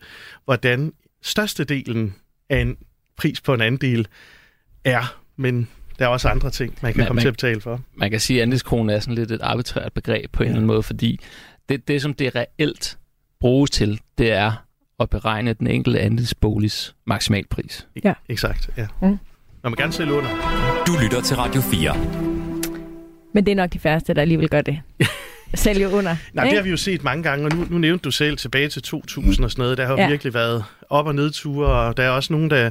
hvordan 0.46 0.94
størstedelen 1.24 2.16
af 2.50 2.60
en 2.60 2.78
pris 3.18 3.42
på 3.42 3.54
en 3.54 3.62
andel 3.62 4.08
er. 4.84 5.20
Men 5.38 5.68
der 6.00 6.06
er 6.06 6.10
også 6.10 6.28
andre 6.30 6.50
ting, 6.52 6.78
man 6.82 6.94
kan 6.94 7.00
Men 7.00 7.08
komme 7.08 7.18
man- 7.18 7.22
til 7.24 7.28
at 7.28 7.34
betale 7.34 7.62
for. 7.62 7.82
Man 7.94 8.12
kan 8.12 8.20
sige, 8.20 8.40
at 8.40 8.44
andelskronen 8.44 8.90
er 8.90 9.00
sådan 9.00 9.16
lidt 9.16 9.32
et 9.32 9.42
arbitrært 9.42 9.94
begreb 9.94 10.32
på 10.32 10.44
en 10.44 10.46
Ja. 10.46 10.50
eller 10.50 10.58
anden 10.58 10.68
måde, 10.68 10.84
fordi 10.84 11.20
det, 11.70 11.88
det, 11.88 12.02
som 12.02 12.14
det 12.14 12.36
reelt 12.36 12.98
bruges 13.40 13.72
til, 13.72 14.00
det 14.18 14.32
er 14.32 14.52
at 15.00 15.10
beregne 15.10 15.54
den 15.54 15.68
enkelte 15.68 16.00
andelsboligs 16.00 16.96
maksimalpris. 17.08 17.88
Ja. 18.04 18.14
Exakt, 18.30 18.70
ja. 18.78 18.88
Mm. 19.02 19.18
Når 19.64 19.70
man 19.70 19.74
gerne 19.78 19.94
selv 19.94 20.12
under. 20.12 20.75
Du 20.88 20.92
lytter 21.04 21.22
til 21.22 21.36
Radio 21.36 21.62
4. 21.62 21.96
Men 23.34 23.46
det 23.46 23.52
er 23.52 23.56
nok 23.56 23.74
de 23.74 23.80
færreste, 23.80 24.14
der 24.14 24.22
alligevel 24.22 24.50
gør 24.50 24.62
det. 24.62 24.82
Sælge 25.54 25.88
under. 25.90 26.16
Nej, 26.34 26.46
ikke? 26.46 26.52
det 26.52 26.58
har 26.60 26.64
vi 26.64 26.70
jo 26.70 26.78
set 26.78 27.04
mange 27.04 27.24
gange, 27.24 27.46
og 27.46 27.52
nu, 27.56 27.66
nu 27.70 27.78
nævnte 27.78 28.04
du 28.04 28.12
selv 28.12 28.38
tilbage 28.38 28.70
til 28.70 28.82
2000 28.82 29.46
og 29.46 29.52
sådan 29.52 29.62
noget. 29.62 29.78
Der 29.78 29.86
har 29.86 29.92
jo 29.92 29.98
Ja. 29.98 30.04
ja. 30.04 30.10
virkelig 30.10 30.34
været 30.34 30.64
op- 30.90 31.06
og 31.08 31.16
nedture, 31.16 31.68
og 31.68 31.98
der 31.98 32.04
er 32.04 32.10
også 32.10 32.34
nogen, 32.34 32.50
der 32.50 32.70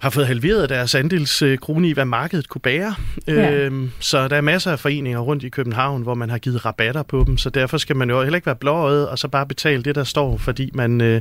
har 0.00 0.10
fået 0.10 0.26
halveret 0.26 0.68
deres 0.68 0.94
andelskrone 0.94 1.88
i, 1.88 1.92
hvad 1.92 2.04
markedet 2.04 2.48
kunne 2.48 2.60
bære. 2.60 2.94
Ja. 3.26 3.52
Øhm, 3.52 3.90
så 4.00 4.28
der 4.28 4.36
er 4.36 4.40
masser 4.40 4.72
af 4.72 4.78
foreninger 4.78 5.18
rundt 5.20 5.44
i 5.44 5.48
København, 5.48 6.02
hvor 6.02 6.14
man 6.14 6.30
har 6.30 6.38
givet 6.38 6.64
rabatter 6.64 7.02
på 7.02 7.24
dem, 7.26 7.38
så 7.38 7.50
derfor 7.50 7.78
skal 7.78 7.96
man 7.96 8.10
jo 8.10 8.22
heller 8.22 8.36
ikke 8.36 8.46
være 8.46 8.56
blåøjet 8.56 9.08
og 9.08 9.18
så 9.18 9.28
bare 9.28 9.46
betale 9.46 9.82
det, 9.82 9.94
der 9.94 10.04
står, 10.04 10.36
fordi 10.36 10.70
man, 10.74 11.00
øh, 11.00 11.20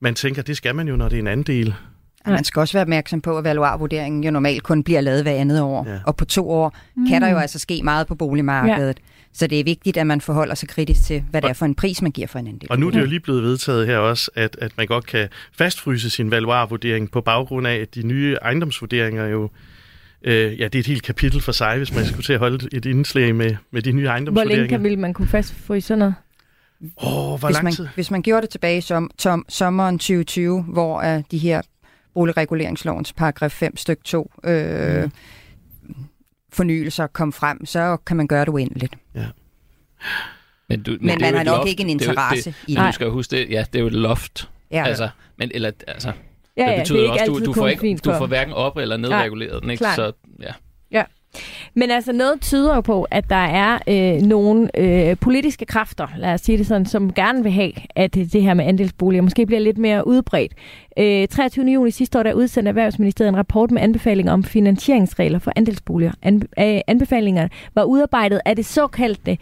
man 0.00 0.14
tænker, 0.14 0.42
det 0.42 0.56
skal 0.56 0.74
man 0.74 0.88
jo, 0.88 0.96
når 0.96 1.08
det 1.08 1.16
er 1.16 1.20
en 1.20 1.26
andel. 1.26 1.74
Og 2.26 2.32
Man 2.32 2.44
skal 2.44 2.60
også 2.60 2.72
være 2.72 2.82
opmærksom 2.82 3.20
på, 3.20 3.38
at 3.38 3.44
valuarvurderingen 3.44 4.24
jo 4.24 4.30
normalt 4.30 4.62
kun 4.62 4.82
bliver 4.82 5.00
lavet 5.00 5.22
hver 5.22 5.32
andet 5.32 5.60
år. 5.60 5.84
Ja. 5.86 5.92
Ja. 5.92 5.98
Og 6.04 6.16
på 6.16 6.24
to 6.24 6.50
år 6.50 6.76
mm. 6.96 7.08
kan 7.08 7.22
der 7.22 7.28
jo 7.28 7.36
altså 7.36 7.58
ske 7.58 7.80
meget 7.84 8.06
på 8.06 8.14
boligmarkedet. 8.14 8.96
Ja. 8.98 9.02
Så 9.32 9.46
det 9.46 9.60
er 9.60 9.64
vigtigt, 9.64 9.96
at 9.96 10.06
man 10.06 10.20
forholder 10.20 10.54
sig 10.54 10.68
kritisk 10.68 11.02
til, 11.04 11.24
hvad 11.30 11.42
det 11.42 11.48
er 11.48 11.52
for 11.52 11.66
en 11.66 11.74
pris, 11.74 12.02
man 12.02 12.12
giver 12.12 12.26
for 12.28 12.38
en 12.38 12.46
andel. 12.46 12.66
Og 12.70 12.78
nu 12.78 12.86
er 12.86 12.90
det 12.90 13.00
jo 13.00 13.06
lige 13.06 13.20
blevet 13.20 13.42
vedtaget 13.42 13.86
her 13.86 13.98
også, 13.98 14.30
at, 14.34 14.56
at 14.60 14.72
man 14.76 14.86
godt 14.86 15.06
kan 15.06 15.28
fastfryse 15.58 16.10
sin 16.10 16.30
valuarvurdering 16.30 17.10
på 17.10 17.20
baggrund 17.20 17.66
af, 17.66 17.76
at 17.76 17.94
de 17.94 18.06
nye 18.06 18.36
ejendomsvurderinger 18.42 19.26
jo 19.26 19.50
Øh, 20.22 20.60
ja, 20.60 20.64
det 20.64 20.74
er 20.74 20.78
et 20.78 20.86
helt 20.86 21.02
kapitel 21.02 21.40
for 21.40 21.52
sig, 21.52 21.76
hvis 21.76 21.94
man 21.94 22.04
skulle 22.06 22.22
til 22.22 22.32
at 22.32 22.38
holde 22.38 22.68
et 22.72 22.84
indslag 22.84 23.34
med, 23.34 23.56
med 23.70 23.82
de 23.82 23.92
nye 23.92 24.02
Hvor 24.02 24.10
ejendomsvurderinger. 24.10 24.56
længe 24.56 24.68
kan, 24.68 24.82
vil 24.82 24.98
man 24.98 25.14
kunne 25.14 25.28
fastfryse 25.28 25.86
sådan 25.86 25.98
noget? 25.98 26.14
Åh, 27.02 27.32
oh, 27.32 27.38
hvor 27.38 27.48
hvis, 27.48 27.54
lang 27.54 27.64
man, 27.64 27.72
tid? 27.72 27.88
hvis 27.94 28.10
man 28.10 28.22
gjorde 28.22 28.42
det 28.42 28.50
tilbage 28.50 28.82
som, 28.82 29.10
som 29.18 29.44
sommeren 29.48 29.98
2020, 29.98 30.62
hvor 30.62 31.16
uh, 31.16 31.22
de 31.30 31.38
her 31.38 31.62
boligreguleringslovens 32.16 33.12
paragraf 33.12 33.50
5 33.52 33.76
stykke 33.76 34.02
2 34.04 34.30
øh, 34.44 35.02
mm. 35.02 35.10
fornyelser 36.52 37.06
kom 37.06 37.32
frem, 37.32 37.66
så 37.66 37.96
kan 38.06 38.16
man 38.16 38.26
gøre 38.28 38.40
det 38.40 38.48
uendeligt. 38.48 38.94
Men, 40.68 40.82
du, 40.82 40.90
men, 40.90 40.98
Men 41.00 41.10
det 41.10 41.20
man 41.20 41.34
har 41.34 41.44
nok 41.44 41.56
loft. 41.56 41.68
ikke 41.68 41.82
en 41.82 41.98
Det 41.98 42.02
er 42.02 42.06
jo- 42.06 42.10
interesse 42.12 42.50
det, 42.50 42.56
i 42.68 42.74
Men 42.74 42.82
det. 42.84 42.88
du 42.88 42.92
skal 42.94 43.10
huske 43.10 43.36
det, 43.36 43.50
ja, 43.50 43.64
det 43.72 43.78
er 43.78 43.80
jo 43.80 43.86
et 43.86 43.92
loft. 43.92 44.50
Ja, 44.70 44.84
Altså, 44.86 45.08
men, 45.38 45.50
eller, 45.54 45.70
altså, 45.88 46.12
Ja, 46.56 46.62
det 46.66 46.72
ja, 46.72 46.78
betyder 46.78 46.98
det 46.98 47.04
er 47.04 47.08
jo 47.08 47.12
ikke 47.12 47.32
også, 47.32 47.40
du, 47.40 47.46
du, 47.46 47.52
får 47.52 47.68
ikke, 47.68 47.96
du 48.04 48.12
får 48.18 48.26
hverken 48.26 48.54
op- 48.54 48.76
eller 48.76 48.96
nedreguleret 48.96 49.62
den, 49.62 49.70
ikke? 49.70 49.80
klart. 49.80 49.96
Så, 49.96 50.12
ja. 50.42 50.52
Men 51.74 51.90
altså 51.90 52.12
noget 52.12 52.40
tyder 52.40 52.74
jo 52.74 52.80
på, 52.80 53.06
at 53.10 53.30
der 53.30 53.36
er 53.36 53.78
øh, 53.88 54.22
nogle 54.22 54.80
øh, 54.80 55.16
politiske 55.16 55.64
kræfter, 55.64 56.06
lad 56.16 56.34
os 56.34 56.40
sige 56.40 56.58
det 56.58 56.66
sådan, 56.66 56.86
som 56.86 57.12
gerne 57.12 57.42
vil 57.42 57.52
have, 57.52 57.72
at 57.96 58.14
det 58.14 58.42
her 58.42 58.54
med 58.54 58.64
andelsboliger 58.64 59.22
måske 59.22 59.46
bliver 59.46 59.60
lidt 59.60 59.78
mere 59.78 60.06
udbredt. 60.06 60.52
Øh, 60.98 61.28
23. 61.28 61.66
juni 61.66 61.90
sidste 61.90 62.18
år, 62.18 62.22
der 62.22 62.32
udsendte 62.32 62.68
Erhvervsministeriet 62.68 63.28
en 63.28 63.36
rapport 63.36 63.70
med 63.70 63.82
anbefalinger 63.82 64.32
om 64.32 64.44
finansieringsregler 64.44 65.38
for 65.38 65.52
andelsboliger. 65.56 66.12
An, 66.22 66.42
øh, 66.58 66.80
anbefalingerne 66.86 67.50
var 67.74 67.84
udarbejdet 67.84 68.40
af 68.44 68.56
det 68.56 68.66
såkaldte 68.66 69.38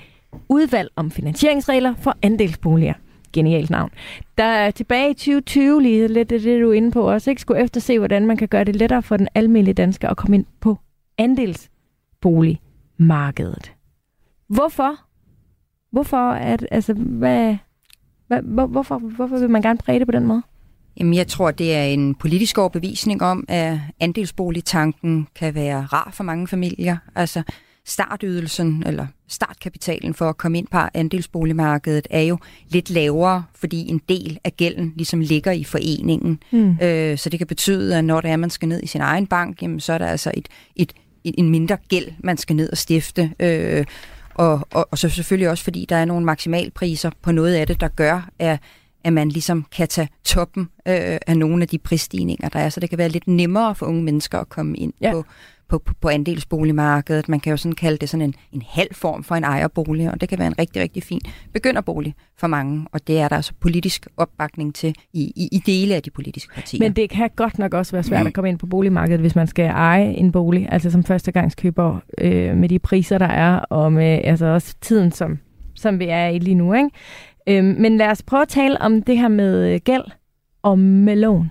udvalg 0.49 0.89
om 0.97 1.11
finansieringsregler 1.11 1.95
for 2.01 2.17
andelsboliger. 2.23 2.95
Genialt 3.33 3.71
navn. 3.71 3.91
Der 4.39 4.45
er 4.45 4.71
tilbage 4.71 5.11
i 5.11 5.15
2020, 5.15 5.83
lige 5.83 6.09
lidt 6.09 6.33
af 6.33 6.41
det 6.41 6.61
du 6.61 6.71
er 6.71 6.75
inde 6.75 6.91
på, 6.91 7.11
også 7.13 7.31
ikke 7.31 7.43
skulle 7.43 7.63
efterse, 7.63 7.99
hvordan 7.99 8.27
man 8.27 8.37
kan 8.37 8.49
gøre 8.49 8.65
det 8.65 8.77
lettere 8.77 9.03
for 9.03 9.17
den 9.17 9.29
almindelige 9.35 9.75
dansker 9.75 10.09
at 10.09 10.17
komme 10.17 10.37
ind 10.37 10.45
på 10.61 10.79
andels 11.19 11.71
andelsboligmarkedet. 12.25 13.73
Hvorfor? 14.49 15.01
Hvorfor 15.93 16.31
at, 16.31 16.67
altså, 16.71 16.93
hvad, 16.95 17.57
hvad, 18.27 18.43
hvor, 18.43 18.67
hvorfor, 18.67 18.99
hvorfor 18.99 19.39
vil 19.39 19.51
man 19.51 19.63
gerne 19.63 19.79
præge 19.79 19.99
det 19.99 20.09
på 20.09 20.13
den 20.13 20.27
måde? 20.27 20.43
Jamen, 20.97 21.15
jeg 21.15 21.27
tror, 21.27 21.51
det 21.51 21.75
er 21.75 21.85
en 21.85 22.15
politisk 22.15 22.59
overbevisning 22.59 23.23
om, 23.23 23.45
at 23.49 23.79
andelsboligtanken 24.01 25.29
kan 25.35 25.55
være 25.55 25.85
rar 25.85 26.11
for 26.13 26.25
mange 26.25 26.49
familier. 26.49 26.97
Altså, 27.15 27.43
startydelsen 27.87 28.83
eller 28.87 29.07
startkapitalen 29.29 30.15
for 30.15 30.29
at 30.29 30.37
komme 30.37 30.59
ind 30.59 30.67
på 30.67 30.79
andelsboligmarkedet 30.95 32.07
er 32.11 32.21
jo 32.21 32.39
lidt 32.69 32.91
lavere, 32.91 33.45
fordi 33.55 33.89
en 33.89 34.01
del 34.09 34.39
af 34.45 34.57
gælden 34.57 34.93
ligesom 34.97 35.21
ligger 35.21 35.53
i 35.53 35.65
foreningen. 35.65 36.43
Hmm. 36.51 36.77
Øh, 36.83 37.19
så 37.19 37.31
det 37.31 37.39
kan 37.39 37.47
betyde, 37.47 37.99
at 37.99 38.05
når 38.05 38.21
det 38.21 38.31
er, 38.31 38.37
man 38.37 38.51
skal 38.51 38.69
ned 38.69 38.83
i 38.83 38.87
sin 38.87 39.01
egen 39.01 39.27
bank, 39.27 39.63
jamen, 39.63 39.81
så 39.81 39.93
er 39.93 39.99
der 39.99 40.07
altså 40.07 40.31
et, 40.35 40.49
et, 40.77 40.93
en 41.25 41.51
mindre 41.51 41.77
gæld, 41.89 42.09
man 42.19 42.37
skal 42.37 42.57
ned 42.57 42.71
og 42.71 42.79
stifte. 42.79 43.33
Øh, 43.41 43.85
og, 44.35 44.69
og, 44.73 44.89
og 44.91 44.99
så 44.99 45.09
selvfølgelig 45.09 45.51
også, 45.51 45.65
fordi 45.65 45.87
der 45.89 45.97
er 45.97 46.05
nogle 46.05 46.25
maksimalpriser 46.25 47.11
på 47.23 47.33
noget 47.33 47.55
af 47.55 47.67
det, 47.67 47.81
der 47.81 47.89
gør, 47.89 48.29
at, 48.39 48.59
at 49.05 49.13
man 49.13 49.29
ligesom 49.29 49.67
kan 49.77 49.89
tage 49.89 50.09
toppen 50.25 50.63
øh, 50.63 51.19
af 51.27 51.37
nogle 51.37 51.63
af 51.63 51.69
de 51.69 51.79
prisstigninger, 51.79 52.49
der 52.49 52.59
er. 52.59 52.69
Så 52.69 52.81
det 52.81 52.89
kan 52.91 52.99
være 52.99 53.09
lidt 53.09 53.29
nemmere 53.29 53.75
for 53.75 53.87
unge 53.87 54.03
mennesker 54.03 54.39
at 54.39 54.49
komme 54.49 54.77
ind 54.77 54.93
Ja. 55.01 55.13
på, 55.13 55.25
på, 55.69 55.79
på, 55.79 55.95
på 56.01 56.09
andelsboligmarkedet. 56.09 57.29
Man 57.29 57.41
kan 57.41 57.51
jo 57.51 57.57
sådan 57.57 57.75
kalde 57.75 57.99
det 57.99 58.09
sådan 58.09 58.25
en, 58.25 58.35
en 58.53 58.63
halv 58.69 58.95
form 58.95 59.25
for 59.25 59.35
en 59.35 59.45
ejerbolig, 59.45 60.11
og 60.11 60.21
det 60.21 60.29
kan 60.29 60.39
være 60.39 60.47
en 60.47 60.59
rigtig, 60.59 60.83
rigtig 60.83 61.03
fin 61.03 61.21
begynderbolig 61.53 62.15
for 62.39 62.47
mange, 62.47 62.87
og 62.93 63.07
det 63.07 63.19
er 63.19 63.29
der 63.29 63.37
altså 63.37 63.53
politisk 63.61 64.07
opbakning 64.17 64.75
til 64.75 64.95
i, 65.13 65.33
i, 65.37 65.49
i 65.53 65.59
dele 65.67 65.95
af 65.95 66.03
de 66.03 66.11
politiske 66.11 66.55
partier. 66.55 66.81
Men 66.81 66.93
det 66.93 67.11
kan 67.11 67.31
godt 67.37 67.59
nok 67.59 67.75
også 67.75 67.93
være 67.93 68.03
svært 68.03 68.27
at 68.27 68.33
komme 68.33 68.49
ind 68.51 68.59
på 68.59 68.67
boligmarkedet, 68.67 69.21
hvis 69.21 69.37
man 69.37 69.47
skal 69.47 69.67
eje 69.67 70.13
en 70.13 70.33
bolig, 70.33 70.69
altså 70.71 70.91
som 70.91 71.05
førstegangskøber 71.05 72.01
øh, 72.19 72.57
med 72.57 72.69
de 72.69 72.79
priser, 72.79 73.19
der 73.19 73.27
er, 73.27 73.59
og 73.59 73.93
med 73.93 74.21
altså 74.25 74.47
også 74.47 74.75
tiden, 74.81 75.13
som, 75.13 75.39
som 75.75 75.99
vi 75.99 76.07
er 76.09 76.29
i 76.29 76.39
lige 76.39 76.55
nu. 76.55 76.75
Ikke? 76.75 76.91
Øhm, 77.49 77.77
men 77.81 77.97
lad 77.97 78.07
os 78.09 78.23
prøve 78.23 78.43
at 78.43 78.49
tale 78.49 78.81
om 78.81 79.03
det 79.03 79.19
her 79.19 79.29
med 79.29 79.75
øh, 79.75 79.81
gæld 79.85 80.05
og 80.63 80.79
med 80.79 81.17
lån. 81.17 81.51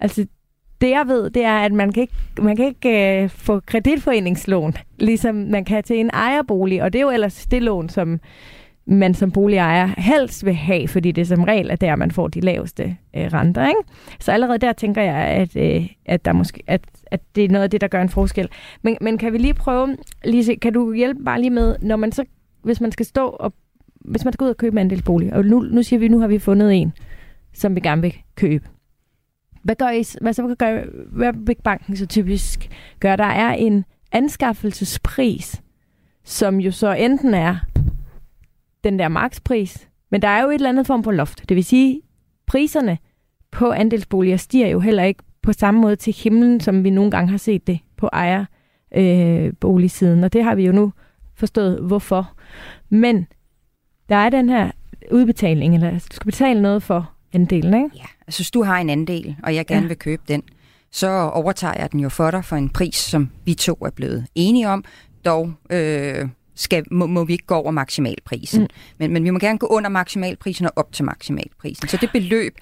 Altså, 0.00 0.26
det 0.84 0.90
jeg 0.90 1.04
ved, 1.06 1.30
det 1.30 1.44
er, 1.44 1.58
at 1.58 1.72
man 1.72 1.92
kan 1.92 2.00
ikke, 2.00 2.14
man 2.42 2.56
kan 2.56 2.64
ikke 2.66 3.22
øh, 3.22 3.28
få 3.28 3.60
kreditforeningslån, 3.60 4.74
ligesom 4.98 5.34
man 5.34 5.64
kan 5.64 5.82
til 5.82 6.00
en 6.00 6.10
ejerbolig, 6.12 6.82
og 6.82 6.92
det 6.92 6.98
er 6.98 7.02
jo 7.02 7.10
ellers 7.10 7.46
det 7.46 7.62
lån, 7.62 7.88
som 7.88 8.20
man 8.86 9.14
som 9.14 9.30
boligejer 9.30 9.90
helst 9.98 10.44
vil 10.44 10.54
have, 10.54 10.88
fordi 10.88 11.12
det 11.12 11.28
som 11.28 11.44
regel 11.44 11.70
er 11.70 11.76
der, 11.76 11.96
man 11.96 12.10
får 12.10 12.28
de 12.28 12.40
laveste 12.40 12.96
øh, 13.16 13.32
renter. 13.32 13.68
Ikke? 13.68 13.80
Så 14.20 14.32
allerede 14.32 14.58
der 14.58 14.72
tænker 14.72 15.02
jeg, 15.02 15.16
at, 15.16 15.56
øh, 15.56 15.88
at, 16.06 16.24
der 16.24 16.32
måske, 16.32 16.62
at, 16.66 16.80
at 17.06 17.20
det 17.34 17.44
er 17.44 17.48
noget 17.48 17.62
af 17.64 17.70
det, 17.70 17.80
der 17.80 17.88
gør 17.88 18.02
en 18.02 18.08
forskel. 18.08 18.48
Men, 18.82 18.96
men 19.00 19.18
kan 19.18 19.32
vi 19.32 19.38
lige 19.38 19.54
prøve, 19.54 19.96
Lise, 20.24 20.54
kan 20.54 20.72
du 20.72 20.92
hjælpe 20.92 21.24
bare 21.24 21.40
lige 21.40 21.50
med, 21.50 21.76
når 21.80 21.96
man 21.96 22.12
så, 22.12 22.24
hvis 22.62 22.80
man 22.80 22.92
skal 22.92 23.06
stå 23.06 23.26
og 23.26 23.52
hvis 24.00 24.24
man 24.24 24.32
skal 24.32 24.44
ud 24.44 24.50
og 24.50 24.56
købe 24.56 24.74
en 24.74 24.78
andelsbolig, 24.78 25.32
og 25.32 25.44
nu, 25.44 25.60
nu 25.60 25.82
siger 25.82 26.00
vi, 26.00 26.08
nu 26.08 26.20
har 26.20 26.26
vi 26.26 26.38
fundet 26.38 26.74
en, 26.74 26.92
som 27.52 27.74
vi 27.74 27.80
gerne 27.80 28.02
vil 28.02 28.14
købe. 28.36 28.68
Hvad 29.64 29.74
gør 29.74 29.90
I, 29.90 30.04
hvad 30.20 30.32
så 30.32 30.54
gør, 30.58 30.82
hvad 31.10 31.32
Big 31.46 31.56
banken 31.64 31.96
så 31.96 32.06
typisk 32.06 32.70
gør? 33.00 33.16
Der 33.16 33.24
er 33.24 33.52
en 33.52 33.84
anskaffelsespris, 34.12 35.62
som 36.24 36.60
jo 36.60 36.70
så 36.70 36.92
enten 36.92 37.34
er 37.34 37.56
den 38.84 38.98
der 38.98 39.08
markspris, 39.08 39.88
men 40.10 40.22
der 40.22 40.28
er 40.28 40.42
jo 40.42 40.48
et 40.48 40.54
eller 40.54 40.68
andet 40.68 40.86
form 40.86 41.04
for 41.04 41.12
loft. 41.12 41.48
Det 41.48 41.54
vil 41.54 41.64
sige, 41.64 42.00
priserne 42.46 42.98
på 43.50 43.70
andelsboliger 43.70 44.36
stiger 44.36 44.68
jo 44.68 44.80
heller 44.80 45.02
ikke 45.02 45.22
på 45.42 45.52
samme 45.52 45.80
måde 45.80 45.96
til 45.96 46.12
himlen, 46.12 46.60
som 46.60 46.84
vi 46.84 46.90
nogle 46.90 47.10
gange 47.10 47.30
har 47.30 47.38
set 47.38 47.66
det 47.66 47.78
på 47.96 48.08
ejerboligsiden. 48.12 50.18
Øh, 50.18 50.24
Og 50.24 50.32
det 50.32 50.44
har 50.44 50.54
vi 50.54 50.66
jo 50.66 50.72
nu 50.72 50.92
forstået, 51.34 51.82
hvorfor. 51.82 52.32
Men 52.88 53.26
der 54.08 54.16
er 54.16 54.30
den 54.30 54.48
her 54.48 54.70
udbetaling, 55.12 55.74
eller 55.74 55.90
du 55.90 55.98
skal 55.98 56.26
betale 56.26 56.62
noget 56.62 56.82
for 56.82 57.12
andelen, 57.32 57.74
ikke? 57.74 57.90
Ja, 57.96 58.04
altså 58.26 58.38
hvis 58.38 58.50
du 58.50 58.62
har 58.62 58.78
en 58.78 58.90
andel, 58.90 59.36
og 59.42 59.54
jeg 59.54 59.66
gerne 59.66 59.82
Ja. 59.82 59.88
vil 59.88 59.96
købe 59.98 60.22
den, 60.28 60.42
så 60.92 61.08
overtager 61.32 61.74
jeg 61.78 61.92
den 61.92 62.00
jo 62.00 62.08
for 62.08 62.30
dig 62.30 62.44
for 62.44 62.56
en 62.56 62.68
pris, 62.70 62.96
som 62.96 63.30
vi 63.44 63.54
to 63.54 63.72
er 63.72 63.90
blevet 63.90 64.26
enige 64.34 64.68
om. 64.68 64.84
Dog 65.24 65.52
øh, 65.70 66.28
skal, 66.54 66.84
må, 66.90 67.06
må 67.06 67.24
vi 67.24 67.32
ikke 67.32 67.46
gå 67.46 67.54
over 67.54 67.70
maksimalprisen. 67.70 68.60
Mm. 68.62 68.68
Men, 68.98 69.12
men 69.12 69.24
vi 69.24 69.30
må 69.30 69.38
gerne 69.38 69.58
gå 69.58 69.66
under 69.66 69.90
maksimalprisen 69.90 70.66
og 70.66 70.72
op 70.76 70.92
til 70.92 71.04
maksimalprisen. 71.04 71.88
Så 71.88 71.96
det 71.96 72.10
beløb, 72.12 72.54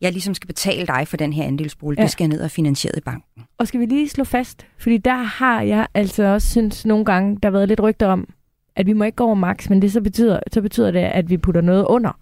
jeg 0.00 0.12
ligesom 0.12 0.34
skal 0.34 0.46
betale 0.46 0.86
dig 0.86 1.08
for 1.08 1.16
den 1.16 1.32
her 1.32 1.44
andelsbolig, 1.44 1.96
Ja. 1.96 2.02
ja. 2.02 2.04
det 2.04 2.12
skal 2.12 2.24
jeg 2.24 2.28
ned 2.28 2.40
og 2.40 2.50
finansieret 2.50 2.98
i 2.98 3.00
banken. 3.00 3.44
Og 3.58 3.68
skal 3.68 3.80
vi 3.80 3.86
lige 3.86 4.08
slå 4.08 4.24
fast, 4.24 4.66
fordi 4.78 4.96
der 4.98 5.14
har 5.22 5.62
jeg 5.62 5.86
altså 5.94 6.24
også 6.24 6.48
synes 6.50 6.86
nogle 6.86 7.04
gange, 7.04 7.38
der 7.42 7.48
har 7.48 7.52
været 7.52 7.68
lidt 7.68 7.80
rygter 7.80 8.06
om, 8.06 8.28
at 8.76 8.86
vi 8.86 8.92
må 8.92 9.04
ikke 9.04 9.16
gå 9.16 9.24
over 9.24 9.34
max, 9.34 9.68
men 9.68 9.82
det 9.82 9.92
så 9.92 10.00
betyder, 10.00 10.40
så 10.52 10.62
betyder 10.62 10.90
det, 10.90 11.00
at 11.00 11.30
vi 11.30 11.36
putter 11.36 11.60
noget 11.60 11.84
under 11.84 12.18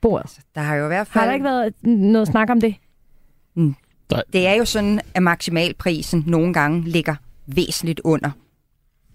bordet. 0.00 0.30
Så 0.30 0.40
der 0.54 0.60
har 0.60 0.74
jo 0.76 0.84
i 0.84 0.88
hvert 0.88 1.06
fald... 1.06 1.20
Har 1.20 1.26
der 1.26 1.34
ikke 1.34 1.44
været 1.44 1.74
noget 1.86 2.28
snak 2.28 2.50
om 2.50 2.60
det? 2.60 2.74
Det 4.32 4.46
er 4.46 4.52
jo 4.54 4.64
sådan, 4.64 5.00
at 5.14 5.22
maksimalprisen 5.22 6.24
nogle 6.26 6.52
gange 6.54 6.82
ligger 6.88 7.14
væsentligt 7.46 8.00
under 8.04 8.30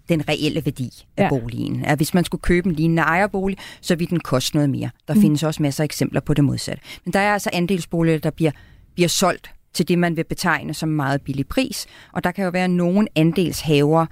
den 0.08 0.28
reelle 0.28 0.64
værdi 0.64 0.90
af 1.16 1.22
Ja. 1.22 1.28
boligen. 1.28 1.84
At 1.84 1.98
hvis 1.98 2.14
man 2.14 2.24
skulle 2.24 2.40
købe 2.42 2.68
en 2.68 2.74
lignende 2.74 3.02
ejerbolig, 3.02 3.58
så 3.80 3.96
vil 3.96 4.10
den 4.10 4.20
koste 4.20 4.56
noget 4.56 4.70
mere. 4.70 4.90
Der 5.08 5.14
Mm. 5.14 5.18
mm. 5.18 5.22
findes 5.22 5.42
også 5.42 5.62
masser 5.62 5.82
af 5.82 5.84
eksempler 5.84 6.20
på 6.20 6.34
det 6.34 6.44
modsatte. 6.44 6.82
Men 7.04 7.12
der 7.12 7.20
er 7.20 7.32
altså 7.32 7.50
andelsboliger, 7.52 8.18
der 8.18 8.30
bliver, 8.30 8.50
bliver 8.94 9.08
solgt 9.08 9.50
til 9.72 9.88
det, 9.88 9.98
man 9.98 10.16
vil 10.16 10.24
betegne 10.24 10.74
som 10.74 10.88
en 10.88 10.96
meget 10.96 11.22
billig 11.22 11.46
pris. 11.48 11.86
Og 12.12 12.24
der 12.24 12.30
kan 12.30 12.44
jo 12.44 12.50
være 12.50 12.68
nogle 12.68 13.08
andelshaver, 13.16 14.06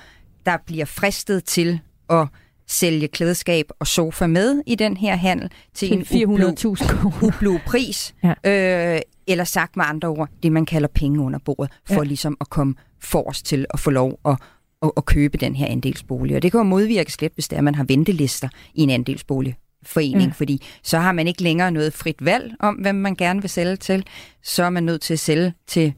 der 0.47 0.57
bliver 0.67 0.85
fristet 0.85 1.45
til 1.45 1.81
at 2.11 2.27
sælge 2.67 3.09
klædeskab 3.09 3.67
og 3.79 3.87
sofa 3.87 4.27
med 4.27 4.63
i 4.67 4.75
den 4.75 4.97
her 4.97 5.17
handel 5.17 5.51
til 5.75 5.93
en 5.93 6.05
Til 6.05 6.27
ublu, 6.27 6.49
400.000 6.49 6.55
kroner. 6.87 7.23
ublu 7.23 7.59
pris. 7.67 8.15
Ja. 8.45 8.95
Øh, 8.97 9.01
eller 9.27 9.45
sagt 9.45 9.77
med 9.77 9.85
andre 9.89 10.09
ord, 10.09 10.29
det 10.43 10.53
man 10.53 10.67
kalder 10.67 10.89
penge 10.95 11.21
under 11.21 11.39
bordet, 11.45 11.73
for 11.89 11.95
Ja. 11.95 12.03
ligesom 12.03 12.37
at 12.41 12.51
komme 12.51 12.75
forrest 13.01 13.47
til 13.47 13.67
at 13.71 13.81
få 13.81 13.91
lov 13.91 14.21
at, 14.25 14.37
at, 14.83 14.91
at 14.97 15.05
købe 15.05 15.39
den 15.39 15.57
her 15.57 15.67
andelsbolig. 15.67 16.37
Og 16.37 16.43
det 16.43 16.51
kan 16.53 16.59
jo 16.59 16.65
modvirkes 16.65 17.21
lidt, 17.21 17.35
hvis 17.35 17.49
det 17.49 17.57
er, 17.57 17.61
at 17.61 17.65
man 17.65 17.75
har 17.75 17.85
ventelister 17.85 18.49
i 18.75 18.83
en 18.83 18.91
andelsboligforening, 18.91 20.35
fordi 20.37 20.63
så 20.83 20.99
har 20.99 21.13
man 21.13 21.29
ikke 21.29 21.43
længere 21.43 21.71
noget 21.71 21.93
frit 21.93 22.25
valg 22.25 22.55
om, 22.61 22.75
hvem 22.75 22.95
man 22.95 23.15
gerne 23.15 23.41
vil 23.41 23.51
sælge 23.51 23.77
til. 23.77 24.05
Så 24.43 24.65
er 24.65 24.71
man 24.71 24.83
nødt 24.83 25.01
til 25.03 25.13
at 25.13 25.19
sælge 25.21 25.55
til 25.67 25.93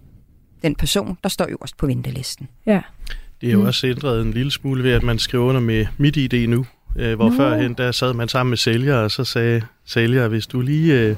den 0.62 0.74
person, 0.74 1.18
der 1.22 1.28
står 1.28 1.46
øverst 1.48 1.76
på 1.76 1.86
ventelisten. 1.86 2.48
Ja. 2.66 2.80
Det 3.44 3.50
er 3.50 3.54
jo 3.54 3.60
Mm. 3.60 3.66
også 3.66 3.86
ændret 3.86 4.22
en 4.22 4.30
lille 4.32 4.50
smule 4.50 4.82
ved, 4.82 4.90
at 4.92 5.02
man 5.02 5.18
skriver 5.18 5.44
under 5.44 5.60
med 5.60 5.86
mit 5.98 6.16
ID 6.16 6.48
nu. 6.48 6.66
Øh, 6.98 7.14
hvor 7.14 7.30
Nå. 7.30 7.36
førhen, 7.36 7.74
der 7.74 7.92
sad 7.92 8.12
man 8.12 8.28
sammen 8.28 8.50
med 8.50 8.56
sælger, 8.58 8.96
og 8.96 9.10
så 9.10 9.24
sagde 9.24 9.62
sælger, 9.86 10.28
hvis 10.28 10.46
du 10.46 10.60
lige 10.60 11.00
øh, 11.00 11.16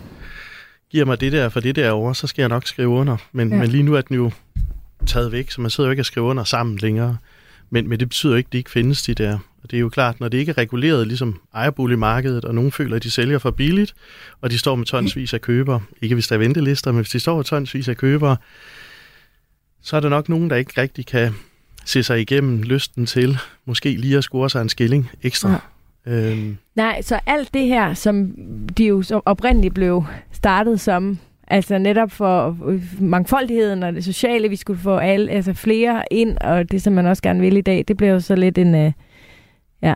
giver 0.90 1.04
mig 1.04 1.20
det 1.20 1.32
der 1.32 1.48
for 1.48 1.60
det 1.60 1.76
der 1.76 1.90
over, 1.90 2.12
så 2.12 2.26
skal 2.26 2.42
jeg 2.42 2.48
nok 2.48 2.66
skrive 2.66 2.88
under. 2.88 3.16
Men, 3.32 3.50
ja. 3.50 3.56
men 3.56 3.68
lige 3.68 3.82
nu 3.82 3.94
er 3.94 4.00
den 4.00 4.16
jo 4.16 4.30
taget 5.06 5.32
væk, 5.32 5.50
så 5.50 5.60
man 5.60 5.70
sidder 5.70 5.88
jo 5.88 5.90
ikke 5.90 6.00
og 6.00 6.06
skriver 6.06 6.26
under 6.28 6.44
sammen 6.44 6.78
længere. 6.78 7.16
Men, 7.70 7.88
men 7.88 8.00
det 8.00 8.08
betyder 8.08 8.32
jo 8.32 8.36
ikke, 8.36 8.48
at 8.48 8.52
de 8.52 8.58
ikke 8.58 8.70
findes, 8.70 9.02
de 9.02 9.14
der. 9.14 9.38
Og 9.62 9.70
det 9.70 9.76
er 9.76 9.80
jo 9.80 9.88
klart, 9.88 10.20
når 10.20 10.28
det 10.28 10.38
ikke 10.38 10.50
er 10.50 10.58
reguleret, 10.58 11.06
ligesom 11.06 11.40
ejerboligmarkedet, 11.54 12.44
og 12.44 12.54
nogen 12.54 12.72
føler, 12.72 12.96
at 12.96 13.02
de 13.02 13.10
sælger 13.10 13.38
for 13.38 13.50
billigt, 13.50 13.94
og 14.40 14.50
de 14.50 14.58
står 14.58 14.74
med 14.74 14.86
tonsvis 14.86 15.34
af 15.34 15.40
købere, 15.40 15.80
ikke 16.02 16.14
hvis 16.14 16.28
der 16.28 16.34
er 16.34 16.38
ventelister, 16.38 16.92
men 16.92 16.98
hvis 17.00 17.10
de 17.10 17.20
står 17.20 17.36
med 17.36 17.44
tonsvis 17.44 17.88
af 17.88 17.96
købere, 17.96 18.36
så 19.82 19.96
er 19.96 20.00
der 20.00 20.08
nok 20.08 20.28
nogen, 20.28 20.50
der 20.50 20.56
ikke 20.56 20.80
rigtig 20.80 21.06
kan 21.06 21.34
se 21.87 22.03
sig 22.03 22.20
igennem 22.20 22.62
lysten 22.62 23.07
til 23.07 23.39
måske 23.64 23.89
lige 23.97 24.16
at 24.16 24.24
score 24.24 24.51
sig 24.51 24.62
en 24.62 24.68
skilling 24.68 25.11
ekstra. 25.22 25.51
Ja. 25.51 26.12
Øhm, 26.12 26.57
Nej, 26.74 27.03
så 27.03 27.20
alt 27.26 27.55
det 27.55 27.66
her, 27.66 27.95
som 27.95 28.34
de 28.78 28.84
jo 28.84 29.03
så 29.03 29.20
oprindeligt 29.24 29.74
blev 29.74 30.05
startet 30.32 30.80
som, 30.80 31.18
altså 31.49 31.78
netop 31.78 32.11
for 32.11 32.57
mangfoldigheden 33.01 33.82
og 33.82 33.93
det 33.93 34.05
sociale, 34.05 34.49
vi 34.49 34.57
skulle 34.57 34.80
få 34.80 34.97
alle, 34.97 35.30
altså 35.30 35.53
flere 35.53 36.03
ind, 36.11 36.39
og 36.39 36.70
det 36.70 36.82
som 36.82 36.93
man 36.93 37.07
også 37.07 37.22
gerne 37.22 37.41
vil 37.41 37.57
i 37.57 37.61
dag, 37.61 37.84
det 37.89 37.97
blev 37.97 38.09
jo 38.09 38.20
så 38.20 38.37
lidt 38.37 38.59
en, 38.59 38.74
øh, 38.74 38.93
ja, 39.82 39.95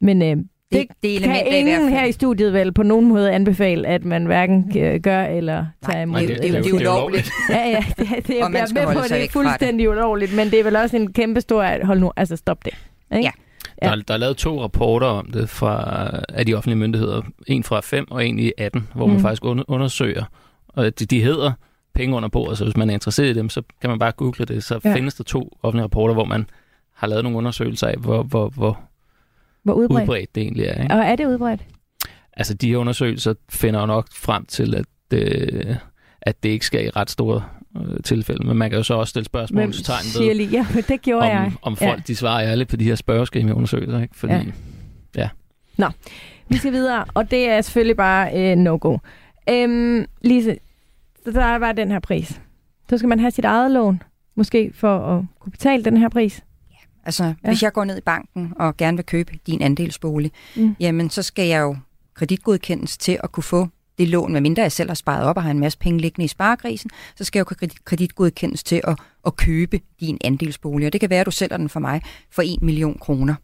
men 0.00 0.22
øh, 0.22 0.36
det, 0.72 0.86
det 1.02 1.22
kan 1.22 1.46
ingen 1.46 1.88
her 1.88 2.04
i 2.04 2.12
studiet 2.12 2.52
vel 2.52 2.72
på 2.72 2.82
nogen 2.82 3.08
måde 3.08 3.32
anbefale, 3.32 3.88
at 3.88 4.04
man 4.04 4.26
hverken 4.26 4.78
øh, 4.78 5.00
gør 5.00 5.22
eller 5.22 5.66
tager 5.82 6.02
imod. 6.02 6.20
Nej, 6.20 6.26
det, 6.26 6.42
det, 6.42 6.52
det, 6.52 6.64
det 6.64 6.70
er 6.70 6.74
ulovligt. 6.74 7.30
Ja, 7.50 7.68
ja, 7.68 7.84
det, 7.88 8.08
det, 8.08 8.26
det, 8.26 8.34
jeg 8.34 8.44
er 8.44 8.48
med 8.48 8.94
på, 8.94 9.00
at 9.00 9.10
det 9.10 9.24
er 9.24 9.28
fuldstændig 9.30 9.90
ulovligt, 9.90 10.36
men 10.36 10.50
det 10.50 10.60
er 10.60 10.64
vel 10.64 10.76
også 10.76 10.96
en 10.96 11.12
kæmpe 11.12 11.40
stor, 11.40 11.86
hold 11.86 12.00
nu, 12.00 12.12
altså 12.16 12.36
stop 12.36 12.64
det. 12.64 12.72
Ikke? 13.12 13.24
Ja. 13.24 13.30
Ja. 13.82 13.90
Der, 13.90 14.02
der 14.08 14.14
er 14.14 14.18
lavet 14.18 14.36
to 14.36 14.62
rapporter 14.62 15.06
om 15.06 15.30
det 15.30 15.48
fra, 15.48 16.10
af 16.28 16.46
de 16.46 16.54
offentlige 16.54 16.78
myndigheder. 16.78 17.22
En 17.46 17.64
fra 17.64 17.80
5 17.80 18.10
og 18.10 18.26
en 18.26 18.38
i 18.38 18.52
18, 18.58 18.88
hvor 18.94 19.06
mm. 19.06 19.12
man 19.12 19.20
faktisk 19.20 19.44
undersøger. 19.44 20.24
Og 20.68 20.98
de, 20.98 21.06
de 21.06 21.22
hedder 21.22 21.52
penge 21.94 22.16
under 22.16 22.28
bordet, 22.28 22.58
så 22.58 22.64
hvis 22.64 22.76
man 22.76 22.90
er 22.90 22.94
interesseret 22.94 23.28
i 23.28 23.34
dem, 23.34 23.48
så 23.48 23.62
kan 23.80 23.90
man 23.90 23.98
bare 23.98 24.12
google 24.12 24.46
det. 24.46 24.64
Så 24.64 24.80
ja. 24.84 24.94
findes 24.94 25.14
der 25.14 25.24
to 25.24 25.58
offentlige 25.62 25.84
rapporter, 25.84 26.14
hvor 26.14 26.24
man 26.24 26.46
har 26.94 27.06
lavet 27.06 27.24
nogle 27.24 27.38
undersøgelser 27.38 27.86
af, 27.86 27.96
hvor, 27.96 28.22
hvor, 28.22 28.48
hvor, 28.48 28.80
hvor 29.62 29.74
udbredt. 29.74 30.02
udbredt 30.02 30.34
det 30.34 30.42
egentlig 30.42 30.64
er. 30.64 30.82
Ikke? 30.82 30.94
Og 30.94 31.00
er 31.00 31.16
det 31.16 31.26
udbredt? 31.26 31.60
Altså, 32.32 32.54
de 32.54 32.68
her 32.68 32.76
undersøgelser 32.76 33.34
finder 33.50 33.80
jo 33.80 33.86
nok 33.86 34.06
frem 34.14 34.46
til, 34.46 34.74
at, 34.74 35.18
øh, 35.18 35.76
at 36.22 36.42
det 36.42 36.48
ikke 36.48 36.66
skal 36.66 36.84
i 36.86 36.90
ret 36.90 37.10
store 37.10 37.44
øh, 37.76 38.02
tilfælde. 38.04 38.46
Men 38.46 38.56
man 38.56 38.70
kan 38.70 38.76
jo 38.76 38.82
så 38.82 38.94
også 38.94 39.10
stille 39.10 39.24
spørgsmål 39.24 39.72
til 39.72 39.84
tegn 39.84 40.04
ved, 40.18 40.34
lige, 40.34 40.50
ja, 40.58 40.66
det 40.88 41.02
gjorde 41.02 41.22
om, 41.22 41.28
jeg. 41.28 41.52
om 41.62 41.76
folk 41.76 41.98
ja. 41.98 42.02
de 42.06 42.16
svarer 42.16 42.50
ærligt 42.50 42.68
på 42.68 42.76
de 42.76 42.84
her 42.84 42.94
spørgeskemaundersøgelser. 42.94 44.00
Ikke? 44.00 44.16
Fordi, 44.16 44.32
ja. 44.34 44.42
ja. 45.16 45.28
Nå, 45.76 45.88
vi 46.48 46.56
skal 46.56 46.72
videre, 46.72 47.04
og 47.14 47.30
det 47.30 47.48
er 47.48 47.60
selvfølgelig 47.60 47.96
bare 47.96 48.52
øh, 48.52 48.56
no-go. 48.56 48.98
Øhm, 49.50 50.06
Lise, 50.22 50.56
så 51.24 51.30
der 51.30 51.44
er 51.44 51.58
bare 51.58 51.72
den 51.72 51.90
her 51.90 51.98
pris. 52.00 52.40
Så 52.90 52.98
skal 52.98 53.08
man 53.08 53.20
have 53.20 53.30
sit 53.30 53.44
eget 53.44 53.70
lån, 53.70 54.02
måske 54.34 54.70
for 54.74 54.98
at 54.98 55.24
kunne 55.40 55.52
betale 55.52 55.84
den 55.84 55.96
her 55.96 56.08
pris. 56.08 56.44
Altså, 57.08 57.24
ja. 57.24 57.32
hvis 57.48 57.62
jeg 57.62 57.72
går 57.72 57.84
ned 57.84 57.98
i 57.98 58.00
banken 58.00 58.52
og 58.56 58.76
gerne 58.76 58.96
vil 58.96 59.06
købe 59.06 59.38
din 59.46 59.62
andelsbolig, 59.62 60.32
mm. 60.56 60.76
jamen 60.80 61.10
så 61.10 61.22
skal 61.22 61.46
jeg 61.46 61.60
jo 61.60 61.76
kreditgodkendes 62.14 62.98
til 62.98 63.18
at 63.24 63.32
kunne 63.32 63.44
få 63.44 63.68
det 63.98 64.08
lån, 64.08 64.32
medmindre 64.32 64.62
jeg 64.62 64.72
selv 64.72 64.90
har 64.90 64.94
sparet 64.94 65.24
op 65.24 65.36
og 65.36 65.42
har 65.42 65.50
en 65.50 65.58
masse 65.58 65.78
penge 65.78 66.00
liggende 66.00 66.24
i 66.24 66.28
sparegrisen, 66.28 66.90
så 67.16 67.24
skal 67.24 67.38
jeg 67.38 67.50
jo 67.50 67.68
kreditgodkendes 67.84 68.64
til 68.64 68.80
at, 68.84 68.98
at 69.26 69.36
købe 69.36 69.80
din 70.00 70.18
andelsbolig. 70.24 70.86
Og 70.86 70.92
det 70.92 71.00
kan 71.00 71.10
være, 71.10 71.20
at 71.20 71.26
du 71.26 71.30
sælger 71.30 71.56
den 71.56 71.68
for 71.68 71.80
mig 71.80 72.02
for 72.30 72.42
1 72.46 72.62
million 72.62 72.98
kroner. 72.98 73.34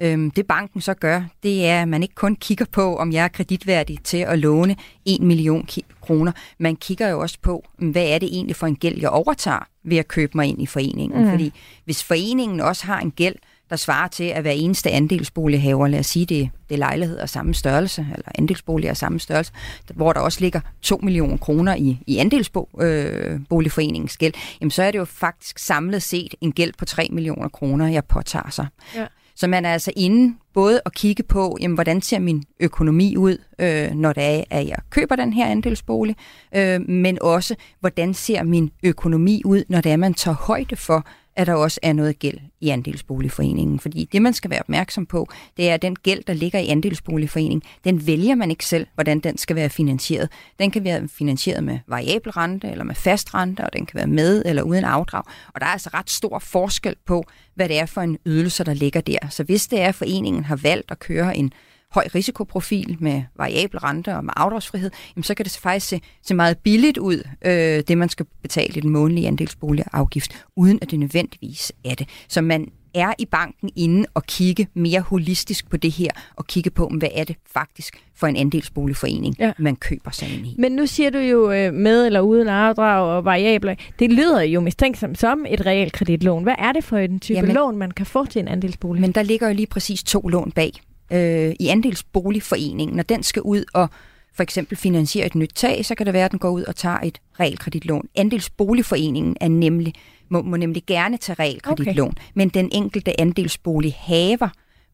Øhm, 0.00 0.30
det 0.30 0.46
banken 0.46 0.80
så 0.80 0.94
gør, 0.94 1.22
det 1.42 1.66
er, 1.66 1.82
at 1.82 1.88
man 1.88 2.02
ikke 2.02 2.14
kun 2.14 2.36
kigger 2.36 2.64
på, 2.72 2.96
om 2.96 3.12
jeg 3.12 3.24
er 3.24 3.28
kreditværdig 3.28 3.98
til 4.04 4.16
at 4.16 4.38
låne 4.38 4.76
1 5.04 5.22
million 5.22 5.68
kroner. 6.00 6.32
Man 6.58 6.76
kigger 6.76 7.08
jo 7.08 7.20
også 7.20 7.38
på, 7.42 7.64
hvad 7.78 8.06
er 8.06 8.18
det 8.18 8.28
egentlig 8.32 8.56
for 8.56 8.66
en 8.66 8.76
gæld, 8.76 9.00
jeg 9.00 9.10
overtager 9.10 9.68
ved 9.84 9.96
at 9.96 10.08
købe 10.08 10.32
mig 10.34 10.46
ind 10.46 10.62
i 10.62 10.66
foreningen. 10.66 11.24
Mm. 11.24 11.30
Fordi 11.30 11.52
hvis 11.84 12.04
foreningen 12.04 12.60
også 12.60 12.86
har 12.86 13.00
en 13.00 13.10
gæld, 13.10 13.34
der 13.70 13.76
svarer 13.76 14.08
til, 14.08 14.24
at 14.24 14.42
hver 14.42 14.50
eneste 14.50 14.90
andelsbolighaver, 14.90 15.88
lad 15.88 15.98
os 15.98 16.06
sige, 16.06 16.26
det, 16.26 16.50
det 16.68 16.74
er 16.74 16.78
lejlighed 16.78 17.18
af 17.18 17.28
samme 17.28 17.54
størrelse, 17.54 18.06
eller 18.12 18.28
andelsboliger 18.34 18.90
af 18.90 18.96
samme 18.96 19.20
størrelse, 19.20 19.52
hvor 19.94 20.12
der 20.12 20.20
også 20.20 20.40
ligger 20.40 20.60
2 20.82 21.00
millioner 21.02 21.36
kroner 21.36 21.74
i, 21.74 21.98
i 22.06 22.16
andelsboligforeningens 22.16 24.14
øh, 24.14 24.18
gæld, 24.18 24.32
jamen 24.60 24.70
så 24.70 24.82
er 24.82 24.90
det 24.90 24.98
jo 24.98 25.04
faktisk 25.04 25.58
samlet 25.58 26.02
set 26.02 26.34
en 26.40 26.52
gæld 26.52 26.72
på 26.78 26.84
3 26.84 27.08
millioner 27.12 27.48
kroner, 27.48 27.88
jeg 27.88 28.04
påtager 28.04 28.50
sig. 28.50 28.66
Ja. 28.94 29.06
Så 29.40 29.46
man 29.46 29.64
er 29.64 29.72
altså 29.72 29.92
inde 29.96 30.36
både 30.54 30.80
at 30.86 30.94
kigge 30.94 31.22
på, 31.22 31.56
jamen, 31.60 31.74
hvordan 31.74 32.02
ser 32.02 32.18
min 32.18 32.44
økonomi 32.60 33.16
ud, 33.16 33.38
øh, 33.58 33.90
når 33.90 34.12
det 34.12 34.24
er, 34.24 34.44
at 34.50 34.68
jeg 34.68 34.76
køber 34.90 35.16
den 35.16 35.32
her 35.32 35.46
andelsbolig, 35.46 36.16
øh, 36.56 36.88
men 36.88 37.18
også, 37.22 37.54
hvordan 37.80 38.14
ser 38.14 38.42
min 38.42 38.70
økonomi 38.82 39.42
ud, 39.44 39.64
når 39.68 39.80
det 39.80 39.92
er, 39.92 39.96
man 39.96 40.14
tager 40.14 40.34
højde 40.34 40.76
for, 40.76 41.06
at 41.36 41.46
der 41.46 41.54
også 41.54 41.80
er 41.82 41.92
noget 41.92 42.18
gæld 42.18 42.38
i 42.60 42.68
andelsboligforeningen. 42.68 43.80
Fordi 43.80 44.08
det, 44.12 44.22
man 44.22 44.32
skal 44.32 44.50
være 44.50 44.60
opmærksom 44.60 45.06
på, 45.06 45.28
det 45.56 45.70
er, 45.70 45.74
at 45.74 45.82
den 45.82 45.96
gæld, 45.96 46.24
der 46.26 46.32
ligger 46.32 46.58
i 46.58 46.66
andelsboligforeningen, 46.66 47.62
den 47.84 48.06
vælger 48.06 48.34
man 48.34 48.50
ikke 48.50 48.66
selv, 48.66 48.86
hvordan 48.94 49.20
den 49.20 49.38
skal 49.38 49.56
være 49.56 49.70
finansieret. 49.70 50.28
Den 50.58 50.70
kan 50.70 50.84
være 50.84 51.08
finansieret 51.08 51.64
med 51.64 51.78
variabel 51.86 52.32
rente 52.32 52.70
eller 52.70 52.84
med 52.84 52.94
fast 52.94 53.34
rente, 53.34 53.60
og 53.64 53.72
den 53.72 53.86
kan 53.86 53.98
være 53.98 54.06
med 54.06 54.42
eller 54.46 54.62
uden 54.62 54.84
afdrag. 54.84 55.22
Og 55.54 55.60
der 55.60 55.66
er 55.66 55.70
altså 55.70 55.90
ret 55.94 56.10
stor 56.10 56.38
forskel 56.38 56.94
på, 57.06 57.24
hvad 57.54 57.68
det 57.68 57.78
er 57.78 57.86
for 57.86 58.00
en 58.00 58.18
ydelse, 58.26 58.64
der 58.64 58.74
ligger 58.74 59.00
der. 59.00 59.18
Så 59.30 59.44
hvis 59.44 59.66
det 59.66 59.80
er, 59.80 59.88
at 59.88 59.94
foreningen 59.94 60.44
har 60.44 60.56
valgt 60.56 60.90
at 60.90 60.98
køre 60.98 61.36
en 61.36 61.52
høj 61.92 62.08
risikoprofil 62.14 62.96
med 63.00 63.22
variabel 63.36 63.78
rente 63.78 64.16
og 64.16 64.24
med 64.24 64.32
afdragsfrihed, 64.36 64.90
jamen 65.16 65.24
så 65.24 65.34
kan 65.34 65.44
det 65.44 65.58
faktisk 65.62 65.88
se, 65.88 66.00
se 66.22 66.34
meget 66.34 66.58
billigt 66.58 66.98
ud, 66.98 67.28
øh, 67.44 67.82
det 67.88 67.98
man 67.98 68.08
skal 68.08 68.26
betale 68.42 68.76
i 68.76 68.80
den 68.80 68.90
månedlige 68.90 69.26
andelsboligafgift, 69.26 70.44
uden 70.56 70.78
at 70.82 70.90
det 70.90 70.98
nødvendigvis 70.98 71.72
er 71.84 71.94
det. 71.94 72.08
Så 72.28 72.40
man 72.40 72.68
er 72.94 73.12
i 73.18 73.24
banken 73.24 73.70
inde 73.76 74.06
og 74.14 74.22
kigge 74.22 74.68
mere 74.74 75.00
holistisk 75.00 75.70
på 75.70 75.76
det 75.76 75.90
her, 75.90 76.10
og 76.36 76.46
kigge 76.46 76.70
på, 76.70 76.92
hvad 76.98 77.08
er 77.14 77.24
det 77.24 77.36
faktisk 77.52 78.04
for 78.14 78.26
en 78.26 78.36
andelsboligforening, 78.36 79.36
ja. 79.38 79.52
man 79.58 79.76
køber 79.76 80.10
sig 80.10 80.34
ind 80.34 80.46
i. 80.46 80.54
Men 80.58 80.72
nu 80.72 80.86
siger 80.86 81.10
du 81.10 81.18
jo 81.18 81.52
øh, 81.52 81.74
med 81.74 82.06
eller 82.06 82.20
uden 82.20 82.48
afdrag 82.48 83.16
og 83.16 83.24
variabler. 83.24 83.74
Det 83.98 84.12
lyder 84.12 84.42
jo 84.42 84.60
mistænksomt 84.60 85.18
som 85.18 85.46
et 85.48 85.66
realkreditlån. 85.66 86.42
Hvad 86.42 86.54
er 86.58 86.72
det 86.72 86.84
for 86.84 86.96
en 86.96 87.20
type 87.20 87.38
Jamen, 87.38 87.54
lån, 87.54 87.76
man 87.76 87.90
kan 87.90 88.06
få 88.06 88.26
til 88.26 88.40
en 88.40 88.48
andelsbolig? 88.48 89.00
Men 89.00 89.12
der 89.12 89.22
ligger 89.22 89.48
jo 89.48 89.54
lige 89.54 89.66
præcis 89.66 90.02
to 90.02 90.20
lån 90.20 90.50
bag 90.50 90.72
øh, 91.12 91.54
i 91.60 91.68
andelsboligforeningen, 91.68 92.96
når 92.96 93.02
den 93.02 93.22
skal 93.22 93.42
ud 93.42 93.64
og 93.74 93.88
for 94.34 94.42
eksempel 94.42 94.76
finansiere 94.76 95.26
et 95.26 95.34
nyt 95.34 95.52
tag, 95.54 95.84
så 95.84 95.94
kan 95.94 96.06
det 96.06 96.14
være, 96.14 96.24
at 96.24 96.30
den 96.30 96.38
går 96.38 96.50
ud 96.50 96.62
og 96.62 96.76
tager 96.76 96.98
et 96.98 97.18
realkreditlån. 97.40 98.08
Andelsboligforeningen 98.14 99.36
er 99.40 99.48
nemlig, 99.48 99.94
må, 100.28 100.42
må 100.42 100.56
nemlig 100.56 100.82
gerne 100.86 101.16
tage 101.16 101.36
realkreditlån, 101.38 102.08
okay. 102.08 102.22
men 102.34 102.48
den 102.48 102.68
enkelte 102.72 103.20
andelsbolighaver 103.20 104.48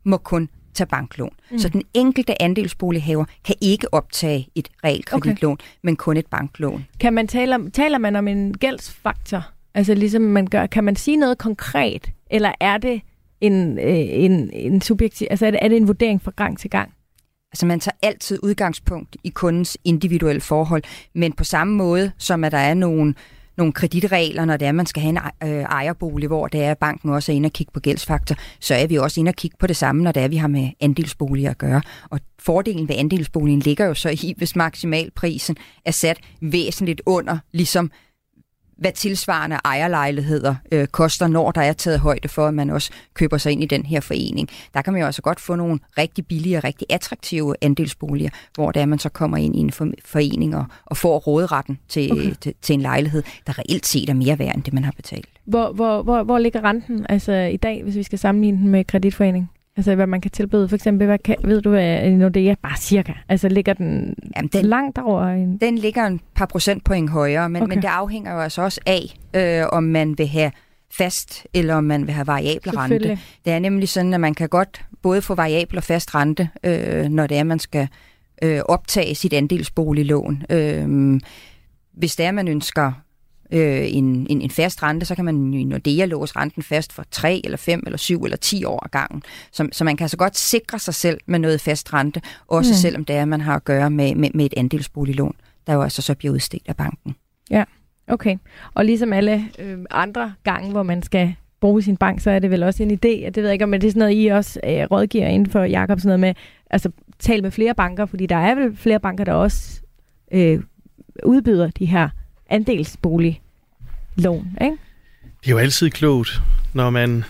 må 0.05 0.17
kun 0.17 0.49
tage 0.75 0.89
banklån. 0.89 1.33
Mm. 1.51 1.59
Så 1.59 1.69
den 1.69 1.83
enkelte 1.95 2.43
andelsbolighaver 2.43 3.25
kan 3.45 3.55
ikke 3.61 3.95
optage 3.95 4.49
et 4.55 4.69
realkreditlån, 4.85 5.53
okay. 5.53 5.65
men 5.83 5.97
kun 5.97 6.17
et 6.17 6.27
banklån. 6.27 6.87
Kan 7.01 7.13
man 7.13 7.29
tale 7.29 7.55
om, 7.55 7.71
taler 7.71 7.99
man 7.99 8.17
om 8.17 8.29
en 8.29 8.55
gældsfaktor? 8.55 9.43
Altså 9.75 9.95
ligesom 9.95 10.23
man 10.23 10.47
gør, 10.47 10.67
kan 10.67 10.85
man 10.85 10.97
sige 10.97 11.17
noget 11.17 11.39
konkret, 11.39 12.11
eller 12.31 12.53
er 12.61 12.79
det 12.79 13.01
en, 13.41 13.79
øh, 13.79 13.95
en, 13.97 14.51
en 14.53 14.81
subjektiv, 14.81 15.27
altså 15.31 15.47
er 15.47 15.51
det, 15.51 15.59
er 15.63 15.69
det 15.69 15.77
en 15.77 15.89
vurdering 15.89 16.23
fra 16.23 16.33
gang 16.37 16.59
til 16.59 16.71
gang? 16.71 16.93
Altså 17.53 17.67
man 17.67 17.81
tager 17.81 17.97
altid 18.03 18.39
udgangspunkt 18.43 19.17
i 19.25 19.29
kundens 19.29 19.79
individuelle 19.85 20.41
forhold, 20.41 20.83
men 21.15 21.33
på 21.33 21.45
samme 21.45 21.75
måde 21.75 22.13
som 22.19 22.45
at 22.45 22.53
der 22.53 22.59
er 22.59 22.75
nogle, 22.75 23.15
nogle 23.57 23.73
kreditregler, 23.73 24.45
når 24.45 24.57
det 24.57 24.65
er, 24.65 24.69
at 24.69 24.75
man 24.75 24.87
skal 24.87 25.03
have 25.03 25.11
en 25.43 25.49
øh, 25.49 25.63
ejerbolig, 25.63 26.27
hvor 26.27 26.47
det 26.47 26.65
er, 26.65 26.71
at 26.71 26.79
banken 26.79 27.11
også 27.11 27.33
er 27.33 27.37
inde 27.37 27.47
og 27.47 27.53
kigge 27.53 27.73
på 27.73 27.81
gældsfaktor, 27.81 28.37
så 28.61 28.75
er 28.75 28.87
vi 28.87 28.97
også 28.97 29.21
inde 29.21 29.29
og 29.29 29.35
kigge 29.35 29.57
på 29.61 29.67
det 29.67 29.77
samme, 29.77 30.03
når 30.03 30.13
det 30.13 30.21
er, 30.21 30.25
at 30.25 30.31
vi 30.31 30.37
har 30.37 30.49
med 30.49 30.71
andelsboliger 30.81 31.51
at 31.51 31.59
gøre. 31.59 31.83
Og 32.11 32.21
fordelen 32.39 32.89
ved 32.89 32.97
andelsboligen 32.99 33.61
ligger 33.61 33.85
jo 33.85 33.95
så 33.95 34.09
i, 34.09 34.35
hvis 34.37 34.57
maksimalprisen 34.57 35.57
er 35.85 35.91
sat 35.91 36.19
væsentligt 36.41 37.03
under, 37.07 37.39
ligesom 37.53 37.91
hvad 38.77 38.93
tilsvarende 38.93 39.57
ejerlejligheder 39.65 40.55
øh, 40.73 40.87
koster, 40.87 41.27
når 41.27 41.51
der 41.51 41.61
er 41.61 41.73
taget 41.73 42.01
højde 42.01 42.29
for, 42.29 42.47
at 42.47 42.55
man 42.55 42.71
også 42.71 42.91
køber 43.15 43.39
sig 43.39 43.53
ind 43.53 43.63
i 43.63 43.67
den 43.67 43.87
her 43.87 44.01
forening. 44.01 44.49
Der 44.75 44.83
kan 44.83 44.93
man 44.93 45.01
jo 45.01 45.07
altså 45.07 45.23
godt 45.23 45.41
få 45.41 45.55
nogle 45.55 45.79
rigtig 45.99 46.27
billige 46.27 46.57
og 46.57 46.65
rigtig 46.65 46.87
attraktive 46.91 47.55
andelsboliger, 47.61 48.31
hvor 48.55 48.73
det 48.73 48.83
er, 48.83 48.87
man 48.87 48.99
så 48.99 49.09
kommer 49.09 49.37
ind 49.37 49.57
i 49.57 49.59
en 49.59 49.73
forening 50.05 50.57
og, 50.57 50.65
og 50.85 50.97
får 50.97 51.19
råderetten 51.19 51.79
til, 51.89 52.13
okay. 52.13 52.35
til, 52.41 52.55
til 52.63 52.75
en 52.75 52.81
lejlighed, 52.81 53.23
der 53.47 53.59
reelt 53.59 53.87
set 53.87 54.09
er 54.09 54.15
mere 54.15 54.39
værd 54.39 54.55
end 54.55 54.63
det, 54.63 54.73
man 54.73 54.85
har 54.85 54.93
betalt. 54.93 55.29
Hvor, 55.45 55.73
hvor, 55.73 56.03
hvor, 56.03 56.23
hvor 56.23 56.39
ligger 56.39 56.65
renten 56.65 57.07
altså 57.09 57.33
i 57.33 57.57
dag, 57.57 57.83
hvis 57.83 57.95
vi 57.95 58.03
skal 58.03 58.19
sammenligne 58.19 58.59
den 58.59 58.69
med 58.69 58.85
kreditforening? 58.85 59.51
Altså, 59.77 59.95
hvad 59.95 60.07
man 60.07 60.21
kan 60.21 60.31
tilbyde. 60.31 60.69
For 60.69 60.77
eksempel, 60.77 61.07
hvad 61.07 61.19
kan, 61.19 61.37
ved 61.45 61.61
du, 61.63 61.71
hvad 61.71 62.11
Nordea 62.11 62.55
bare 62.63 62.77
cirka? 62.77 63.13
Altså, 63.29 63.49
ligger 63.49 63.73
den, 63.73 64.15
Jamen, 64.37 64.49
den 64.53 64.67
langt 64.67 64.99
over? 64.99 65.27
En... 65.27 65.59
Den 65.59 65.79
ligger 65.79 66.07
en 66.07 66.21
par 66.35 66.47
procentpoint 66.47 67.11
højere, 67.11 67.49
men, 67.49 67.63
okay. 67.63 67.75
men 67.75 67.83
det 67.83 67.89
afhænger 67.89 68.33
jo 68.33 68.41
altså 68.41 68.63
også 68.63 68.81
af, 68.87 69.17
øh, 69.35 69.67
om 69.73 69.83
man 69.83 70.19
vil 70.19 70.27
have 70.27 70.51
fast, 70.93 71.47
eller 71.55 71.75
om 71.75 71.85
man 71.85 72.07
vil 72.07 72.15
have 72.15 72.27
variabel 72.27 72.71
rente. 72.71 73.19
Det 73.45 73.53
er 73.53 73.59
nemlig 73.59 73.89
sådan, 73.89 74.15
at 74.15 74.21
man 74.21 74.35
kan 74.35 74.49
godt 74.49 74.85
både 75.03 75.23
få 75.23 75.35
variabel 75.35 75.77
og 75.77 75.85
fast 75.85 76.15
rente, 76.15 76.49
øh, 76.65 77.05
når 77.05 77.27
det 77.27 77.37
er, 77.39 77.45
man 77.45 77.59
skal 77.59 77.89
øh, 78.43 78.61
optage 78.69 79.15
sit 79.15 79.33
andelsboliglån. 79.33 80.43
Øh, 80.51 81.21
hvis 81.93 82.17
det 82.17 82.27
er, 82.27 82.33
man 82.33 82.49
ønsker 82.49 82.93
øh, 83.51 83.95
en, 83.95 84.27
en, 84.31 84.43
en 84.43 84.51
fast 84.51 84.83
rente, 84.83 85.07
så 85.07 85.15
kan 85.15 85.25
man 85.25 85.55
i 85.55 85.65
Nordea 85.65 86.05
låse 86.05 86.37
renten 86.37 86.63
fast 86.63 86.93
for 86.93 87.05
3 87.11 87.41
eller 87.45 87.57
5 87.57 87.83
eller 87.87 87.99
7 87.99 88.25
eller 88.25 88.37
10 88.37 88.65
år 88.65 88.85
ad 88.85 88.91
gangen. 88.91 89.23
Så, 89.53 89.69
så 89.73 89.85
man 89.85 89.97
kan 89.97 90.05
altså 90.05 90.17
godt 90.17 90.37
sikre 90.37 90.79
sig 90.79 90.95
selv 90.95 91.21
med 91.27 91.39
noget 91.39 91.61
fast 91.61 91.93
rente, 91.95 92.21
også 92.49 92.71
mm. 92.71 92.77
selvom 92.77 93.05
det 93.05 93.17
er, 93.17 93.23
at 93.23 93.29
man 93.29 93.41
har 93.41 93.57
at 93.57 93.65
gøre 93.65 93.91
med, 93.91 94.15
med, 94.15 94.31
med 94.35 94.47
et 94.47 94.55
andelsboliglån, 94.57 95.35
der 95.67 95.73
jo 95.73 95.83
altså 95.83 96.03
så 96.03 96.15
bliver 96.15 96.35
udstedt 96.35 96.63
af 96.67 96.77
banken. 96.77 97.17
Ja, 97.51 97.65
okay. 98.09 98.37
Og 98.75 98.85
ligesom 98.85 99.13
alle 99.13 99.45
øh, 99.59 99.79
andre 99.91 100.35
gange, 100.45 100.71
hvor 100.71 100.83
man 100.83 101.03
skal 101.03 101.35
bruge 101.61 101.83
sin 101.83 101.97
bank, 101.97 102.21
så 102.21 102.31
er 102.31 102.39
det 102.39 102.51
vel 102.51 102.63
også 102.63 102.83
en 102.83 102.91
idé, 102.91 103.25
at 103.27 103.35
det 103.35 103.43
ved 103.43 103.45
jeg 103.45 103.53
ikke, 103.53 103.65
om 103.65 103.73
det 103.73 103.85
er 103.85 103.91
sådan 103.91 103.99
noget, 103.99 104.25
I 104.25 104.27
også 104.27 104.61
øh, 104.65 104.85
rådgiver 104.91 105.27
inden 105.27 105.51
for 105.51 105.63
Jacob, 105.63 106.01
sådan 106.01 106.09
noget 106.09 106.21
med, 106.21 106.35
altså 106.71 106.91
tale 107.19 107.43
med 107.43 107.51
flere 107.51 107.75
banker, 107.75 108.07
fordi 108.07 108.27
der 108.27 108.37
er 108.37 108.55
vel 108.55 108.77
flere 108.77 109.01
banker, 109.01 109.25
der 109.25 109.33
også 109.33 109.81
øh, 110.33 110.61
udbyder 111.25 111.71
de 111.71 111.87
her 111.87 112.09
andelsboliglån, 112.51 114.57
ikke? 114.61 114.77
Det 115.41 115.47
er 115.47 115.51
jo 115.51 115.59
altid 115.59 115.91
klogt, 115.91 116.43
når 116.75 116.91
man 116.91 117.25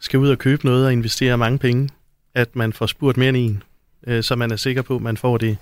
skal 0.00 0.20
ud 0.20 0.28
og 0.28 0.38
købe 0.38 0.64
noget 0.64 0.86
og 0.86 0.92
investere 0.92 1.38
mange 1.38 1.58
penge, 1.58 1.88
at 2.34 2.56
man 2.56 2.72
får 2.72 2.86
spurgt 2.86 3.16
mere 3.16 3.28
end 3.28 3.36
en, 3.36 3.62
øh, 4.06 4.22
så 4.22 4.36
man 4.36 4.50
er 4.50 4.56
sikker 4.56 4.82
på, 4.82 4.96
at 4.96 5.02
man 5.02 5.16
får 5.16 5.38
det 5.38 5.56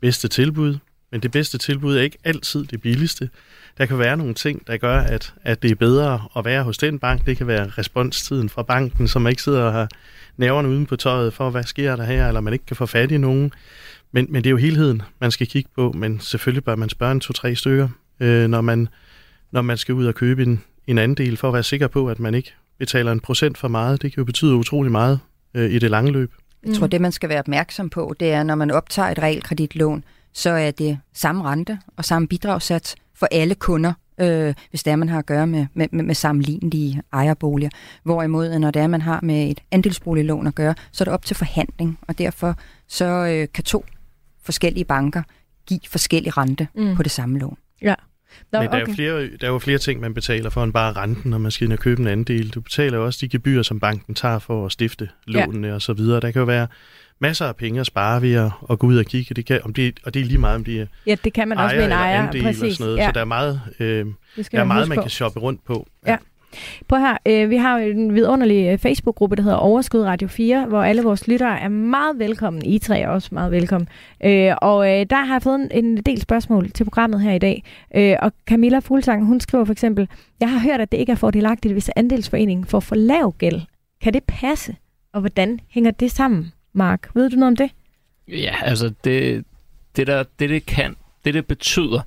bedste 0.00 0.28
tilbud. 0.28 0.78
Men 1.10 1.20
det 1.20 1.30
bedste 1.30 1.58
tilbud 1.58 1.96
er 1.96 2.02
ikke 2.02 2.18
altid 2.24 2.64
det 2.64 2.82
billigste. 2.82 3.30
Der 3.78 3.86
kan 3.86 3.98
være 3.98 4.16
nogle 4.16 4.34
ting, 4.34 4.66
der 4.66 4.76
gør, 4.76 5.00
at, 5.00 5.34
at 5.42 5.62
det 5.62 5.70
er 5.70 5.74
bedre 5.74 6.22
at 6.36 6.44
være 6.44 6.62
hos 6.62 6.78
den 6.78 6.98
bank. 6.98 7.26
Det 7.26 7.36
kan 7.36 7.46
være 7.46 7.68
responstiden 7.68 8.48
fra 8.48 8.62
banken, 8.62 9.08
som 9.08 9.26
ikke 9.26 9.42
sidder 9.42 9.62
og 9.62 9.72
har 9.72 9.88
næverne 10.36 10.68
uden 10.68 10.86
på 10.86 10.96
tøjet 10.96 11.34
for, 11.34 11.50
hvad 11.50 11.64
sker 11.64 11.96
der 11.96 12.04
her, 12.04 12.28
eller 12.28 12.40
man 12.40 12.52
ikke 12.52 12.66
kan 12.66 12.76
få 12.76 12.86
fat 12.86 13.10
i 13.10 13.18
nogen. 13.18 13.52
Men, 14.12 14.26
men 14.28 14.44
det 14.44 14.48
er 14.48 14.50
jo 14.50 14.56
helheden, 14.56 15.02
man 15.20 15.30
skal 15.30 15.46
kigge 15.46 15.70
på, 15.74 15.92
men 15.92 16.20
selvfølgelig 16.20 16.64
bør 16.64 16.76
man 16.76 16.88
spørge 16.88 17.12
en 17.12 17.20
to-tre 17.20 17.54
stykker, 17.54 17.88
øh, 18.20 18.48
når, 18.48 18.60
man, 18.60 18.88
når 19.50 19.62
man 19.62 19.76
skal 19.76 19.94
ud 19.94 20.06
og 20.06 20.14
købe 20.14 20.42
en, 20.42 20.60
en 20.86 20.98
andel, 20.98 21.36
for 21.36 21.48
at 21.48 21.54
være 21.54 21.62
sikker 21.62 21.88
på, 21.88 22.08
at 22.08 22.20
man 22.20 22.34
ikke 22.34 22.54
betaler 22.78 23.12
en 23.12 23.20
procent 23.20 23.58
for 23.58 23.68
meget. 23.68 24.02
Det 24.02 24.12
kan 24.12 24.20
jo 24.20 24.24
betyde 24.24 24.54
utrolig 24.54 24.92
meget 24.92 25.20
øh, 25.54 25.70
i 25.70 25.78
det 25.78 25.90
lange 25.90 26.12
løb. 26.12 26.32
Jeg 26.66 26.74
tror, 26.74 26.86
det 26.86 27.00
man 27.00 27.12
skal 27.12 27.28
være 27.28 27.38
opmærksom 27.38 27.90
på, 27.90 28.14
det 28.20 28.32
er, 28.32 28.42
når 28.42 28.54
man 28.54 28.70
optager 28.70 29.08
et 29.08 29.18
realkreditlån, 29.18 30.04
så 30.32 30.50
er 30.50 30.70
det 30.70 30.98
samme 31.14 31.44
rente 31.44 31.78
og 31.96 32.04
samme 32.04 32.28
bidragssats 32.28 32.96
for 33.14 33.28
alle 33.30 33.54
kunder, 33.54 33.92
øh, 34.20 34.54
hvis 34.70 34.82
det 34.82 34.90
er, 34.90 34.96
man 34.96 35.08
har 35.08 35.18
at 35.18 35.26
gøre 35.26 35.46
med, 35.46 35.66
med, 35.74 35.86
med, 35.92 36.04
med 36.04 36.14
sammenlignelige 36.14 37.02
ejerboliger. 37.12 37.70
Hvorimod, 38.02 38.58
når 38.58 38.70
det 38.70 38.82
er, 38.82 38.86
man 38.86 39.02
har 39.02 39.20
med 39.22 39.50
et 39.50 39.60
andelsboliglån 39.70 40.46
at 40.46 40.54
gøre, 40.54 40.74
så 40.92 41.04
er 41.04 41.06
det 41.06 41.14
op 41.14 41.24
til 41.24 41.36
forhandling, 41.36 41.98
og 42.02 42.18
derfor 42.18 42.54
så 42.88 43.04
øh, 43.04 43.48
kan 43.54 43.64
to 43.64 43.84
forskellige 44.42 44.84
banker 44.84 45.22
give 45.66 45.80
forskellig 45.88 46.36
rente 46.36 46.68
mm. 46.74 46.96
på 46.96 47.02
det 47.02 47.10
samme 47.10 47.38
lån. 47.38 47.56
Ja. 47.82 47.94
Nå, 48.52 48.60
Men 48.60 48.70
der, 48.70 48.82
okay. 48.82 48.92
er 48.92 48.94
flere, 48.94 49.28
der 49.40 49.46
er 49.46 49.50
jo 49.50 49.58
flere 49.58 49.78
ting, 49.78 50.00
man 50.00 50.14
betaler 50.14 50.50
for 50.50 50.64
end 50.64 50.72
bare 50.72 50.92
renten, 50.92 51.30
når 51.30 51.38
man 51.38 51.50
skal 51.50 51.64
ind 51.64 51.72
og 51.72 51.78
købe 51.78 52.02
en 52.02 52.08
andel. 52.08 52.50
Du 52.50 52.60
betaler 52.60 52.98
jo 52.98 53.04
også 53.04 53.18
de 53.22 53.28
gebyrer, 53.28 53.62
som 53.62 53.80
banken 53.80 54.14
tager 54.14 54.38
for 54.38 54.66
at 54.66 54.72
stifte 54.72 55.08
lånene 55.26 55.68
ja. 55.68 55.74
og 55.74 55.82
så 55.82 55.92
videre. 55.92 56.20
Der 56.20 56.30
kan 56.30 56.40
jo 56.40 56.46
være 56.46 56.66
masser 57.18 57.46
af 57.46 57.56
penge 57.56 57.80
at 57.80 57.86
spare 57.86 58.22
ved 58.22 58.34
at, 58.34 58.50
at 58.70 58.78
gå 58.78 58.86
ud 58.86 58.98
og 58.98 59.04
kigge. 59.04 59.34
Det 59.34 59.46
kan, 59.46 59.60
om 59.64 59.74
det, 59.74 60.00
og 60.04 60.14
det 60.14 60.22
er 60.22 60.24
lige 60.24 60.38
meget, 60.38 60.56
om 60.56 60.64
de 60.64 60.80
er 60.80 60.86
Ja, 61.06 61.16
det 61.24 61.32
kan 61.32 61.48
man 61.48 61.58
også 61.58 61.76
med 61.76 61.84
en 61.84 61.92
ejer. 61.92 62.26
Præcis. 62.26 62.62
Og 62.62 62.72
sådan 62.72 62.86
noget. 62.86 62.98
Ja. 62.98 63.06
Så 63.06 63.12
der 63.12 63.20
er 63.20 63.24
meget, 63.24 63.60
øh, 63.80 64.06
der 64.36 64.60
er 64.60 64.64
meget 64.64 64.88
man 64.88 65.00
kan 65.02 65.10
shoppe 65.10 65.40
rundt 65.40 65.64
på. 65.64 65.88
Ja. 66.06 66.10
ja. 66.10 66.16
Prøv 66.88 66.98
her, 66.98 67.16
øh, 67.26 67.50
vi 67.50 67.56
har 67.56 67.78
jo 67.78 67.90
en 67.90 68.14
vidunderlig 68.14 68.66
øh, 68.72 68.78
Facebook-gruppe, 68.78 69.36
der 69.36 69.42
hedder 69.42 69.56
Overskud 69.56 70.00
Radio 70.00 70.28
4, 70.28 70.66
hvor 70.66 70.82
alle 70.82 71.02
vores 71.02 71.28
lyttere 71.28 71.60
er 71.60 71.68
meget 71.68 72.18
velkommen. 72.18 72.64
I 72.64 72.78
tre 72.78 73.00
er 73.00 73.08
også 73.08 73.28
meget 73.32 73.52
velkommen. 73.52 73.88
Øh, 74.24 74.54
og 74.62 74.88
øh, 74.90 75.06
der 75.10 75.24
har 75.24 75.34
jeg 75.34 75.42
fået 75.42 75.54
en, 75.54 75.84
en 75.84 75.96
del 75.96 76.20
spørgsmål 76.20 76.70
til 76.70 76.84
programmet 76.84 77.20
her 77.20 77.32
i 77.32 77.38
dag. 77.38 77.64
Øh, 77.94 78.16
og 78.22 78.32
Camilla 78.46 78.78
Fuglsang, 78.78 79.24
hun 79.24 79.40
skriver 79.40 79.64
for 79.64 79.72
eksempel, 79.72 80.08
jeg 80.40 80.50
har 80.50 80.60
hørt, 80.60 80.80
at 80.80 80.92
det 80.92 80.98
ikke 80.98 81.12
er 81.12 81.16
fordelagtigt, 81.16 81.74
hvis 81.74 81.90
andelsforeningen 81.96 82.66
får 82.66 82.80
for 82.80 82.94
lav 82.94 83.34
gæld. 83.38 83.60
Kan 84.02 84.12
det 84.12 84.24
passe? 84.24 84.76
Og 85.12 85.20
hvordan 85.20 85.60
hænger 85.68 85.90
det 85.90 86.10
sammen, 86.10 86.52
Mark? 86.72 87.08
Ved 87.14 87.30
du 87.30 87.36
noget 87.36 87.50
om 87.50 87.56
det? 87.56 87.70
Ja, 88.28 88.54
altså 88.62 88.92
det, 89.04 89.44
det, 89.96 90.06
der, 90.06 90.24
det, 90.38 90.50
det 90.50 90.66
kan, 90.66 90.96
det 91.24 91.34
det 91.34 91.46
betyder, 91.46 92.00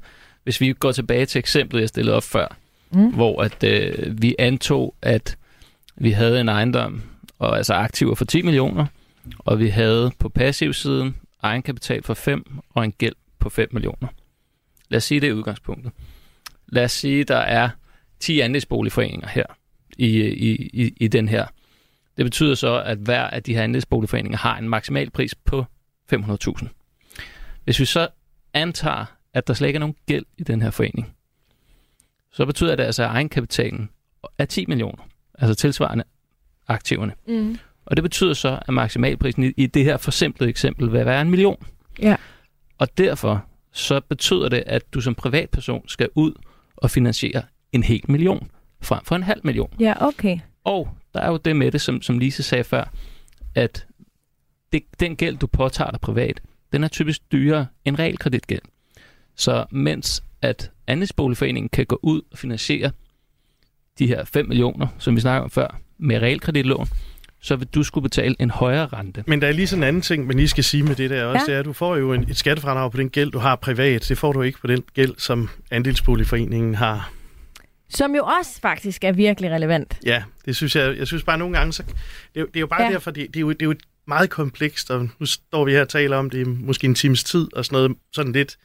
hvis 0.44 0.62
vi 0.62 0.74
går 0.74 0.92
tilbage 0.92 1.26
til 1.26 1.40
eksemplet, 1.40 1.82
jeg 1.82 1.90
stillede 1.90 2.16
op 2.16 2.24
før, 2.24 2.58
mm. 2.94 3.14
hvor 3.14 3.42
at 3.42 3.64
øh, 3.64 4.22
vi 4.22 4.36
antog, 4.40 4.96
at 5.02 5.38
vi 5.96 6.12
havde 6.12 6.42
en 6.42 6.50
ejendom, 6.50 7.02
og 7.40 7.58
altså 7.58 7.74
aktiver 7.74 8.16
for 8.16 8.26
10 8.26 8.42
millioner, 8.42 8.86
og 9.38 9.60
vi 9.60 9.68
havde 9.68 10.12
på 10.20 10.30
passivsiden 10.30 11.16
egenkapital 11.44 12.04
for 12.04 12.14
5 12.14 12.60
og 12.70 12.84
en 12.84 12.92
gæld 12.92 13.16
på 13.40 13.50
5 13.50 13.70
millioner. 13.72 14.08
Lad 14.90 14.98
os 14.98 15.04
sige, 15.04 15.22
det 15.22 15.30
er 15.30 15.34
udgangspunktet. 15.34 15.92
Lad 16.68 16.84
os 16.84 16.92
sige, 16.92 17.24
der 17.24 17.38
er 17.38 17.70
10 18.20 18.40
andelsboligforeninger 18.40 19.28
her 19.28 19.46
i, 19.98 20.22
i, 20.22 20.70
i, 20.74 20.94
i 20.98 21.08
den 21.08 21.28
her. 21.28 21.46
Det 22.18 22.26
betyder 22.26 22.56
så, 22.56 22.82
at 22.82 22.98
hver 22.98 23.24
af 23.24 23.44
de 23.44 23.54
her 23.54 23.64
andelsboligforeninger 23.64 24.38
har 24.38 24.58
en 24.58 24.70
maksimal 24.70 25.10
pris 25.10 25.36
på 25.36 25.66
500.000. 26.14 26.68
Hvis 27.64 27.80
vi 27.80 27.86
så 27.86 28.08
antager, 28.54 29.06
at 29.34 29.48
der 29.48 29.54
slet 29.54 29.68
ikke 29.68 29.78
er 29.78 29.80
nogen 29.80 29.96
gæld 30.06 30.26
i 30.38 30.44
den 30.44 30.62
her 30.62 30.72
forening, 30.72 31.16
så 32.34 32.46
betyder 32.46 32.76
det 32.76 32.84
altså, 32.84 33.04
at 33.04 33.10
egenkapitalen 33.10 33.90
er 34.38 34.46
10 34.46 34.66
millioner, 34.66 35.04
altså 35.40 35.56
tilsvarende 35.56 36.04
aktiverne. 36.68 37.14
Mm. 37.28 37.58
Og 37.86 37.98
det 37.98 38.04
betyder 38.04 38.34
så, 38.34 38.60
at 38.68 38.74
maksimalprisen 38.74 39.44
i, 39.44 39.54
i 39.58 39.66
det 39.68 39.84
her 39.84 39.98
forsimplede 39.98 40.50
eksempel 40.50 40.94
vil 40.94 41.06
være 41.06 41.22
en 41.22 41.30
million. 41.30 41.68
Ja. 42.02 42.16
Og 42.78 42.98
derfor 42.98 43.46
så 43.72 44.02
betyder 44.10 44.50
det, 44.50 44.64
at 44.66 44.94
du 44.94 45.02
som 45.02 45.16
privatperson 45.16 45.88
skal 45.88 46.10
ud 46.16 46.34
og 46.76 46.92
finansiere 46.92 47.44
en 47.72 47.84
hel 47.84 48.02
million 48.08 48.52
frem 48.82 49.06
for 49.06 49.16
en 49.16 49.24
halv 49.24 49.42
million. 49.44 49.74
Ja, 49.80 50.06
okay. 50.08 50.40
Og 50.64 50.90
der 51.14 51.20
er 51.20 51.30
jo 51.30 51.38
det 51.38 51.56
med 51.56 51.72
det, 51.72 51.82
som, 51.82 52.02
som 52.02 52.20
Lise 52.20 52.44
sagde 52.44 52.64
før, 52.64 52.84
at 53.56 53.88
det, 54.74 54.84
den 55.00 55.16
gæld, 55.16 55.38
du 55.38 55.48
påtager 55.48 55.92
dig 55.92 56.00
privat, 56.00 56.42
den 56.72 56.84
er 56.84 56.88
typisk 56.88 57.32
dyrere 57.32 57.68
end 57.86 58.00
realkreditgæld. 58.00 58.62
Så 59.36 59.66
mens 59.72 60.24
at 60.42 60.72
andelsboligforeningen 60.88 61.70
kan 61.70 61.86
gå 61.86 62.00
ud 62.04 62.22
og 62.32 62.38
finansiere 62.38 62.92
de 64.00 64.08
her 64.08 64.26
5 64.26 64.48
millioner, 64.48 64.88
som 65.00 65.16
vi 65.16 65.22
snakker 65.22 65.44
om 65.44 65.50
før, 65.50 65.80
med 65.98 66.22
realkreditlån, 66.22 66.88
så 67.42 67.56
vil 67.56 67.68
du 67.68 67.84
skulle 67.84 68.02
betale 68.02 68.36
en 68.40 68.50
højere 68.50 68.88
rente. 68.88 69.24
Men 69.28 69.42
der 69.42 69.48
er 69.48 69.52
lige 69.52 69.68
sådan 69.68 69.84
en 69.84 69.88
anden 69.88 70.02
ting, 70.02 70.28
man 70.28 70.38
lige 70.38 70.48
skal 70.48 70.64
sige 70.64 70.84
med 70.84 70.96
det 70.96 71.10
der 71.10 71.26
også, 71.26 71.46
ja. 71.48 71.52
det 71.52 71.56
er, 71.56 71.60
at 71.60 71.66
du 71.66 71.74
får 71.74 71.96
jo 71.96 72.14
en, 72.14 72.30
et 72.30 72.38
skattefradrag 72.38 72.92
på 72.92 72.98
den 72.98 73.10
gæld, 73.10 73.32
du 73.32 73.40
har 73.40 73.56
privat. 73.56 74.06
Det 74.10 74.18
får 74.18 74.32
du 74.34 74.42
ikke 74.42 74.60
på 74.60 74.68
den 74.68 74.84
gæld, 74.94 75.14
som 75.18 75.50
andelsboligforeningen 75.72 76.76
har. 76.76 77.14
Som 77.90 78.16
jo 78.16 78.24
også 78.24 78.62
faktisk 78.62 79.04
er 79.04 79.12
virkelig 79.12 79.52
relevant. 79.52 80.00
Ja, 80.06 80.24
det 80.46 80.56
synes 80.56 80.76
jeg. 80.76 80.98
Jeg 80.98 81.08
synes 81.08 81.24
bare 81.24 81.38
nogle 81.38 81.58
gange, 81.58 81.74
så, 81.74 81.84
det, 82.36 82.42
er, 82.42 82.46
det 82.46 82.56
er 82.56 82.60
jo 82.60 82.68
bare 82.68 82.84
ja. 82.84 82.92
derfor, 82.92 83.12
det, 83.12 83.28
det, 83.28 83.36
er 83.36 83.42
jo, 83.42 83.50
det 83.50 83.62
er 83.62 83.66
jo 83.66 83.76
meget 84.08 84.30
komplekst, 84.30 84.92
og 84.92 85.10
nu 85.20 85.26
står 85.26 85.66
vi 85.66 85.72
her 85.72 85.82
og 85.82 85.90
taler 85.90 86.18
om 86.18 86.30
det 86.30 86.48
måske 86.48 86.86
en 86.86 86.96
times 86.96 87.24
tid, 87.24 87.54
og 87.54 87.66
sådan 87.66 87.76
noget 87.76 87.98
sådan 88.14 88.32
lidt 88.32 88.58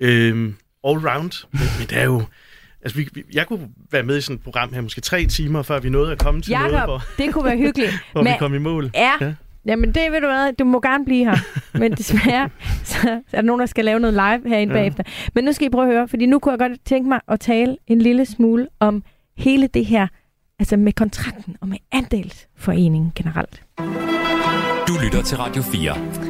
øh, 0.00 0.52
all-round. 0.86 1.46
Men, 1.52 1.60
men 1.78 1.88
det 1.88 1.98
er 1.98 2.04
jo... 2.04 2.22
Altså, 2.82 2.98
vi, 2.98 3.08
vi, 3.12 3.22
jeg 3.34 3.46
kunne 3.46 3.68
være 3.90 4.02
med 4.02 4.18
i 4.18 4.20
sådan 4.20 4.36
et 4.36 4.42
program 4.42 4.72
her 4.72 4.80
måske 4.80 5.00
tre 5.00 5.26
timer, 5.26 5.62
før 5.62 5.80
vi 5.80 5.88
nåede 5.90 6.12
at 6.12 6.18
komme 6.18 6.42
til 6.42 6.50
Jacob, 6.50 6.70
noget, 6.70 6.84
hvor, 6.84 7.02
det 7.18 7.32
kunne 7.32 7.44
være 7.44 7.56
hyggeligt. 7.56 7.92
hvor 8.12 8.22
Men, 8.22 8.32
vi 8.32 8.36
kom 8.38 8.54
i 8.54 8.58
mål. 8.58 8.90
Ja, 8.94 9.12
ja. 9.20 9.34
Jamen 9.66 9.94
det 9.94 10.12
ved 10.12 10.20
du 10.20 10.26
hvad, 10.26 10.52
du 10.52 10.64
må 10.64 10.80
gerne 10.80 11.04
blive 11.04 11.24
her. 11.24 11.36
Men 11.80 11.92
desværre, 11.92 12.48
så 12.84 13.08
er 13.32 13.40
der 13.40 13.42
nogen, 13.42 13.60
der 13.60 13.66
skal 13.66 13.84
lave 13.84 14.00
noget 14.00 14.14
live 14.14 14.48
herinde 14.48 14.74
ja. 14.74 14.80
bagefter. 14.80 15.02
Men 15.34 15.44
nu 15.44 15.52
skal 15.52 15.66
I 15.66 15.70
prøve 15.70 15.86
at 15.86 15.92
høre, 15.94 16.08
fordi 16.08 16.26
nu 16.26 16.38
kunne 16.38 16.52
jeg 16.52 16.58
godt 16.58 16.84
tænke 16.84 17.08
mig 17.08 17.20
at 17.28 17.40
tale 17.40 17.76
en 17.86 17.98
lille 17.98 18.26
smule 18.26 18.68
om 18.80 19.02
hele 19.36 19.66
det 19.66 19.86
her, 19.86 20.06
altså 20.58 20.76
med 20.76 20.92
kontrakten 20.92 21.56
og 21.60 21.68
med 21.68 21.78
andelsforeningen 21.92 23.12
generelt. 23.14 23.62
Du 24.88 24.92
lytter 25.04 25.22
til 25.22 25.36
Radio 25.36 25.62
4. 25.62 26.23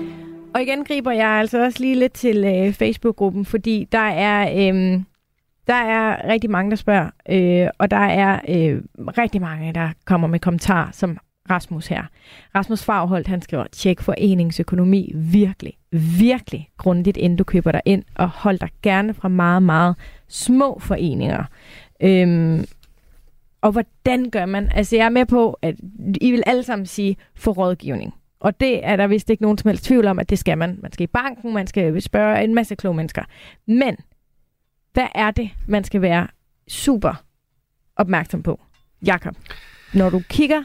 Og 0.55 0.63
igen 0.63 0.85
griber 0.85 1.13
jeg 1.13 1.29
altså 1.29 1.65
også 1.65 1.81
lige 1.81 1.95
lidt 1.95 2.13
til 2.13 2.45
øh, 2.45 2.73
Facebook-gruppen, 2.73 3.45
fordi 3.45 3.89
der 3.93 3.99
er, 3.99 4.51
øh, 4.53 5.01
der 5.67 5.75
er 5.75 6.29
rigtig 6.29 6.51
mange, 6.51 6.71
der 6.71 6.77
spørger, 6.77 7.11
øh, 7.29 7.69
og 7.79 7.91
der 7.91 7.97
er 7.97 8.41
øh, 8.49 8.83
rigtig 8.99 9.41
mange, 9.41 9.73
der 9.73 9.91
kommer 10.05 10.29
med 10.29 10.41
kommentarer, 10.41 10.91
som 10.93 11.19
Rasmus 11.51 11.87
her. 11.87 12.03
Rasmus 12.55 12.85
Fagholdt, 12.85 13.29
han 13.29 13.43
skriver, 13.43 13.65
tjek 13.73 14.01
foreningsøkonomi 14.01 15.13
virkelig, 15.15 15.73
virkelig 16.19 16.69
grundigt, 16.77 17.17
inden 17.17 17.37
du 17.37 17.45
køber 17.45 17.73
dig 17.73 17.83
ind, 17.85 18.05
og 18.15 18.29
hold 18.29 18.59
dig 18.59 18.69
gerne 18.83 19.15
fra 19.15 19.29
meget, 19.29 19.63
meget 19.63 19.97
små 20.29 20.79
foreninger. 20.79 21.45
Øhm, 22.01 22.65
og 23.61 23.73
hvordan 23.73 24.31
gør 24.31 24.47
man? 24.47 24.71
Altså, 24.75 24.97
jeg 24.97 25.05
er 25.05 25.09
med 25.09 25.27
på, 25.27 25.59
at 25.63 25.75
I 26.21 26.31
vil 26.31 26.43
alle 26.47 26.63
sammen 26.63 26.87
sige, 26.87 27.17
få 27.35 27.51
rådgivning. 27.51 28.15
Og 28.45 28.61
det 28.61 28.87
er 28.87 28.97
der 28.97 29.07
vist 29.07 29.31
ikke 29.31 29.43
nogen 29.43 29.59
som 29.59 29.69
helst 29.69 29.85
tvivl 29.85 30.07
om, 30.07 30.19
at 30.19 30.31
det 30.31 30.39
skal 30.39 30.59
man. 30.59 30.79
Man 30.83 30.93
skal 30.93 31.05
i 31.05 31.07
banken, 31.07 31.55
man 31.55 31.67
skal 31.67 32.03
spørge 32.03 32.45
en 32.45 32.55
masse 32.55 32.75
kloge 32.75 32.97
mennesker. 32.97 33.23
Men 33.67 33.97
hvad 34.93 35.07
er 35.15 35.31
det, 35.31 35.51
man 35.67 35.85
skal 35.85 36.03
være 36.03 36.27
super 36.69 37.25
opmærksom 37.97 38.43
på, 38.43 38.61
Jakob? 39.07 39.37
Når 39.95 40.11
du 40.11 40.23
kigger 40.29 40.65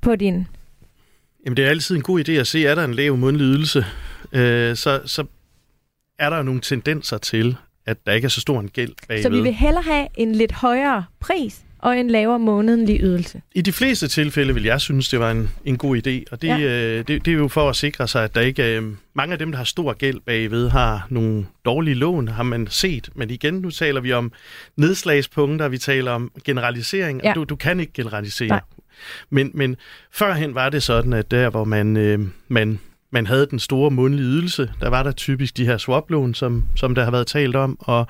på 0.00 0.16
din... 0.16 0.46
Jamen, 1.44 1.56
det 1.56 1.64
er 1.64 1.70
altid 1.70 1.96
en 1.96 2.02
god 2.02 2.28
idé 2.28 2.32
at 2.32 2.46
se, 2.46 2.66
er 2.66 2.74
der 2.74 2.84
en 2.84 2.94
lav 2.94 3.16
mundlig 3.16 3.44
ydelse, 3.44 3.84
øh, 4.32 4.76
så, 4.76 5.00
så 5.04 5.24
er 6.18 6.30
der 6.30 6.42
nogle 6.42 6.60
tendenser 6.60 7.18
til, 7.18 7.56
at 7.86 8.06
der 8.06 8.12
ikke 8.12 8.24
er 8.24 8.30
så 8.30 8.40
stor 8.40 8.60
en 8.60 8.68
gæld 8.68 8.94
bagved. 9.08 9.22
Så 9.22 9.30
vi 9.30 9.40
vil 9.40 9.54
hellere 9.54 9.82
have 9.82 10.08
en 10.14 10.34
lidt 10.34 10.52
højere 10.52 11.04
pris, 11.20 11.64
og 11.82 11.98
en 11.98 12.10
lavere 12.10 12.38
månedlig 12.38 13.00
ydelse. 13.00 13.42
I 13.54 13.60
de 13.60 13.72
fleste 13.72 14.08
tilfælde 14.08 14.54
vil 14.54 14.62
jeg 14.62 14.80
synes, 14.80 15.08
det 15.08 15.20
var 15.20 15.30
en, 15.30 15.50
en 15.64 15.76
god 15.78 15.96
idé, 15.96 16.24
og 16.32 16.42
det, 16.42 16.48
Ja. 16.48 16.58
øh, 16.58 16.98
det, 17.08 17.24
det 17.24 17.28
er 17.28 17.36
jo 17.36 17.48
for 17.48 17.68
at 17.70 17.76
sikre 17.76 18.08
sig, 18.08 18.24
at 18.24 18.34
der 18.34 18.40
ikke 18.40 18.76
øh, 18.76 18.82
mange 19.14 19.32
af 19.32 19.38
dem, 19.38 19.50
der 19.50 19.56
har 19.58 19.64
stor 19.64 19.92
gæld 19.92 20.20
bagved, 20.26 20.68
har 20.68 21.06
nogle 21.10 21.46
dårlige 21.64 21.94
lån, 21.94 22.28
har 22.28 22.42
man 22.42 22.66
set. 22.70 23.08
Men 23.14 23.30
igen, 23.30 23.54
nu 23.54 23.70
taler 23.70 24.00
vi 24.00 24.12
om 24.12 24.32
nedslagspunkter, 24.76 25.68
vi 25.68 25.78
taler 25.78 26.10
om 26.12 26.30
generalisering, 26.44 27.20
Ja. 27.24 27.28
og 27.30 27.34
du, 27.34 27.44
du 27.44 27.56
kan 27.56 27.80
ikke 27.80 27.92
generalisere. 27.92 28.48
Nej. 28.48 28.60
Men, 29.30 29.50
men 29.54 29.76
førhen 30.12 30.54
var 30.54 30.68
det 30.68 30.82
sådan, 30.82 31.12
at 31.12 31.30
der, 31.30 31.50
hvor 31.50 31.64
man, 31.64 31.96
øh, 31.96 32.18
man, 32.48 32.78
man 33.12 33.26
havde 33.26 33.46
den 33.46 33.58
store 33.58 33.90
månedlige 33.90 34.28
ydelse, 34.28 34.72
der 34.80 34.88
var 34.88 35.02
der 35.02 35.12
typisk 35.12 35.56
de 35.56 35.64
her 35.64 35.78
swaplån, 35.78 36.34
som, 36.34 36.64
som 36.76 36.94
der 36.94 37.04
har 37.04 37.10
været 37.10 37.26
talt 37.26 37.56
om, 37.56 37.76
og, 37.80 38.06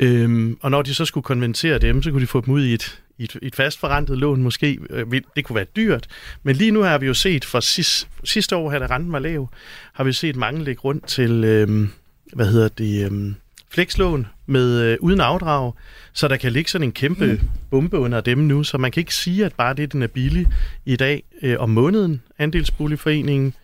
øhm, 0.00 0.58
og 0.60 0.70
når 0.70 0.82
de 0.82 0.94
så 0.94 1.04
skulle 1.04 1.24
konvertere 1.24 1.78
dem, 1.78 2.02
så 2.02 2.10
kunne 2.10 2.22
de 2.22 2.26
få 2.26 2.40
dem 2.40 2.54
ud 2.54 2.64
i 2.64 2.74
et, 2.74 3.02
i 3.18 3.24
et, 3.24 3.36
et 3.42 3.54
fastforrentet 3.54 4.18
lån 4.18 4.42
måske. 4.42 4.78
Øh, 4.90 5.20
Det 5.36 5.44
kunne 5.44 5.56
være 5.56 5.66
dyrt, 5.76 6.06
men 6.42 6.56
lige 6.56 6.70
nu 6.70 6.82
har 6.82 6.98
vi 6.98 7.06
jo 7.06 7.14
set, 7.14 7.44
for 7.44 7.60
sidste, 7.60 8.08
sidste 8.24 8.56
år, 8.56 8.70
her 8.70 8.78
da 8.78 8.86
renten 8.86 9.12
var 9.12 9.18
lav, 9.18 9.50
har 9.92 10.04
vi 10.04 10.12
set 10.12 10.36
mange 10.36 10.64
lægge 10.64 10.80
rundt 10.80 11.06
til, 11.06 11.44
øhm, 11.44 11.90
hvad 12.32 12.46
hedder 12.46 12.68
det, 12.68 13.04
øhm, 13.04 13.34
flekslån 13.70 14.26
med 14.46 14.82
øh, 14.82 14.96
uden 15.00 15.20
afdrag, 15.20 15.72
så 16.12 16.28
der 16.28 16.36
kan 16.36 16.52
ligge 16.52 16.70
sådan 16.70 16.88
en 16.88 16.92
kæmpe 16.92 17.26
mm. 17.26 17.40
bombe 17.70 17.98
under 17.98 18.20
dem 18.20 18.38
nu, 18.38 18.64
så 18.64 18.78
man 18.78 18.90
kan 18.90 19.00
ikke 19.00 19.14
sige, 19.14 19.44
at 19.44 19.52
bare 19.52 19.74
det, 19.74 19.92
den 19.92 20.02
er 20.02 20.06
billig 20.06 20.46
i 20.84 20.96
dag 20.96 21.22
øh, 21.42 21.56
om 21.58 21.70
måneden, 21.70 22.22
andelsboligforeningen, 22.38 23.54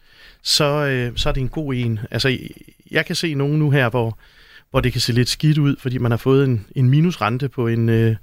så, 0.43 0.65
øh, 0.65 1.13
så 1.17 1.29
er 1.29 1.33
det 1.33 1.41
en 1.41 1.49
god 1.49 1.75
en. 1.75 1.99
Altså, 2.11 2.39
jeg 2.91 3.07
kan 3.07 3.17
se 3.17 3.35
nogen 3.35 3.59
nu 3.59 3.71
her, 3.71 3.89
hvor, 3.91 4.19
hvor 4.71 4.81
det 4.81 4.93
kan 4.93 5.01
se 5.01 5.13
lidt 5.13 5.29
skidt 5.29 5.59
ud, 5.59 5.77
fordi 5.79 5.99
man 5.99 6.11
har 6.11 6.19
fået 6.19 6.45
en, 6.45 6.67
en 6.77 6.91
minusrente 6.91 7.49
på 7.49 7.67
en, 7.69 7.89
øh, 7.89 8.17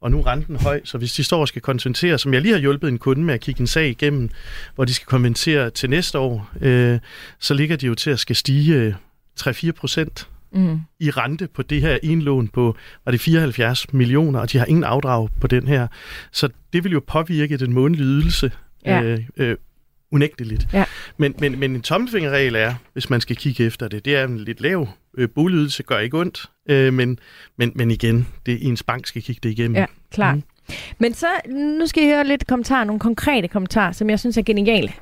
og 0.00 0.10
nu 0.10 0.18
er 0.18 0.26
renten 0.26 0.56
høj, 0.56 0.80
så 0.84 0.98
hvis 0.98 1.12
de 1.12 1.24
står 1.24 1.40
og 1.40 1.48
skal 1.48 1.62
konvertere, 1.62 2.18
som 2.18 2.34
jeg 2.34 2.42
lige 2.42 2.52
har 2.52 2.60
hjulpet 2.60 2.88
en 2.88 2.98
kunde 2.98 3.22
med 3.22 3.34
at 3.34 3.40
kigge 3.40 3.60
en 3.60 3.66
sag 3.66 3.88
igennem, 3.88 4.28
hvor 4.74 4.84
de 4.84 4.94
skal 4.94 5.06
konvertere 5.06 5.70
til 5.70 5.90
næste 5.90 6.18
år, 6.18 6.50
øh, 6.60 6.98
så 7.38 7.54
ligger 7.54 7.76
de 7.76 7.86
jo 7.86 7.94
til 7.94 8.10
at 8.10 8.18
skal 8.18 8.36
stige 8.36 8.74
øh, 8.74 8.94
3-4 9.40 9.70
procent 9.70 10.28
Mm. 10.52 10.80
i 11.00 11.10
rente 11.10 11.48
på 11.54 11.62
det 11.62 11.80
her 11.80 11.98
indlån 12.02 12.48
på, 12.48 12.76
var 13.04 13.12
det 13.12 13.20
74 13.20 13.92
millioner, 13.92 14.40
og 14.40 14.52
de 14.52 14.58
har 14.58 14.66
ingen 14.66 14.84
afdrag 14.84 15.28
på 15.40 15.46
den 15.46 15.68
her. 15.68 15.86
Så 16.32 16.48
det 16.72 16.84
vil 16.84 16.92
jo 16.92 17.00
påvirke 17.06 17.56
den 17.56 17.72
månedlige 17.72 18.06
ydelse 18.06 18.50
Ja. 18.86 19.02
øh, 19.02 19.20
øh, 19.36 19.56
unægteligt. 20.12 20.66
Ja. 20.72 20.84
Men, 21.16 21.34
men, 21.38 21.58
men 21.58 21.74
en 21.74 21.82
tommelfingerregel 21.82 22.54
er, 22.54 22.74
hvis 22.92 23.10
man 23.10 23.20
skal 23.20 23.36
kigge 23.36 23.64
efter 23.64 23.88
det, 23.88 24.04
det 24.04 24.16
er 24.16 24.24
en 24.24 24.38
lidt 24.38 24.60
lav 24.60 24.88
øh, 25.18 25.28
boligydelse, 25.34 25.82
gør 25.82 25.98
ikke 25.98 26.18
ondt, 26.18 26.50
øh, 26.68 26.94
men, 26.94 27.18
men, 27.58 27.72
men 27.74 27.90
igen, 27.90 28.26
det 28.46 28.66
ens 28.66 28.82
bank 28.82 29.06
skal 29.06 29.22
kigge 29.22 29.40
det 29.42 29.50
igennem. 29.50 29.76
Ja, 29.76 29.86
klart. 30.10 30.36
Mm. 30.36 30.42
Men 30.98 31.14
så, 31.14 31.26
nu 31.48 31.86
skal 31.86 32.02
I 32.02 32.06
høre 32.06 32.26
lidt 32.26 32.46
kommentarer, 32.46 32.84
nogle 32.84 33.00
konkrete 33.00 33.48
kommentarer, 33.48 33.92
som 33.92 34.10
jeg 34.10 34.20
synes 34.20 34.36
er 34.36 34.42
geniale. 34.42 34.92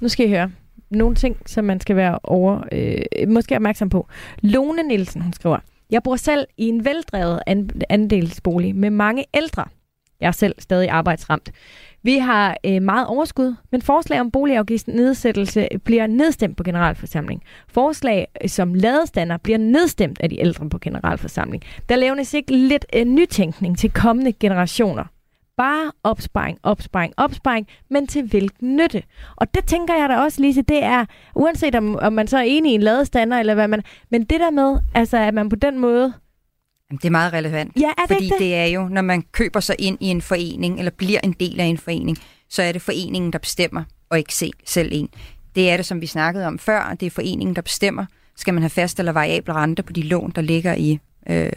Nu 0.00 0.08
skal 0.08 0.26
I 0.26 0.28
høre 0.28 0.50
nogle 0.90 1.14
ting, 1.16 1.36
som 1.46 1.64
man 1.64 1.80
skal 1.80 1.96
være 1.96 2.18
over, 2.22 2.62
øh, 2.72 3.28
måske 3.28 3.56
opmærksom 3.56 3.88
på. 3.88 4.08
Lone 4.42 4.82
Nielsen, 4.82 5.22
hun 5.22 5.32
skriver, 5.32 5.58
jeg 5.90 6.02
bor 6.02 6.16
selv 6.16 6.46
i 6.56 6.64
en 6.64 6.84
veldrevet 6.84 7.40
an- 7.46 7.70
andelsbolig 7.88 8.76
med 8.76 8.90
mange 8.90 9.24
ældre. 9.34 9.64
Jeg 10.20 10.26
er 10.26 10.32
selv 10.32 10.54
stadig 10.58 10.90
arbejdsramt. 10.90 11.52
Vi 12.06 12.18
har 12.18 12.56
øh, 12.66 12.82
meget 12.82 13.06
overskud, 13.06 13.54
men 13.70 13.82
forslag 13.82 14.20
om 14.20 14.30
boligafgift 14.30 14.88
nedsættelse 14.88 15.68
bliver 15.84 16.06
nedstemt 16.06 16.56
på 16.56 16.62
generalforsamling. 16.62 17.42
Forslag 17.68 18.26
øh, 18.42 18.48
som 18.48 18.74
ladestander 18.74 19.36
bliver 19.36 19.58
nedstemt 19.58 20.20
af 20.20 20.30
de 20.30 20.40
ældre 20.40 20.68
på 20.68 20.78
generalforsamling. 20.78 21.62
Der 21.88 21.96
laves 21.96 22.34
ikke 22.34 22.56
lidt 22.56 22.86
øh, 22.94 23.04
nytænkning 23.04 23.78
til 23.78 23.90
kommende 23.90 24.32
generationer. 24.32 25.04
Bare 25.56 25.92
opsparing, 26.04 26.58
opsparing, 26.62 27.14
opsparing, 27.16 27.66
men 27.90 28.06
til 28.06 28.22
hvilken 28.22 28.76
nytte? 28.76 29.02
Og 29.36 29.54
det 29.54 29.66
tænker 29.66 29.94
jeg 29.94 30.08
da 30.08 30.16
også, 30.16 30.42
Lise, 30.42 30.62
det 30.62 30.84
er, 30.84 31.04
uanset 31.34 31.74
om, 31.74 31.98
om 32.02 32.12
man 32.12 32.26
så 32.26 32.38
er 32.38 32.42
enig 32.42 32.72
i 32.72 32.74
en 32.74 32.82
ladestander, 32.82 33.38
eller 33.38 33.54
hvad 33.54 33.68
man... 33.68 33.82
Men 34.10 34.24
det 34.24 34.40
der 34.40 34.50
med, 34.50 34.78
altså 34.94 35.16
at 35.16 35.34
man 35.34 35.48
på 35.48 35.56
den 35.56 35.78
måde... 35.78 36.12
Jamen, 36.90 36.98
det 36.98 37.04
er 37.04 37.10
meget 37.10 37.32
relevant. 37.32 37.72
Ja, 37.80 37.88
er 37.88 38.06
det 38.06 38.08
Fordi 38.08 38.28
det? 38.28 38.38
det 38.38 38.54
er 38.54 38.64
jo, 38.64 38.88
når 38.88 39.02
man 39.02 39.22
køber 39.22 39.60
sig 39.60 39.76
ind 39.78 39.98
i 40.00 40.06
en 40.06 40.22
forening, 40.22 40.78
eller 40.78 40.90
bliver 40.90 41.20
en 41.24 41.32
del 41.32 41.60
af 41.60 41.64
en 41.64 41.78
forening, 41.78 42.18
så 42.48 42.62
er 42.62 42.72
det 42.72 42.82
foreningen, 42.82 43.32
der 43.32 43.38
bestemmer, 43.38 43.84
og 44.10 44.18
ikke 44.18 44.34
se, 44.34 44.50
selv 44.64 44.88
en. 44.92 45.08
Det 45.54 45.70
er 45.70 45.76
det, 45.76 45.86
som 45.86 46.00
vi 46.00 46.06
snakkede 46.06 46.46
om 46.46 46.58
før, 46.58 46.96
det 47.00 47.06
er 47.06 47.10
foreningen, 47.10 47.56
der 47.56 47.62
bestemmer. 47.62 48.06
Skal 48.36 48.54
man 48.54 48.62
have 48.62 48.70
fast 48.70 48.98
eller 48.98 49.12
variabel 49.12 49.54
rente 49.54 49.82
på 49.82 49.92
de 49.92 50.02
lån, 50.02 50.32
der 50.34 50.42
ligger 50.42 50.74
i 50.74 50.98
øh, 51.30 51.50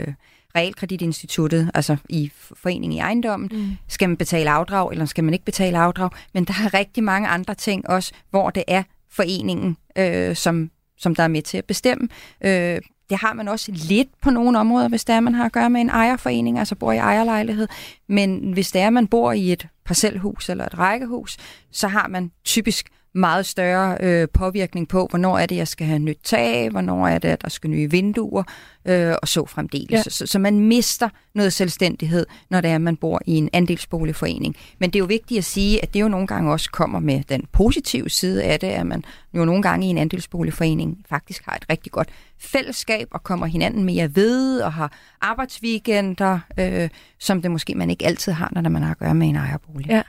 realkreditinstituttet, 0.55 1.71
altså 1.73 1.97
i 2.09 2.31
foreningen 2.33 2.97
i 2.97 2.99
ejendommen? 2.99 3.49
Mm. 3.51 3.77
Skal 3.87 4.09
man 4.09 4.17
betale 4.17 4.49
afdrag, 4.49 4.91
eller 4.91 5.05
skal 5.05 5.23
man 5.23 5.33
ikke 5.33 5.45
betale 5.45 5.77
afdrag? 5.77 6.09
Men 6.33 6.45
der 6.45 6.53
er 6.65 6.73
rigtig 6.73 7.03
mange 7.03 7.27
andre 7.27 7.55
ting 7.55 7.89
også, 7.89 8.11
hvor 8.29 8.49
det 8.49 8.63
er 8.67 8.83
foreningen, 9.11 9.77
øh, 9.97 10.35
som, 10.35 10.71
som 10.97 11.15
der 11.15 11.23
er 11.23 11.27
med 11.27 11.41
til 11.41 11.57
at 11.57 11.65
bestemme. 11.65 12.07
Øh, 12.41 12.79
det 13.09 13.17
har 13.17 13.33
man 13.33 13.47
også 13.47 13.71
lidt 13.71 14.09
på 14.21 14.29
nogle 14.29 14.59
områder, 14.59 14.87
hvis 14.87 15.05
det 15.05 15.15
er, 15.15 15.19
man 15.19 15.33
har 15.33 15.45
at 15.45 15.51
gøre 15.51 15.69
med 15.69 15.81
en 15.81 15.89
ejerforening, 15.89 16.59
altså 16.59 16.75
bor 16.75 16.91
i 16.91 16.97
ejerlejlighed. 16.97 17.67
Men 18.07 18.53
hvis 18.53 18.71
det 18.71 18.81
er, 18.81 18.89
man 18.89 19.07
bor 19.07 19.31
i 19.31 19.51
et 19.51 19.67
parcelhus 19.85 20.49
eller 20.49 20.65
et 20.65 20.79
rækkehus, 20.79 21.37
så 21.71 21.87
har 21.87 22.07
man 22.07 22.31
typisk 22.45 22.89
meget 23.13 23.45
større 23.45 23.97
øh, 23.99 24.27
påvirkning 24.33 24.87
på, 24.87 25.07
hvornår 25.09 25.37
er 25.37 25.45
det, 25.45 25.55
jeg 25.55 25.67
skal 25.67 25.87
have 25.87 25.99
nyt 25.99 26.19
tag, 26.23 26.69
hvornår 26.69 27.07
er 27.07 27.17
det, 27.17 27.27
at 27.29 27.41
der 27.41 27.49
skal 27.49 27.69
nye 27.69 27.91
vinduer, 27.91 28.43
øh, 28.85 29.15
og 29.21 29.27
så 29.27 29.45
fremdeles. 29.45 29.91
Ja. 29.91 30.03
Så, 30.03 30.25
så 30.25 30.39
man 30.39 30.59
mister 30.59 31.09
noget 31.35 31.53
selvstændighed, 31.53 32.25
når 32.49 32.61
det 32.61 32.69
er, 32.71 32.75
at 32.75 32.81
man 32.81 32.95
bor 32.95 33.21
i 33.25 33.35
en 33.35 33.49
andelsboligforening. 33.53 34.55
Men 34.79 34.89
det 34.89 34.95
er 34.95 34.99
jo 34.99 35.05
vigtigt 35.05 35.37
at 35.37 35.45
sige, 35.45 35.83
at 35.83 35.93
det 35.93 36.01
jo 36.01 36.07
nogle 36.07 36.27
gange 36.27 36.51
også 36.51 36.71
kommer 36.71 36.99
med 36.99 37.23
den 37.29 37.45
positive 37.51 38.09
side 38.09 38.43
af 38.43 38.59
det, 38.59 38.67
at 38.67 38.85
man 38.85 39.03
jo 39.33 39.45
nogle 39.45 39.61
gange 39.61 39.87
i 39.87 39.89
en 39.89 39.97
andelsboligforening 39.97 40.97
faktisk 41.09 41.45
har 41.45 41.55
et 41.55 41.65
rigtig 41.69 41.91
godt 41.91 42.09
fællesskab 42.39 43.07
og 43.11 43.23
kommer 43.23 43.45
hinanden 43.45 43.83
mere 43.83 44.15
ved 44.15 44.61
og 44.61 44.73
har 44.73 44.93
arbejdsweekender, 45.21 46.39
øh, 46.59 46.89
som 47.19 47.41
det 47.41 47.51
måske 47.51 47.75
man 47.75 47.89
ikke 47.89 48.05
altid 48.05 48.31
har, 48.31 48.49
når 48.51 48.69
man 48.69 48.83
har 48.83 48.91
at 48.91 48.97
gøre 48.97 49.15
med 49.15 49.27
en 49.27 49.35
ejerbolig. 49.35 49.89
Ja. 49.89 50.01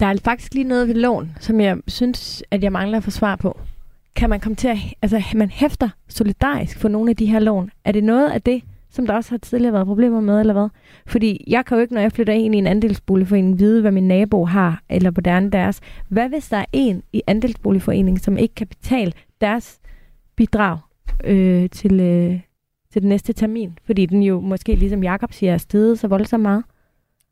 Der 0.00 0.06
er 0.06 0.16
faktisk 0.24 0.54
lige 0.54 0.64
noget 0.64 0.88
ved 0.88 0.94
lån, 0.94 1.30
som 1.40 1.60
jeg 1.60 1.78
synes, 1.86 2.42
at 2.50 2.62
jeg 2.62 2.72
mangler 2.72 2.98
at 2.98 3.04
få 3.04 3.10
svar 3.10 3.36
på. 3.36 3.60
Kan 4.16 4.30
man 4.30 4.40
komme 4.40 4.56
til 4.56 4.68
at... 4.68 4.76
Altså, 5.02 5.22
man 5.34 5.50
hæfter 5.50 5.88
solidarisk 6.08 6.78
for 6.78 6.88
nogle 6.88 7.10
af 7.10 7.16
de 7.16 7.26
her 7.26 7.38
lån. 7.38 7.70
Er 7.84 7.92
det 7.92 8.04
noget 8.04 8.30
af 8.30 8.42
det, 8.42 8.62
som 8.90 9.06
der 9.06 9.14
også 9.14 9.30
har 9.30 9.38
tidligere 9.38 9.72
været 9.72 9.86
problemer 9.86 10.20
med, 10.20 10.40
eller 10.40 10.52
hvad? 10.52 10.68
Fordi 11.06 11.44
jeg 11.46 11.64
kan 11.64 11.76
jo 11.76 11.82
ikke, 11.82 11.94
når 11.94 12.00
jeg 12.00 12.12
flytter 12.12 12.32
ind 12.32 12.54
i 12.54 12.58
en 12.58 12.66
andelsboligforening, 12.66 13.58
vide, 13.58 13.80
hvad 13.80 13.92
min 13.92 14.08
nabo 14.08 14.44
har, 14.44 14.82
eller 14.88 15.10
hvordan 15.10 15.50
deres. 15.50 15.80
Hvad 16.08 16.28
hvis 16.28 16.48
der 16.48 16.56
er 16.56 16.64
en 16.72 17.02
i 17.12 17.22
andelsboligforeningen, 17.26 18.20
som 18.20 18.38
ikke 18.38 18.54
kan 18.54 18.66
betale 18.66 19.12
deres 19.40 19.80
bidrag 20.36 20.78
øh, 21.24 21.70
til, 21.70 22.00
øh, 22.00 22.40
til 22.92 23.02
den 23.02 23.08
næste 23.08 23.32
termin? 23.32 23.78
Fordi 23.84 24.06
den 24.06 24.22
jo 24.22 24.40
måske, 24.40 24.74
ligesom 24.74 25.02
Jakob 25.02 25.32
siger, 25.32 25.52
er 25.52 25.58
steget 25.58 25.98
så 25.98 26.08
voldsomt 26.08 26.42
meget. 26.42 26.64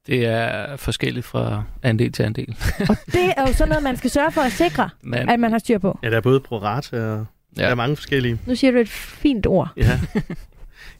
Det 0.09 0.27
er 0.27 0.77
forskelligt 0.77 1.27
fra 1.27 1.63
andel 1.83 2.13
til 2.13 2.23
andel. 2.23 2.57
Og 2.89 2.97
det 3.07 3.33
er 3.37 3.47
jo 3.47 3.53
sådan 3.53 3.69
noget, 3.69 3.83
man 3.85 3.97
skal 3.97 4.11
sørge 4.11 4.33
for 4.33 4.41
at 4.41 4.53
sikre, 4.53 4.91
Men, 5.03 5.29
at 5.29 5.41
man 5.41 5.51
har 5.53 5.59
styr 5.59 5.79
på. 5.79 5.99
Ja, 6.03 6.11
der 6.11 6.17
er 6.17 6.21
både 6.21 6.41
prorata 6.41 6.97
og 6.97 7.27
ja. 7.57 7.63
der 7.63 7.69
er 7.69 7.75
mange 7.75 7.97
forskellige. 7.97 8.39
Nu 8.47 8.55
siger 8.55 8.71
du 8.71 8.79
et 8.79 8.89
fint 8.89 9.47
ord. 9.47 9.69
Ja. 9.77 10.01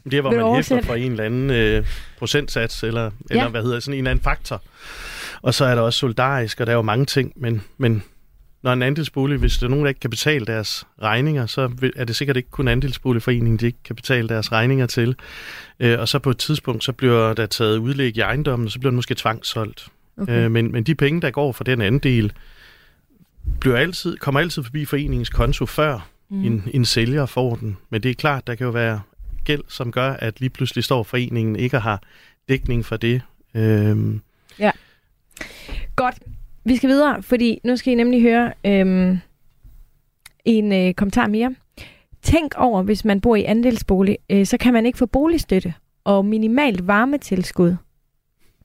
det 0.03 0.13
er, 0.13 0.21
hvor 0.21 0.31
man 0.31 0.55
hæfter 0.55 0.81
for 0.81 0.95
en 0.95 1.11
eller 1.11 1.23
anden 1.23 1.49
øh, 1.49 1.85
procentsats, 2.19 2.83
eller, 2.83 3.11
eller 3.29 3.43
Ja. 3.43 3.49
hvad 3.49 3.63
hedder 3.63 3.79
sådan 3.79 3.93
en 3.93 3.97
eller 3.97 4.11
anden 4.11 4.23
faktor. 4.23 4.61
Og 5.41 5.53
så 5.53 5.65
er 5.65 5.75
der 5.75 5.81
også 5.81 5.99
solidarisk, 5.99 6.59
og 6.59 6.67
der 6.67 6.71
er 6.71 6.75
jo 6.75 6.81
mange 6.81 7.05
ting, 7.05 7.33
men, 7.35 7.61
men 7.77 8.03
når 8.61 8.73
en 8.73 8.81
andelsbolig, 8.81 9.37
hvis 9.37 9.57
der 9.57 9.65
er 9.65 9.69
nogen, 9.69 9.85
der 9.85 9.89
ikke 9.89 9.99
kan 9.99 10.09
betale 10.09 10.45
deres 10.45 10.87
regninger, 11.01 11.45
så 11.45 11.71
er 11.95 12.05
det 12.05 12.15
sikkert 12.15 12.37
ikke 12.37 12.49
kun 12.49 12.67
andelsboligforeningen, 12.67 13.57
de 13.57 13.65
ikke 13.65 13.83
kan 13.83 13.95
betale 13.95 14.29
deres 14.29 14.51
regninger 14.51 14.85
til. 14.85 15.15
Øh, 15.79 15.99
og 15.99 16.07
så 16.07 16.19
på 16.19 16.29
et 16.29 16.37
tidspunkt, 16.37 16.83
så 16.83 16.93
bliver 16.93 17.33
der 17.33 17.45
taget 17.45 17.77
udlæg 17.77 18.17
i 18.17 18.19
ejendommen, 18.19 18.65
og 18.65 18.71
så 18.71 18.79
bliver 18.79 18.91
den 18.91 18.95
måske 18.95 19.15
tvangssolgt. 19.15 19.87
Okay. 20.17 20.45
Øh, 20.45 20.51
men, 20.51 20.71
men 20.71 20.83
de 20.83 20.95
penge, 20.95 21.21
der 21.21 21.31
går 21.31 21.51
for 21.51 21.63
den 21.63 21.81
andel, 21.81 22.33
bliver 23.59 23.77
altid, 23.77 24.17
kommer 24.17 24.39
altid 24.39 24.63
forbi 24.63 24.85
foreningens 24.85 25.29
konto 25.29 25.65
før 25.65 26.09
mm. 26.29 26.45
en, 26.45 26.63
en 26.73 26.85
sælger 26.85 27.25
får 27.25 27.55
den. 27.55 27.77
Men 27.89 28.03
det 28.03 28.11
er 28.11 28.15
klart, 28.15 28.47
der 28.47 28.55
kan 28.55 28.65
jo 28.65 28.71
være 28.71 29.01
gæld, 29.45 29.63
som 29.67 29.91
gør, 29.91 30.11
at 30.11 30.39
lige 30.39 30.49
pludselig 30.49 30.83
står 30.83 31.03
foreningen 31.03 31.55
ikke 31.55 31.77
og 31.77 31.81
har 31.81 32.01
dækning 32.49 32.85
for 32.85 32.97
det. 32.97 33.21
Øhm, 33.53 34.21
Godt. 35.95 36.15
Vi 36.69 36.75
skal 36.75 36.89
videre, 36.89 37.23
fordi 37.23 37.59
nu 37.63 37.75
skal 37.75 37.93
I 37.93 37.95
nemlig 37.95 38.21
høre 38.21 38.53
øhm, 38.65 39.17
en 40.45 40.73
øh, 40.73 40.93
kommentar 40.93 41.27
mere. 41.27 41.55
Tænk 42.21 42.53
over, 42.57 42.83
hvis 42.83 43.05
man 43.05 43.21
bor 43.21 43.35
i 43.35 43.43
andelsbolig, 43.43 44.17
øh, 44.29 44.45
så 44.45 44.57
kan 44.57 44.73
man 44.73 44.85
ikke 44.85 44.97
få 44.97 45.05
boligstøtte 45.05 45.73
og 46.03 46.25
minimalt 46.25 46.87
varmetilskud, 46.87 47.75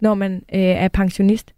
når 0.01 0.15
man 0.15 0.35
øh, 0.35 0.61
er 0.61 0.89
pensionist. 0.89 1.55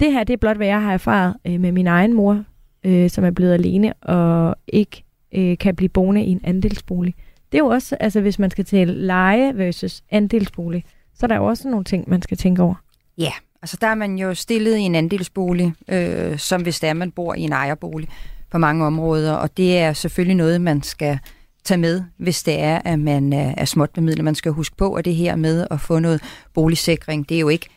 Det 0.00 0.12
her 0.12 0.24
det 0.24 0.32
er 0.32 0.36
blot, 0.36 0.56
hvad 0.56 0.66
jeg 0.66 0.82
har 0.82 0.92
erfaret 0.92 1.36
øh, 1.44 1.60
med 1.60 1.72
min 1.72 1.86
egen 1.86 2.12
mor, 2.12 2.44
øh, 2.84 3.10
som 3.10 3.24
er 3.24 3.30
blevet 3.30 3.52
alene 3.52 3.92
og 3.92 4.56
ikke 4.66 5.04
øh, 5.34 5.58
kan 5.58 5.76
blive 5.76 5.88
boende 5.88 6.24
i 6.24 6.30
en 6.30 6.40
andelsbolig. 6.44 7.14
Det 7.52 7.58
er 7.58 7.62
jo 7.62 7.68
også, 7.68 7.96
altså 8.00 8.20
hvis 8.20 8.38
man 8.38 8.50
skal 8.50 8.64
tale 8.64 8.94
leje 8.94 9.56
versus 9.56 10.02
andelsbolig, 10.10 10.84
så 11.14 11.26
er 11.26 11.28
der 11.28 11.36
jo 11.36 11.46
også 11.46 11.68
nogle 11.68 11.84
ting, 11.84 12.10
man 12.10 12.22
skal 12.22 12.36
tænke 12.36 12.62
over. 12.62 12.74
Ja, 13.18 13.32
altså 13.64 13.76
der 13.80 13.86
er 13.86 13.94
man 13.94 14.18
jo 14.18 14.34
stillet 14.34 14.76
i 14.76 14.80
en 14.80 14.94
andelsbolig, 14.94 15.72
øh, 15.88 16.38
som 16.38 16.62
hvis 16.62 16.80
det 16.80 16.88
er, 16.88 16.92
man 16.92 17.10
bor 17.10 17.34
i 17.34 17.40
en 17.40 17.52
ejerbolig 17.52 18.08
på 18.50 18.58
mange 18.58 18.84
områder, 18.84 19.32
og 19.32 19.56
det 19.56 19.78
er 19.78 19.92
selvfølgelig 19.92 20.36
noget, 20.36 20.60
man 20.60 20.82
skal 20.82 21.18
tage 21.64 21.78
med, 21.78 22.02
hvis 22.16 22.42
det 22.42 22.60
er, 22.60 22.80
at 22.84 22.98
man 22.98 23.32
er, 23.32 23.54
er 23.56 23.64
småt 23.64 23.90
med 23.96 24.04
midler. 24.04 24.22
Man 24.24 24.34
skal 24.34 24.52
huske 24.52 24.76
på, 24.76 24.94
at 24.94 25.04
det 25.04 25.14
her 25.14 25.36
med 25.36 25.66
at 25.70 25.80
få 25.80 25.98
noget 25.98 26.22
boligsikring, 26.54 27.28
det 27.28 27.34
er 27.34 27.40
jo 27.40 27.48
ikke 27.48 27.68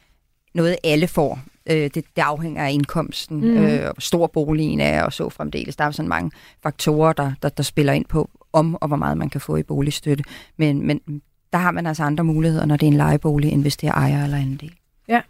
noget, 0.54 0.76
alle 0.84 1.08
får. 1.08 1.40
Øh, 1.70 1.76
det, 1.76 1.96
det 1.96 2.22
afhænger 2.22 2.66
af 2.66 2.72
indkomsten, 2.72 3.42
mm. 3.42 3.58
øh, 3.58 3.82
hvor 3.82 3.96
stor 4.00 4.28
boligen 4.28 4.80
er 4.80 5.04
og 5.04 5.14
så 5.14 5.30
fremdeles. 5.30 5.76
Der 5.76 5.84
er 5.84 5.92
sådan 5.92 6.10
mange 6.10 6.32
faktorer, 6.64 7.14
der, 7.14 7.32
der, 7.42 7.50
der 7.50 7.64
spiller 7.64 7.94
ind 7.94 8.06
på, 8.06 8.30
om 8.54 8.78
og 8.82 8.88
hvor 8.88 8.98
meget 8.98 9.18
man 9.18 9.30
kan 9.30 9.42
få 9.42 9.56
i 9.56 9.64
boligstøtte. 9.64 10.24
Men, 10.58 10.88
men 10.88 11.02
der 11.54 11.58
har 11.58 11.72
man 11.72 11.88
altså 11.88 12.04
andre 12.04 12.24
muligheder, 12.24 12.66
når 12.66 12.78
det 12.78 12.86
er 12.86 12.92
en 12.92 12.98
lejebolig, 12.98 13.52
end 13.52 13.62
hvis 13.62 13.78
det 13.78 13.88
er 13.88 13.94
ejer 13.94 14.24
eller 14.24 14.38
anden 14.38 14.58
del. 14.58 14.74
Ja. 15.08 15.22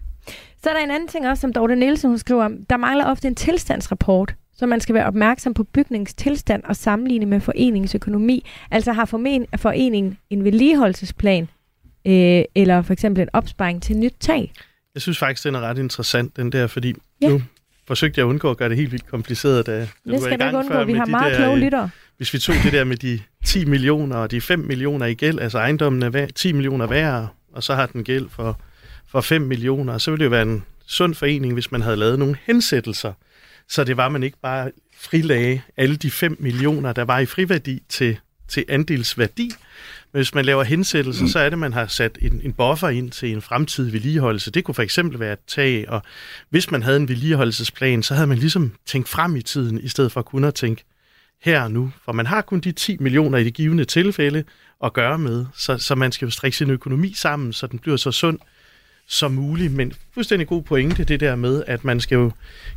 Så 0.63 0.69
er 0.69 0.73
der 0.73 0.83
en 0.83 0.91
anden 0.91 1.07
ting 1.07 1.27
også, 1.27 1.41
som 1.41 1.53
Dorte 1.53 1.75
Nielsen 1.75 2.09
hun 2.09 2.17
skriver 2.17 2.45
om. 2.45 2.57
Der 2.69 2.77
mangler 2.77 3.05
ofte 3.05 3.27
en 3.27 3.35
tilstandsrapport, 3.35 4.35
så 4.55 4.65
man 4.65 4.79
skal 4.79 4.95
være 4.95 5.05
opmærksom 5.05 5.53
på 5.53 5.63
bygningstilstand 5.63 6.63
og 6.63 6.75
sammenligne 6.75 7.25
med 7.25 7.39
foreningens 7.39 7.95
økonomi. 7.95 8.45
Altså 8.71 8.93
har 8.93 9.05
foreningen 9.57 10.17
en 10.29 10.43
vedligeholdelsesplan, 10.43 11.49
øh, 12.07 12.43
eller 12.55 12.81
for 12.81 12.93
eksempel 12.93 13.21
en 13.21 13.29
opsparing 13.33 13.83
til 13.83 13.97
nyt 13.97 14.15
tag. 14.19 14.51
Jeg 14.93 15.01
synes 15.01 15.17
faktisk, 15.17 15.43
den 15.43 15.55
er 15.55 15.59
ret 15.59 15.77
interessant, 15.77 16.37
den 16.37 16.51
der, 16.51 16.67
fordi 16.67 16.93
ja. 17.21 17.29
nu 17.29 17.41
forsøgte 17.87 18.19
jeg 18.19 18.25
at 18.25 18.29
undgå 18.29 18.51
at 18.51 18.57
gøre 18.57 18.69
det 18.69 18.77
helt 18.77 18.91
vildt 18.91 19.07
kompliceret, 19.07 19.65
da 19.65 19.79
det 19.79 19.89
skal 20.21 20.39
vi 20.39 20.45
ikke 20.45 20.57
undgå. 20.57 20.83
Vi 20.83 20.93
har 20.93 21.05
meget 21.05 21.31
der, 21.31 21.37
kloge 21.37 21.59
lytter. 21.59 21.89
Hvis 22.17 22.33
vi 22.33 22.39
tog 22.39 22.55
det 22.63 22.73
der 22.73 22.83
med 22.83 22.97
de 22.97 23.19
10 23.45 23.65
millioner 23.65 24.15
og 24.15 24.31
de 24.31 24.41
5 24.41 24.59
millioner 24.59 25.05
i 25.05 25.13
gæld, 25.13 25.39
altså 25.39 25.57
ejendommen 25.57 26.03
er 26.03 26.27
10 26.35 26.51
millioner 26.51 26.87
værd, 26.87 27.27
og 27.53 27.63
så 27.63 27.75
har 27.75 27.85
den 27.85 28.03
gæld 28.03 28.29
for, 28.29 28.59
for 29.07 29.21
5 29.21 29.41
millioner, 29.41 29.97
så 29.97 30.11
ville 30.11 30.19
det 30.19 30.25
jo 30.25 30.29
være 30.29 30.41
en 30.41 30.63
sund 30.85 31.15
forening, 31.15 31.53
hvis 31.53 31.71
man 31.71 31.81
havde 31.81 31.97
lavet 31.97 32.19
nogle 32.19 32.37
hensættelser, 32.45 33.13
så 33.69 33.83
det 33.83 33.97
var, 33.97 34.09
man 34.09 34.23
ikke 34.23 34.37
bare 34.41 34.71
frilagde 34.99 35.61
alle 35.77 35.95
de 35.95 36.11
5 36.11 36.37
millioner, 36.39 36.93
der 36.93 37.03
var 37.03 37.19
i 37.19 37.25
friværdi 37.25 37.83
til, 37.89 38.17
til 38.47 38.65
andelsværdi, 38.69 39.51
men 40.13 40.19
hvis 40.19 40.33
man 40.35 40.45
laver 40.45 40.63
hensættelser, 40.63 41.23
mm. 41.23 41.27
så 41.27 41.39
er 41.39 41.43
det, 41.43 41.53
at 41.53 41.59
man 41.59 41.73
har 41.73 41.87
sat 41.87 42.17
en, 42.21 42.41
en 42.43 42.53
buffer 42.53 42.89
ind 42.89 43.11
til 43.11 43.31
en 43.31 43.41
fremtidig 43.41 43.93
vedligeholdelse. 43.93 44.51
Det 44.51 44.63
kunne 44.63 44.75
for 44.75 44.83
eksempel 44.83 45.19
være 45.19 45.33
et 45.33 45.39
tag, 45.47 45.89
og 45.89 46.01
hvis 46.49 46.71
man 46.71 46.83
havde 46.83 46.97
en 46.97 47.07
vedligeholdelsesplan, 47.07 48.03
så 48.03 48.13
havde 48.13 48.27
man 48.27 48.37
ligesom 48.37 48.73
tænkt 48.85 49.09
frem 49.09 49.35
i 49.35 49.41
tiden, 49.41 49.79
i 49.79 49.87
stedet 49.87 50.11
for 50.11 50.21
kun 50.21 50.43
at 50.43 50.53
tænke 50.53 50.83
her 51.41 51.61
og 51.61 51.71
nu. 51.71 51.91
For 52.05 52.11
man 52.11 52.25
har 52.25 52.41
kun 52.41 52.59
de 52.59 52.71
10 52.71 52.97
millioner 52.99 53.37
i 53.37 53.43
det 53.43 53.53
givende 53.53 53.85
tilfælde 53.85 54.43
at 54.83 54.93
gøre 54.93 55.19
med, 55.19 55.45
så, 55.55 55.77
så 55.77 55.95
man 55.95 56.11
skal 56.11 56.25
jo 56.25 56.31
strikke 56.31 56.57
sin 56.57 56.69
økonomi 56.69 57.13
sammen, 57.13 57.53
så 57.53 57.67
den 57.67 57.79
bliver 57.79 57.97
så 57.97 58.11
sund, 58.11 58.39
som 59.07 59.31
muligt, 59.31 59.73
men 59.73 59.93
fuldstændig 60.13 60.47
god 60.47 60.61
pointe, 60.61 61.03
det 61.03 61.19
der 61.19 61.35
med, 61.35 61.63
at 61.67 61.83
man 61.83 61.99
skal 61.99 62.15
jo 62.15 62.31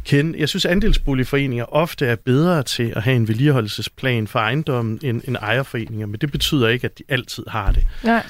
kende, 0.05 0.39
jeg 0.39 0.49
synes 0.49 0.65
andelsboligforeninger 0.65 1.65
ofte 1.65 2.07
er 2.07 2.17
bedre 2.17 2.63
til 2.63 2.93
at 2.97 3.03
have 3.03 3.17
en 3.17 3.29
vedligeholdelsesplan 3.29 4.27
for 4.27 4.39
ejendommen 4.39 4.99
end, 5.03 5.23
end 5.29 5.37
ejerforeninger, 5.37 6.07
men 6.07 6.21
det 6.21 6.33
betyder 6.33 6.69
ikke, 6.69 6.85
at 6.85 6.99
de 6.99 7.05
altid 7.09 7.45
har 7.49 7.73
det. 7.73 7.87
Nej. 8.05 8.27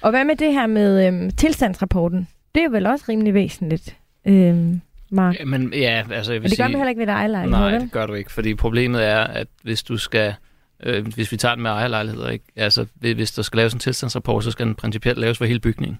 Og 0.00 0.10
hvad 0.10 0.24
med 0.24 0.36
det 0.36 0.52
her 0.52 0.66
med 0.66 1.06
øhm, 1.06 1.30
tilstandsrapporten? 1.30 2.28
Det 2.54 2.62
er 2.62 2.68
vel 2.68 2.86
også 2.86 3.04
rimelig 3.08 3.34
væsentligt, 3.34 3.96
øhm, 4.26 4.80
Mark? 5.10 5.38
Ja, 5.38 5.44
men 5.44 5.74
ja, 5.74 6.04
altså 6.10 6.32
jeg 6.32 6.42
vil 6.42 6.48
men 6.48 6.50
det 6.50 6.58
gør 6.58 6.64
sige, 6.64 6.72
man 6.72 6.80
heller 6.80 6.88
ikke 6.88 7.00
ved 7.00 7.08
ejerlejlighed, 7.08 7.60
Nej, 7.60 7.78
det 7.78 7.92
gør 7.92 8.06
du 8.06 8.14
ikke, 8.14 8.32
fordi 8.32 8.54
problemet 8.54 9.06
er, 9.06 9.20
at 9.20 9.46
hvis 9.62 9.82
du 9.82 9.96
skal 9.96 10.34
øh, 10.82 11.06
hvis 11.14 11.32
vi 11.32 11.36
tager 11.36 11.54
den 11.54 11.62
med 11.62 11.70
ejerlejligheder, 11.70 12.30
ikke? 12.30 12.44
Altså, 12.56 12.86
hvis 12.94 13.32
der 13.32 13.42
skal 13.42 13.56
laves 13.56 13.72
en 13.72 13.80
tilstandsrapport, 13.80 14.44
så 14.44 14.50
skal 14.50 14.66
den 14.66 14.74
principielt 14.74 15.18
laves 15.18 15.38
for 15.38 15.44
hele 15.44 15.60
bygningen. 15.60 15.98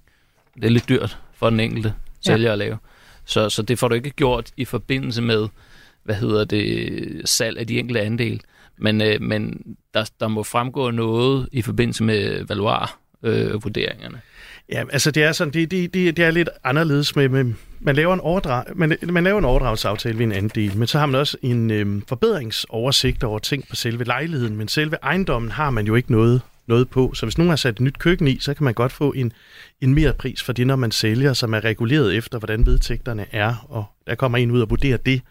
Det 0.55 0.65
er 0.65 0.69
lidt 0.69 0.89
dyrt 0.89 1.19
for 1.35 1.51
den 1.51 1.61
enkelte 1.61 1.95
sælger 2.21 2.47
ja. 2.47 2.53
at 2.53 2.59
lave. 2.59 2.79
Så, 3.25 3.49
så 3.49 3.63
det 3.63 3.79
får 3.79 3.89
du 3.89 3.95
ikke 3.95 4.11
gjort 4.11 4.51
i 4.57 4.65
forbindelse 4.65 5.23
med, 5.23 5.49
hvad 6.05 6.15
hedder 6.15 6.45
det, 6.45 7.29
salg 7.29 7.59
af 7.59 7.67
de 7.67 7.79
enkelte 7.79 8.01
andel. 8.01 8.41
Men, 8.79 9.01
øh, 9.01 9.23
men 9.23 9.63
der, 9.95 10.11
der 10.21 10.29
må 10.29 10.43
fremgå 10.43 10.91
noget 10.91 11.49
i 11.53 11.63
forbindelse 11.63 12.05
med 12.05 12.45
valuar-vurderingerne. 12.45 14.17
Øh, 14.17 14.75
ja, 14.75 14.85
altså 14.93 15.11
det 15.11 15.23
er 15.23 15.33
sådan, 15.33 15.53
det, 15.53 15.71
det, 15.71 15.95
det, 15.95 16.17
det 16.17 16.25
er 16.25 16.31
lidt 16.31 16.49
anderledes 16.65 17.17
med, 17.17 17.29
med 17.29 17.55
man 17.81 17.97
laver 17.97 18.15
en 18.15 18.21
overdrag, 18.21 18.65
man, 18.75 18.97
man 19.03 19.25
laver 19.25 19.39
en 19.39 19.45
overdragsaftale 19.45 20.19
ved 20.19 20.25
en 20.25 20.33
anden 20.33 20.53
del, 20.55 20.77
men 20.77 20.87
så 20.87 20.99
har 20.99 21.07
man 21.07 21.21
også 21.21 21.37
en 21.43 21.71
øh, 21.71 22.03
forbedringsoversigt 22.09 23.25
over 23.25 23.39
ting 23.39 23.69
på 23.69 23.77
selve 23.77 24.05
lejligheden, 24.05 24.57
men 24.57 24.69
selve 24.69 24.97
ejendommen 25.03 25.51
har 25.51 25.71
man 25.71 25.87
jo 25.87 25.95
ikke 25.95 26.13
noget 26.13 26.41
noget 26.67 26.91
på. 26.91 27.15
Så 27.15 27.27
hvis 27.27 27.39
nogen 27.39 27.49
har 27.49 27.57
sat 27.57 27.75
et 27.75 27.81
nyt 27.81 27.99
køkken 27.99 28.29
i, 28.29 28.39
så 28.41 28.55
kan 28.55 28.65
man 28.65 28.75
godt 28.75 28.93
få 28.93 29.13
en, 29.13 29.33
en 29.81 29.95
mere 29.95 30.13
pris 30.13 30.43
for 30.43 30.53
det, 30.53 30.67
når 30.67 30.77
man 30.77 30.91
sælger, 30.91 31.33
som 31.33 31.55
er 31.55 31.65
reguleret 31.65 32.17
efter, 32.17 32.39
hvordan 32.39 32.67
vedtægterne 32.67 33.27
er, 33.33 33.67
og 33.69 33.85
der 34.07 34.15
kommer 34.15 34.39
en 34.39 34.51
ud 34.51 34.61
og 34.61 34.71
vurderer 34.71 34.97
det. 34.97 35.23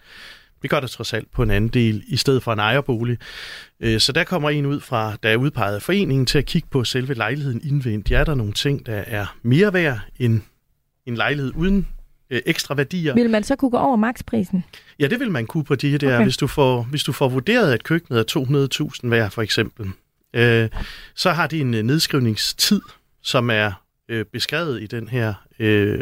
Vi 0.62 0.68
gør 0.68 0.80
det 0.80 0.90
trods 0.90 1.14
alt 1.14 1.32
på 1.32 1.44
en 1.44 1.52
anden 1.52 1.70
del, 1.70 2.04
i 2.08 2.18
stedet 2.18 2.44
for 2.44 2.54
en 2.54 2.60
ejerbolig. 2.60 3.18
Øh, 3.80 4.00
så 4.00 4.12
der 4.12 4.24
kommer 4.24 4.50
en 4.50 4.66
ud 4.66 4.80
fra, 4.80 5.16
der 5.24 5.30
er 5.30 5.36
udpeget 5.36 5.76
af 5.76 5.82
foreningen, 5.82 6.26
til 6.26 6.38
at 6.38 6.46
kigge 6.46 6.68
på 6.72 6.84
selve 6.84 7.14
lejligheden 7.14 7.62
indvendigt. 7.64 8.20
Er 8.20 8.24
der 8.24 8.36
nogle 8.36 8.54
ting, 8.54 8.86
der 8.86 9.04
er 9.08 9.38
mere 9.42 9.74
værd 9.74 10.00
end 10.20 10.42
en 11.06 11.16
lejlighed 11.16 11.52
uden 11.56 11.88
øh, 12.30 12.42
ekstra 12.46 12.76
værdier. 12.76 13.14
Vil 13.14 13.30
man 13.30 13.44
så 13.44 13.56
kunne 13.56 13.72
gå 13.72 13.78
over 13.78 13.96
maksprisen? 13.96 14.64
Ja, 15.00 15.08
det 15.08 15.20
vil 15.20 15.32
man 15.32 15.46
kunne 15.46 15.64
på 15.64 15.76
de 15.76 15.98
der, 15.98 16.16
okay. 16.16 16.24
hvis, 16.24 16.38
du 16.38 16.48
får, 16.48 16.84
hvis 16.84 17.04
du 17.04 17.12
får 17.12 17.30
vurderet, 17.30 17.74
at 17.74 17.84
køkkenet 17.84 18.20
er 18.20 18.90
200.000 19.04 19.10
værd, 19.10 19.32
for 19.32 19.42
eksempel 19.42 19.92
øh, 20.34 20.70
så 21.16 21.32
har 21.32 21.48
de 21.48 21.62
en 21.62 21.74
øh, 21.74 21.84
nedskrivningstid, 21.84 22.82
som 23.24 23.50
er 23.50 23.72
øh, 24.10 24.26
beskrevet 24.26 24.82
i 24.82 24.86
den 24.86 25.08
her 25.08 25.34
øh, 25.60 26.00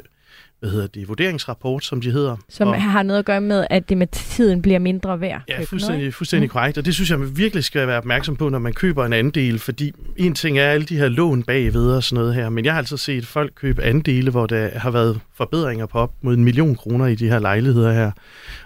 hvad 0.59 0.69
hedder 0.69 0.88
det, 0.88 1.07
vurderingsrapport, 1.07 1.86
som 1.86 2.01
de 2.01 2.11
hedder. 2.11 2.38
Som 2.49 2.67
og, 2.67 2.82
har 2.82 3.03
noget 3.03 3.19
at 3.19 3.25
gøre 3.25 3.41
med, 3.41 3.67
at 3.69 3.89
det 3.89 3.97
med 3.97 4.07
tiden 4.07 4.61
bliver 4.61 4.80
mindre 4.80 5.21
værd. 5.21 5.41
Ja, 5.47 5.61
fuldstændig, 5.63 6.13
fuldstændig 6.13 6.47
mm. 6.47 6.51
korrekt, 6.51 6.77
og 6.77 6.86
det 6.86 6.93
synes 6.93 7.09
jeg, 7.09 7.19
man 7.19 7.38
virkelig 7.38 7.63
skal 7.63 7.88
være 7.88 7.97
opmærksom 7.97 8.36
på, 8.36 8.49
når 8.49 8.59
man 8.59 8.73
køber 8.73 9.05
en 9.05 9.13
andel, 9.13 9.59
fordi 9.59 9.91
en 10.17 10.36
ting 10.36 10.59
er 10.59 10.69
alle 10.69 10.86
de 10.86 10.97
her 10.97 11.07
lån 11.07 11.43
bagved 11.43 11.91
og 11.91 12.03
sådan 12.03 12.21
noget 12.21 12.36
her, 12.36 12.49
men 12.49 12.65
jeg 12.65 12.73
har 12.73 12.77
altså 12.77 12.97
set 12.97 13.25
folk 13.25 13.51
købe 13.55 13.84
andele, 13.84 14.32
hvor 14.32 14.45
der 14.45 14.80
har 14.80 14.91
været 14.91 15.19
forbedringer 15.36 15.86
på 15.86 15.97
op 15.97 16.13
mod 16.21 16.34
en 16.34 16.43
million 16.43 16.75
kroner 16.75 17.05
i 17.05 17.15
de 17.15 17.30
her 17.30 17.39
lejligheder 17.39 17.93
her, 17.93 18.11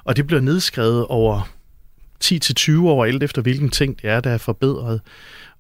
og 0.03 0.17
det 0.17 0.27
bliver 0.27 0.41
nedskrevet 0.41 1.05
over 1.05 1.49
10-20 2.23 2.79
år, 2.79 3.05
alt 3.05 3.23
efter 3.23 3.41
hvilken 3.41 3.69
ting 3.69 4.01
det 4.01 4.09
er, 4.09 4.19
der 4.19 4.29
er 4.29 4.37
forbedret. 4.37 5.01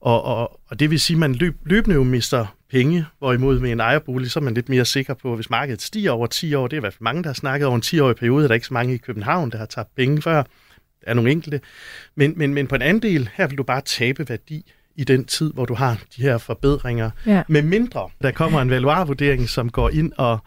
Og, 0.03 0.23
og, 0.23 0.59
og 0.67 0.79
det 0.79 0.91
vil 0.91 0.99
sige, 0.99 1.15
at 1.15 1.19
man 1.19 1.35
løb, 1.35 1.55
løbende 1.65 1.95
jo 1.95 2.03
mister 2.03 2.45
penge, 2.71 3.05
hvorimod 3.19 3.59
med 3.59 3.71
en 3.71 3.79
ejerbolig, 3.79 4.31
så 4.31 4.39
er 4.39 4.43
man 4.43 4.53
lidt 4.53 4.69
mere 4.69 4.85
sikker 4.85 5.13
på, 5.13 5.31
at 5.31 5.37
hvis 5.37 5.49
markedet 5.49 5.81
stiger 5.81 6.11
over 6.11 6.27
10 6.27 6.53
år, 6.53 6.67
det 6.67 6.75
er 6.75 6.79
i 6.79 6.79
hvert 6.79 6.93
fald 6.93 7.03
mange, 7.03 7.23
der 7.23 7.29
har 7.29 7.33
snakket 7.33 7.67
over 7.67 7.75
en 7.75 7.81
10-årig 7.85 8.15
periode, 8.15 8.43
der 8.43 8.49
er 8.49 8.53
ikke 8.53 8.67
så 8.67 8.73
mange 8.73 8.93
i 8.93 8.97
København, 8.97 9.51
der 9.51 9.57
har 9.57 9.65
tabt 9.65 9.95
penge 9.95 10.21
før. 10.21 10.35
Der 10.35 11.07
er 11.07 11.13
nogle 11.13 11.31
enkelte. 11.31 11.61
Men, 12.15 12.33
men, 12.35 12.53
men 12.53 12.67
på 12.67 12.75
en 12.75 12.81
anden 12.81 13.01
del, 13.01 13.29
her 13.33 13.47
vil 13.47 13.57
du 13.57 13.63
bare 13.63 13.81
tabe 13.81 14.29
værdi 14.29 14.71
i 14.95 15.03
den 15.03 15.25
tid, 15.25 15.53
hvor 15.53 15.65
du 15.65 15.73
har 15.73 15.97
de 16.17 16.21
her 16.21 16.37
forbedringer. 16.37 17.11
Ja. 17.25 17.43
Med 17.47 17.61
mindre, 17.61 18.09
der 18.21 18.31
kommer 18.31 18.61
en 18.61 18.69
valuarvurdering, 18.69 19.49
som 19.49 19.69
går 19.69 19.89
ind 19.89 20.11
og, 20.17 20.39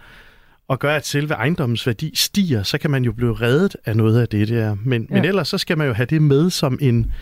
og 0.68 0.78
gør, 0.78 0.96
at 0.96 1.07
selve 1.07 1.34
ejendommens 1.34 1.86
værdi 1.86 2.12
stiger, 2.14 2.62
så 2.62 2.78
kan 2.78 2.90
man 2.90 3.04
jo 3.04 3.12
blive 3.12 3.34
reddet 3.34 3.76
af 3.84 3.96
noget 3.96 4.20
af 4.20 4.28
det 4.28 4.48
der. 4.48 4.76
Men, 4.84 5.07
ja. 5.11 5.14
men 5.14 5.24
ellers 5.24 5.48
så 5.48 5.59
skal 5.59 5.78
man 5.78 5.86
jo 5.86 5.92
have 5.92 6.07
det 6.07 6.22
med 6.22 6.50
som 6.50 6.78
en, 6.80 7.12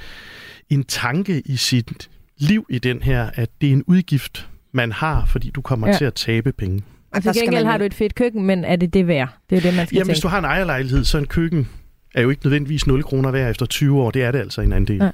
en 0.71 0.85
tanke 0.85 1.43
i 1.47 1.57
sit 1.57 2.09
liv 2.39 2.67
i 2.69 2.79
den 2.79 3.03
her, 3.03 3.31
at 3.35 3.51
det 3.61 3.69
er 3.69 3.73
en 3.73 3.85
udgift, 3.87 4.49
man 4.73 4.93
har, 4.93 5.25
fordi 5.27 5.51
du 5.51 5.61
kommer 5.61 5.89
ja. 5.89 5.97
til 5.97 6.05
at 6.05 6.15
tabe 6.15 6.53
penge. 6.53 6.83
Og 7.13 7.23
til 7.23 7.33
gengæld 7.35 7.65
man... 7.65 7.71
har 7.71 7.79
du 7.79 7.85
et 7.85 7.95
fedt 7.95 8.15
køkken, 8.15 8.43
men 8.43 8.65
er 8.65 8.77
det 8.77 8.95
det 8.95 9.07
værd? 9.07 9.29
Det 9.51 9.59
er 9.59 9.61
det, 9.61 9.75
man 9.75 9.87
skal 9.87 9.97
Jamen, 9.97 10.07
tænke. 10.07 10.15
hvis 10.15 10.21
du 10.21 10.29
har 10.29 10.39
en 10.39 10.45
ejerlejlighed, 10.45 11.05
så 11.05 11.19
en 11.19 11.27
køkken 11.27 11.69
er 12.15 12.23
jo 12.23 12.31
ikke 12.31 12.47
nødvendigvis 12.47 12.87
0 12.87 13.03
kroner 13.03 13.31
værd 13.31 13.51
efter 13.51 13.67
20 13.67 14.03
år. 14.03 14.11
Det 14.11 14.23
er 14.23 14.31
det 14.31 14.39
altså 14.39 14.61
en 14.61 14.73
anden 14.73 14.89
del. 14.89 15.05
Ja. 15.05 15.11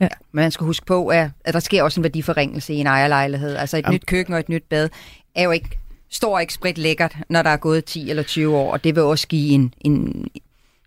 Ja. 0.00 0.08
Men 0.32 0.42
man 0.42 0.50
skal 0.50 0.66
huske 0.66 0.86
på, 0.86 1.06
at, 1.06 1.30
at 1.44 1.54
der 1.54 1.60
sker 1.60 1.82
også 1.82 2.00
en 2.00 2.04
værdiforringelse 2.04 2.74
i 2.74 2.76
en 2.76 2.86
ejerlejlighed. 2.86 3.56
Altså 3.56 3.76
et 3.76 3.82
Jamen. 3.82 3.94
nyt 3.94 4.06
køkken 4.06 4.34
og 4.34 4.40
et 4.40 4.48
nyt 4.48 4.62
bad 4.70 4.88
er 5.34 5.42
jo 5.42 5.50
ikke, 5.50 5.78
står 6.10 6.38
ikke 6.38 6.52
spredt 6.52 6.78
lækkert, 6.78 7.16
når 7.28 7.42
der 7.42 7.50
er 7.50 7.56
gået 7.56 7.84
10 7.84 8.10
eller 8.10 8.22
20 8.22 8.56
år, 8.56 8.72
og 8.72 8.84
det 8.84 8.94
vil 8.94 9.02
også 9.02 9.28
give 9.28 9.50
en, 9.50 9.74
en, 9.80 10.26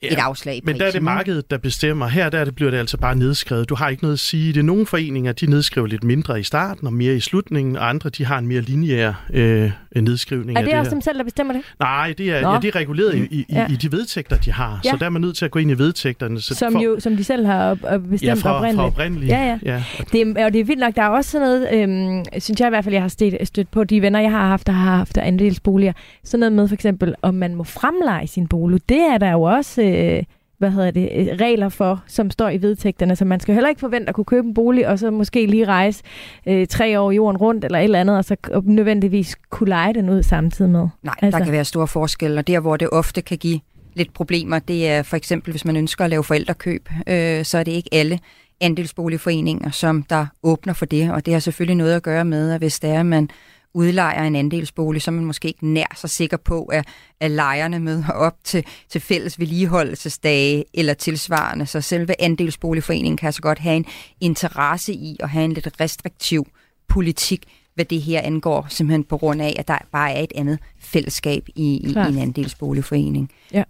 ja, 0.04 0.14
et 0.14 0.20
afslag 0.20 0.56
i 0.56 0.62
Men 0.64 0.80
der 0.80 0.86
er 0.86 0.92
det 0.92 1.04
markedet, 1.04 1.52
der 1.52 1.58
bestemmer. 1.58 2.08
Her 2.08 2.30
der 2.30 2.46
det, 2.46 2.56
bliver 2.56 2.72
det 2.72 2.78
altså 2.78 2.98
bare 2.98 3.16
nedskrevet. 3.16 3.70
Du 3.70 3.76
har 3.76 3.90
ikke 3.90 4.04
noget 4.04 4.14
at 4.14 4.20
sige. 4.20 4.54
Det 4.54 4.60
er 4.60 4.64
nogle 4.64 4.86
foreninger, 4.86 5.32
de 5.32 5.46
nedskriver 5.46 5.88
lidt 5.88 6.04
mindre 6.04 6.40
i 6.40 6.44
starten 6.44 6.88
og 6.88 6.94
mere 6.94 7.16
i 7.16 7.20
slutningen, 7.20 7.78
og 7.78 7.90
andre 7.90 8.10
de 8.10 8.26
har 8.26 8.38
en 8.38 8.48
mere 8.48 8.62
lineær 8.62 9.26
øh, 9.34 9.72
nedskrivning 9.96 10.58
er 10.58 10.62
det 10.62 10.68
af 10.68 10.74
det 10.74 10.80
også 10.80 10.92
dem 10.92 11.02
selv, 11.02 11.18
der 11.18 11.24
bestemmer 11.24 11.54
det? 11.54 11.62
Nej, 11.80 12.14
det 12.18 12.30
er, 12.30 12.52
ja, 12.52 12.60
det 12.62 12.68
er 12.68 12.76
reguleret 12.76 13.16
i, 13.16 13.20
i, 13.32 13.46
ja. 13.50 13.68
i 13.70 13.76
de 13.76 13.92
vedtægter, 13.92 14.38
de 14.38 14.52
har. 14.52 14.80
Ja. 14.86 14.90
Så 14.90 14.98
der 15.00 15.06
er 15.06 15.10
man 15.10 15.22
nødt 15.22 15.38
til 15.38 15.46
at 15.46 15.52
gå 15.52 15.60
ind 15.60 15.72
i 15.72 15.74
vedtægterne. 15.74 16.42
Så 16.42 16.56
som, 16.56 16.74
for, 16.74 16.82
jo, 16.82 17.00
som 17.00 17.18
de 17.18 17.24
selv 17.24 17.46
har 17.46 17.76
bestemt 17.76 18.24
ja, 18.24 18.34
fra, 18.34 18.56
oprindeligt. 18.56 18.76
Fra 18.76 18.86
oprindeligt. 18.86 19.32
Ja, 19.32 19.46
ja. 19.46 19.60
ja. 19.74 19.84
Det, 20.12 20.22
er, 20.22 20.46
og 20.46 20.54
det 20.54 20.62
er 20.62 20.66
vildt 20.66 20.80
nok. 20.80 20.96
Der 20.96 21.02
er 21.02 21.10
også 21.10 21.32
sådan 21.32 21.48
noget, 21.48 21.68
øhm, 21.74 22.24
synes 22.40 22.60
jeg 22.60 22.68
i 22.68 22.70
hvert 22.70 22.84
fald, 22.84 22.94
jeg 22.94 23.04
har 23.04 23.10
stødt, 23.10 23.48
stødt 23.48 23.72
på 23.72 23.84
de 23.84 24.02
venner, 24.02 24.20
jeg 24.20 24.32
har 24.32 24.48
haft, 24.48 24.68
der 24.68 24.74
har 24.74 24.98
haft 24.98 25.18
andelsboliger. 25.18 25.94
Sådan 26.24 26.40
noget 26.40 26.54
med 26.54 26.68
for 26.68 26.74
eksempel, 26.74 27.16
om 27.22 27.34
man 27.34 27.56
må 27.56 27.64
fremleje 27.64 28.28
sin 28.28 28.48
bolig. 28.48 28.90
Det 28.90 29.00
er 29.00 29.18
der 29.18 29.32
jo 29.32 29.42
også... 29.42 29.82
Øh, 29.94 30.24
hvad 30.64 30.72
hedder 30.72 30.92
det, 30.92 31.10
øh, 31.16 31.28
regler 31.28 31.70
for, 31.70 32.04
som 32.08 32.32
står 32.32 32.50
i 32.50 32.62
vedtægterne. 32.62 33.16
Så 33.16 33.26
man 33.26 33.40
skal 33.40 33.54
heller 33.54 33.70
ikke 33.70 33.80
forvente 33.80 34.10
at 34.10 34.16
kunne 34.16 34.26
købe 34.26 34.48
en 34.48 34.54
bolig, 34.54 34.88
og 34.88 35.00
så 35.00 35.12
måske 35.12 35.46
lige 35.46 35.66
rejse 35.66 36.04
øh, 36.48 36.68
tre 36.68 37.00
år 37.00 37.12
jorden 37.12 37.38
rundt, 37.38 37.66
eller 37.66 37.80
et 37.80 37.84
eller 37.84 38.00
andet, 38.00 38.18
og 38.18 38.26
så 38.26 38.36
nødvendigvis 38.64 39.36
kunne 39.50 39.70
lege 39.70 39.94
den 39.94 40.10
ud 40.10 40.24
samtidig 40.24 40.72
med. 40.72 40.88
Nej, 41.04 41.16
altså. 41.22 41.40
der 41.40 41.46
kan 41.46 41.54
være 41.54 41.66
store 41.66 41.88
forskelle, 41.88 42.40
og 42.40 42.48
der, 42.48 42.60
hvor 42.60 42.78
det 42.78 42.90
ofte 42.92 43.22
kan 43.22 43.38
give 43.38 43.60
lidt 43.94 44.14
problemer, 44.14 44.60
det 44.60 44.90
er 44.90 45.04
for 45.04 45.16
eksempel, 45.16 45.52
hvis 45.52 45.66
man 45.66 45.76
ønsker 45.76 46.04
at 46.04 46.10
lave 46.10 46.24
forældrekøb, 46.24 46.90
øh, 47.08 47.46
så 47.46 47.58
er 47.58 47.64
det 47.64 47.72
ikke 47.72 47.90
alle 47.92 48.20
andelsboligforeninger, 48.62 49.72
som 49.72 50.04
der 50.04 50.26
åbner 50.44 50.74
for 50.74 50.86
det, 50.86 51.12
og 51.12 51.26
det 51.26 51.34
har 51.34 51.40
selvfølgelig 51.40 51.76
noget 51.76 51.96
at 51.96 52.04
gøre 52.04 52.26
med, 52.26 52.52
at 52.52 52.60
hvis 52.60 52.80
det 52.80 52.90
er, 52.90 53.04
man 53.04 53.30
udlejer 53.74 54.24
en 54.24 54.36
andelsbolig, 54.36 55.02
så 55.02 55.12
er 55.12 55.16
man 55.16 55.26
måske 55.26 55.48
ikke 55.48 55.68
nær 55.68 55.96
så 55.96 56.08
sikker 56.08 56.38
på, 56.38 56.64
at, 56.64 56.88
at 57.20 57.32
lejerne 57.32 57.80
møder 57.80 58.10
op 58.10 58.38
til, 58.44 58.66
til 58.90 59.02
fælles 59.02 59.40
vedligeholdelsesdage 59.40 60.66
eller 60.74 60.94
tilsvarende. 60.94 61.66
Så 61.66 61.82
selve 61.82 62.22
andelsboligforeningen 62.22 63.18
kan 63.18 63.34
så 63.34 63.42
godt 63.42 63.60
have 63.60 63.76
en 63.76 63.86
interesse 64.22 64.94
i 64.94 65.18
at 65.20 65.30
have 65.30 65.46
en 65.46 65.54
lidt 65.54 65.68
restriktiv 65.80 66.48
politik, 66.88 67.44
hvad 67.76 67.86
det 67.86 68.02
her 68.02 68.22
angår, 68.22 68.66
simpelthen 68.70 69.04
på 69.04 69.18
grund 69.18 69.42
af, 69.42 69.56
at 69.60 69.68
der 69.68 69.78
bare 69.92 70.14
er 70.14 70.24
et 70.24 70.32
andet 70.36 70.60
fællesskab 70.80 71.48
i, 71.56 71.64
i, 71.64 71.88
i 71.88 72.14
en 72.14 72.18
andelsboligforening. 72.18 73.32
Ja. 73.54 73.64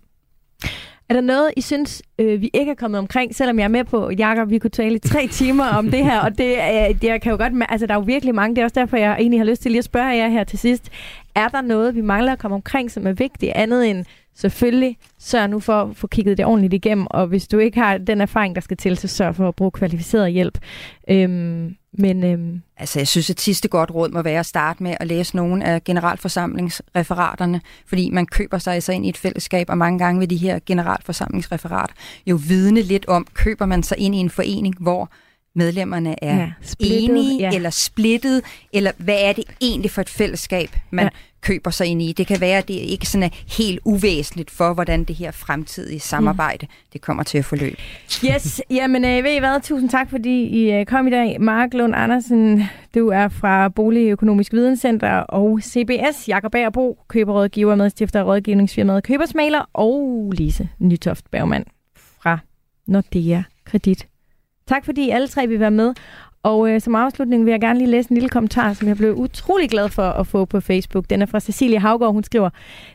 Er 1.10 1.14
der 1.14 1.22
noget, 1.22 1.52
I 1.58 1.62
synes, 1.62 2.02
øh, 2.20 2.42
vi 2.42 2.50
ikke 2.54 2.72
er 2.72 2.76
kommet 2.76 3.00
omkring, 3.00 3.36
selvom 3.36 3.60
jeg 3.60 3.64
er 3.64 3.70
med 3.70 3.84
på, 3.84 4.12
Jakob, 4.12 4.50
vi 4.50 4.60
kunne 4.60 4.70
tale 4.70 4.96
i 4.96 5.00
tre 5.00 5.28
timer 5.42 5.66
om 5.66 5.92
det 5.92 6.04
her, 6.04 6.20
og 6.20 6.38
det, 6.38 6.52
øh, 6.52 7.02
det 7.02 7.04
jeg 7.04 7.22
kan 7.22 7.32
jo 7.32 7.38
godt, 7.38 7.54
altså 7.70 7.88
der 7.88 7.94
er 7.94 7.98
jo 7.98 8.04
virkelig 8.04 8.36
mange, 8.36 8.56
det 8.56 8.62
er 8.62 8.66
også 8.66 8.80
derfor, 8.80 8.98
jeg 8.98 9.16
egentlig 9.20 9.40
har 9.40 9.46
lyst 9.46 9.62
til 9.62 9.72
lige 9.72 9.80
at 9.80 9.86
spørge 9.86 10.08
jer 10.08 10.30
her 10.30 10.44
til 10.44 10.60
sidst. 10.60 10.90
Er 11.36 11.48
der 11.48 11.62
noget, 11.62 11.96
vi 11.96 12.02
mangler 12.02 12.32
at 12.32 12.40
komme 12.40 12.56
omkring, 12.56 12.92
som 12.92 13.08
er 13.08 13.14
vigtigt, 13.14 13.52
andet 13.56 13.90
end 13.90 14.06
selvfølgelig 14.36 14.98
sørg 15.20 15.50
nu 15.50 15.60
for 15.60 15.82
at 15.82 15.96
få 15.96 16.08
kigget 16.08 16.38
det 16.38 16.46
ordentligt 16.46 16.74
igennem, 16.74 17.08
og 17.10 17.28
hvis 17.28 17.48
du 17.48 17.58
ikke 17.58 17.80
har 17.80 17.98
den 17.98 18.22
erfaring, 18.22 18.56
der 18.56 18.62
skal 18.62 18.78
til, 18.78 18.98
så 18.98 19.08
sørg 19.08 19.36
for 19.36 19.48
at 19.48 19.56
bruge 19.56 19.72
kvalificeret 19.72 20.32
hjælp. 20.32 20.58
Øhm, 21.10 21.76
men, 21.94 22.24
øhm... 22.24 22.62
Altså, 22.78 23.00
jeg 23.00 23.08
synes, 23.08 23.30
at 23.30 23.40
sidste 23.40 23.68
godt 23.68 23.92
råd 23.92 24.10
må 24.10 24.22
være 24.22 24.40
at 24.40 24.46
starte 24.46 24.84
med 24.84 24.96
at 25.00 25.08
læse 25.08 25.36
nogle 25.36 25.66
af 25.66 25.84
generalforsamlingsreferaterne, 25.84 27.62
fordi 27.86 28.10
man 28.10 28.26
køber 28.26 28.58
sig 28.58 28.74
altså 28.74 28.92
ind 28.92 29.06
i 29.06 29.10
et 29.10 29.18
fællesskab, 29.18 29.70
og 29.70 29.78
mange 29.78 30.00
gange 30.00 30.20
ved 30.20 30.28
de 30.28 30.38
her 30.38 30.60
generalforsamlingsreferater 30.66 31.94
jo 32.28 32.40
vidne 32.48 32.82
lidt 32.82 33.06
om, 33.08 33.28
køber 33.34 33.66
man 33.66 33.84
sig 33.84 33.98
ind 33.98 34.16
i 34.16 34.18
en 34.18 34.30
forening, 34.30 34.76
hvor 34.80 35.10
medlemmerne 35.56 36.24
er 36.24 36.36
ja, 36.36 36.52
splittet, 36.62 37.10
enige 37.10 37.40
ja. 37.40 37.56
eller 37.56 37.70
splittet, 37.70 38.42
eller 38.74 38.92
hvad 38.98 39.18
er 39.20 39.34
det 39.34 39.44
egentlig 39.62 39.92
for 39.92 40.02
et 40.02 40.10
fællesskab, 40.10 40.70
man 40.92 41.06
ja. 41.06 41.10
køber 41.42 41.72
sig 41.72 41.88
ind 41.88 42.02
i. 42.02 42.12
Det 42.12 42.28
kan 42.28 42.42
være, 42.42 42.58
at 42.58 42.68
det 42.68 42.74
ikke 42.74 43.06
sådan 43.06 43.24
er 43.24 43.30
helt 43.58 43.80
uvæsentligt 43.86 44.52
for, 44.52 44.74
hvordan 44.74 45.04
det 45.04 45.16
her 45.16 45.32
fremtidige 45.32 46.00
samarbejde, 46.00 46.66
mm. 46.66 46.90
det 46.94 47.02
kommer 47.02 47.24
til 47.24 47.38
at 47.38 47.46
forløbe. 47.46 47.78
Yes, 48.26 48.62
jamen 48.70 49.06
øh, 49.06 49.24
ved 49.24 49.32
I 49.32 49.40
hvad, 49.40 49.62
tusind 49.62 49.90
tak, 49.90 50.10
fordi 50.10 50.44
I 50.44 50.72
øh, 50.72 50.86
kom 50.86 51.08
i 51.08 51.12
dag. 51.12 51.42
Mark 51.42 51.74
Lund 51.74 51.96
Andersen, 51.96 52.64
du 52.96 53.08
er 53.08 53.28
fra 53.28 53.70
Boligøkonomisk 53.70 54.54
Videnscenter 54.54 55.12
og 55.12 55.60
CBS. 55.64 56.28
Jakob 56.28 56.56
Agerbo, 56.56 56.98
køberrådgiver, 57.08 57.76
med 57.76 57.90
stifter 57.90 58.20
af 58.20 58.24
rådgivningsfirmaet 58.24 59.04
Købersmaler, 59.04 59.70
og 59.74 60.32
Lise 60.38 60.70
Nytoft 60.80 61.32
Bergmann 61.32 61.66
fra 61.96 62.40
Nordea 62.88 63.42
Kredit 63.66 64.08
Tak 64.68 64.86
fordi 64.86 65.10
alle 65.10 65.28
tre 65.28 65.48
vil 65.48 65.60
være 65.60 65.72
med. 65.72 65.94
Og 66.44 66.70
øh, 66.70 66.82
som 66.82 66.96
afslutning 66.96 67.46
vil 67.46 67.52
jeg 67.52 67.62
gerne 67.62 67.80
lige 67.80 67.92
læse 67.92 68.12
en 68.12 68.16
lille 68.16 68.30
kommentar, 68.30 68.74
som 68.74 68.88
jeg 68.88 68.98
blev 68.98 69.16
utrolig 69.16 69.70
glad 69.70 69.90
for 69.90 70.04
at 70.04 70.28
få 70.28 70.46
på 70.46 70.60
Facebook. 70.60 71.10
Den 71.10 71.22
er 71.22 71.26
fra 71.26 71.40
Cecilie 71.40 71.80
Havgaard. 71.80 72.14
Hun 72.14 72.24
skriver, 72.24 72.50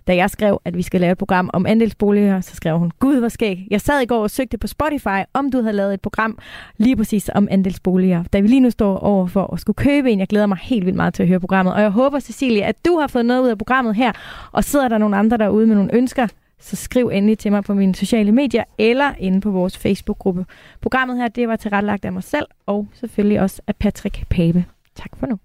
da 0.06 0.16
jeg 0.16 0.30
skrev, 0.30 0.60
at 0.64 0.76
vi 0.76 0.82
skal 0.82 1.00
lave 1.00 1.12
et 1.12 1.18
program 1.18 1.50
om 1.52 1.66
andelsboliger, 1.66 2.40
så 2.40 2.56
skrev 2.56 2.78
hun, 2.78 2.90
Gud, 2.98 3.18
hvor 3.18 3.28
skæg. 3.28 3.66
Jeg 3.70 3.80
sad 3.80 4.00
i 4.00 4.06
går 4.06 4.22
og 4.22 4.30
søgte 4.30 4.58
på 4.58 4.66
Spotify, 4.66 5.22
om 5.32 5.50
du 5.50 5.62
havde 5.62 5.76
lavet 5.76 5.94
et 5.94 6.00
program 6.00 6.38
lige 6.76 6.96
præcis 6.96 7.30
om 7.34 7.48
andelsboliger. 7.50 8.24
Da 8.32 8.40
vi 8.40 8.48
lige 8.48 8.60
nu 8.60 8.70
står 8.70 8.98
over 8.98 9.26
for 9.26 9.52
at 9.52 9.60
skulle 9.60 9.76
købe 9.76 10.10
en, 10.10 10.18
jeg 10.18 10.28
glæder 10.28 10.46
mig 10.46 10.58
helt 10.62 10.84
vildt 10.84 10.96
meget 10.96 11.14
til 11.14 11.22
at 11.22 11.28
høre 11.28 11.40
programmet. 11.40 11.74
Og 11.74 11.80
jeg 11.80 11.90
håber, 11.90 12.20
Cecilie, 12.20 12.64
at 12.64 12.84
du 12.86 12.98
har 12.98 13.06
fået 13.06 13.26
noget 13.26 13.42
ud 13.42 13.48
af 13.48 13.58
programmet 13.58 13.96
her, 13.96 14.12
og 14.52 14.64
sidder 14.64 14.88
der 14.88 14.98
nogle 14.98 15.16
andre 15.16 15.36
derude 15.36 15.66
med 15.66 15.74
nogle 15.74 15.94
ønsker, 15.94 16.26
så 16.60 16.76
skriv 16.76 17.08
endelig 17.08 17.38
til 17.38 17.52
mig 17.52 17.64
på 17.64 17.74
mine 17.74 17.94
sociale 17.94 18.32
medier 18.32 18.64
eller 18.78 19.14
inde 19.18 19.40
på 19.40 19.50
vores 19.50 19.78
Facebook-gruppe. 19.78 20.46
Programmet 20.80 21.16
her, 21.16 21.28
det 21.28 21.48
var 21.48 21.56
tilrettelagt 21.56 22.04
af 22.04 22.12
mig 22.12 22.22
selv 22.22 22.46
og 22.66 22.88
selvfølgelig 22.94 23.40
også 23.40 23.62
af 23.66 23.76
Patrick 23.76 24.28
Pape. 24.28 24.64
Tak 24.94 25.16
for 25.16 25.26
nu. 25.26 25.38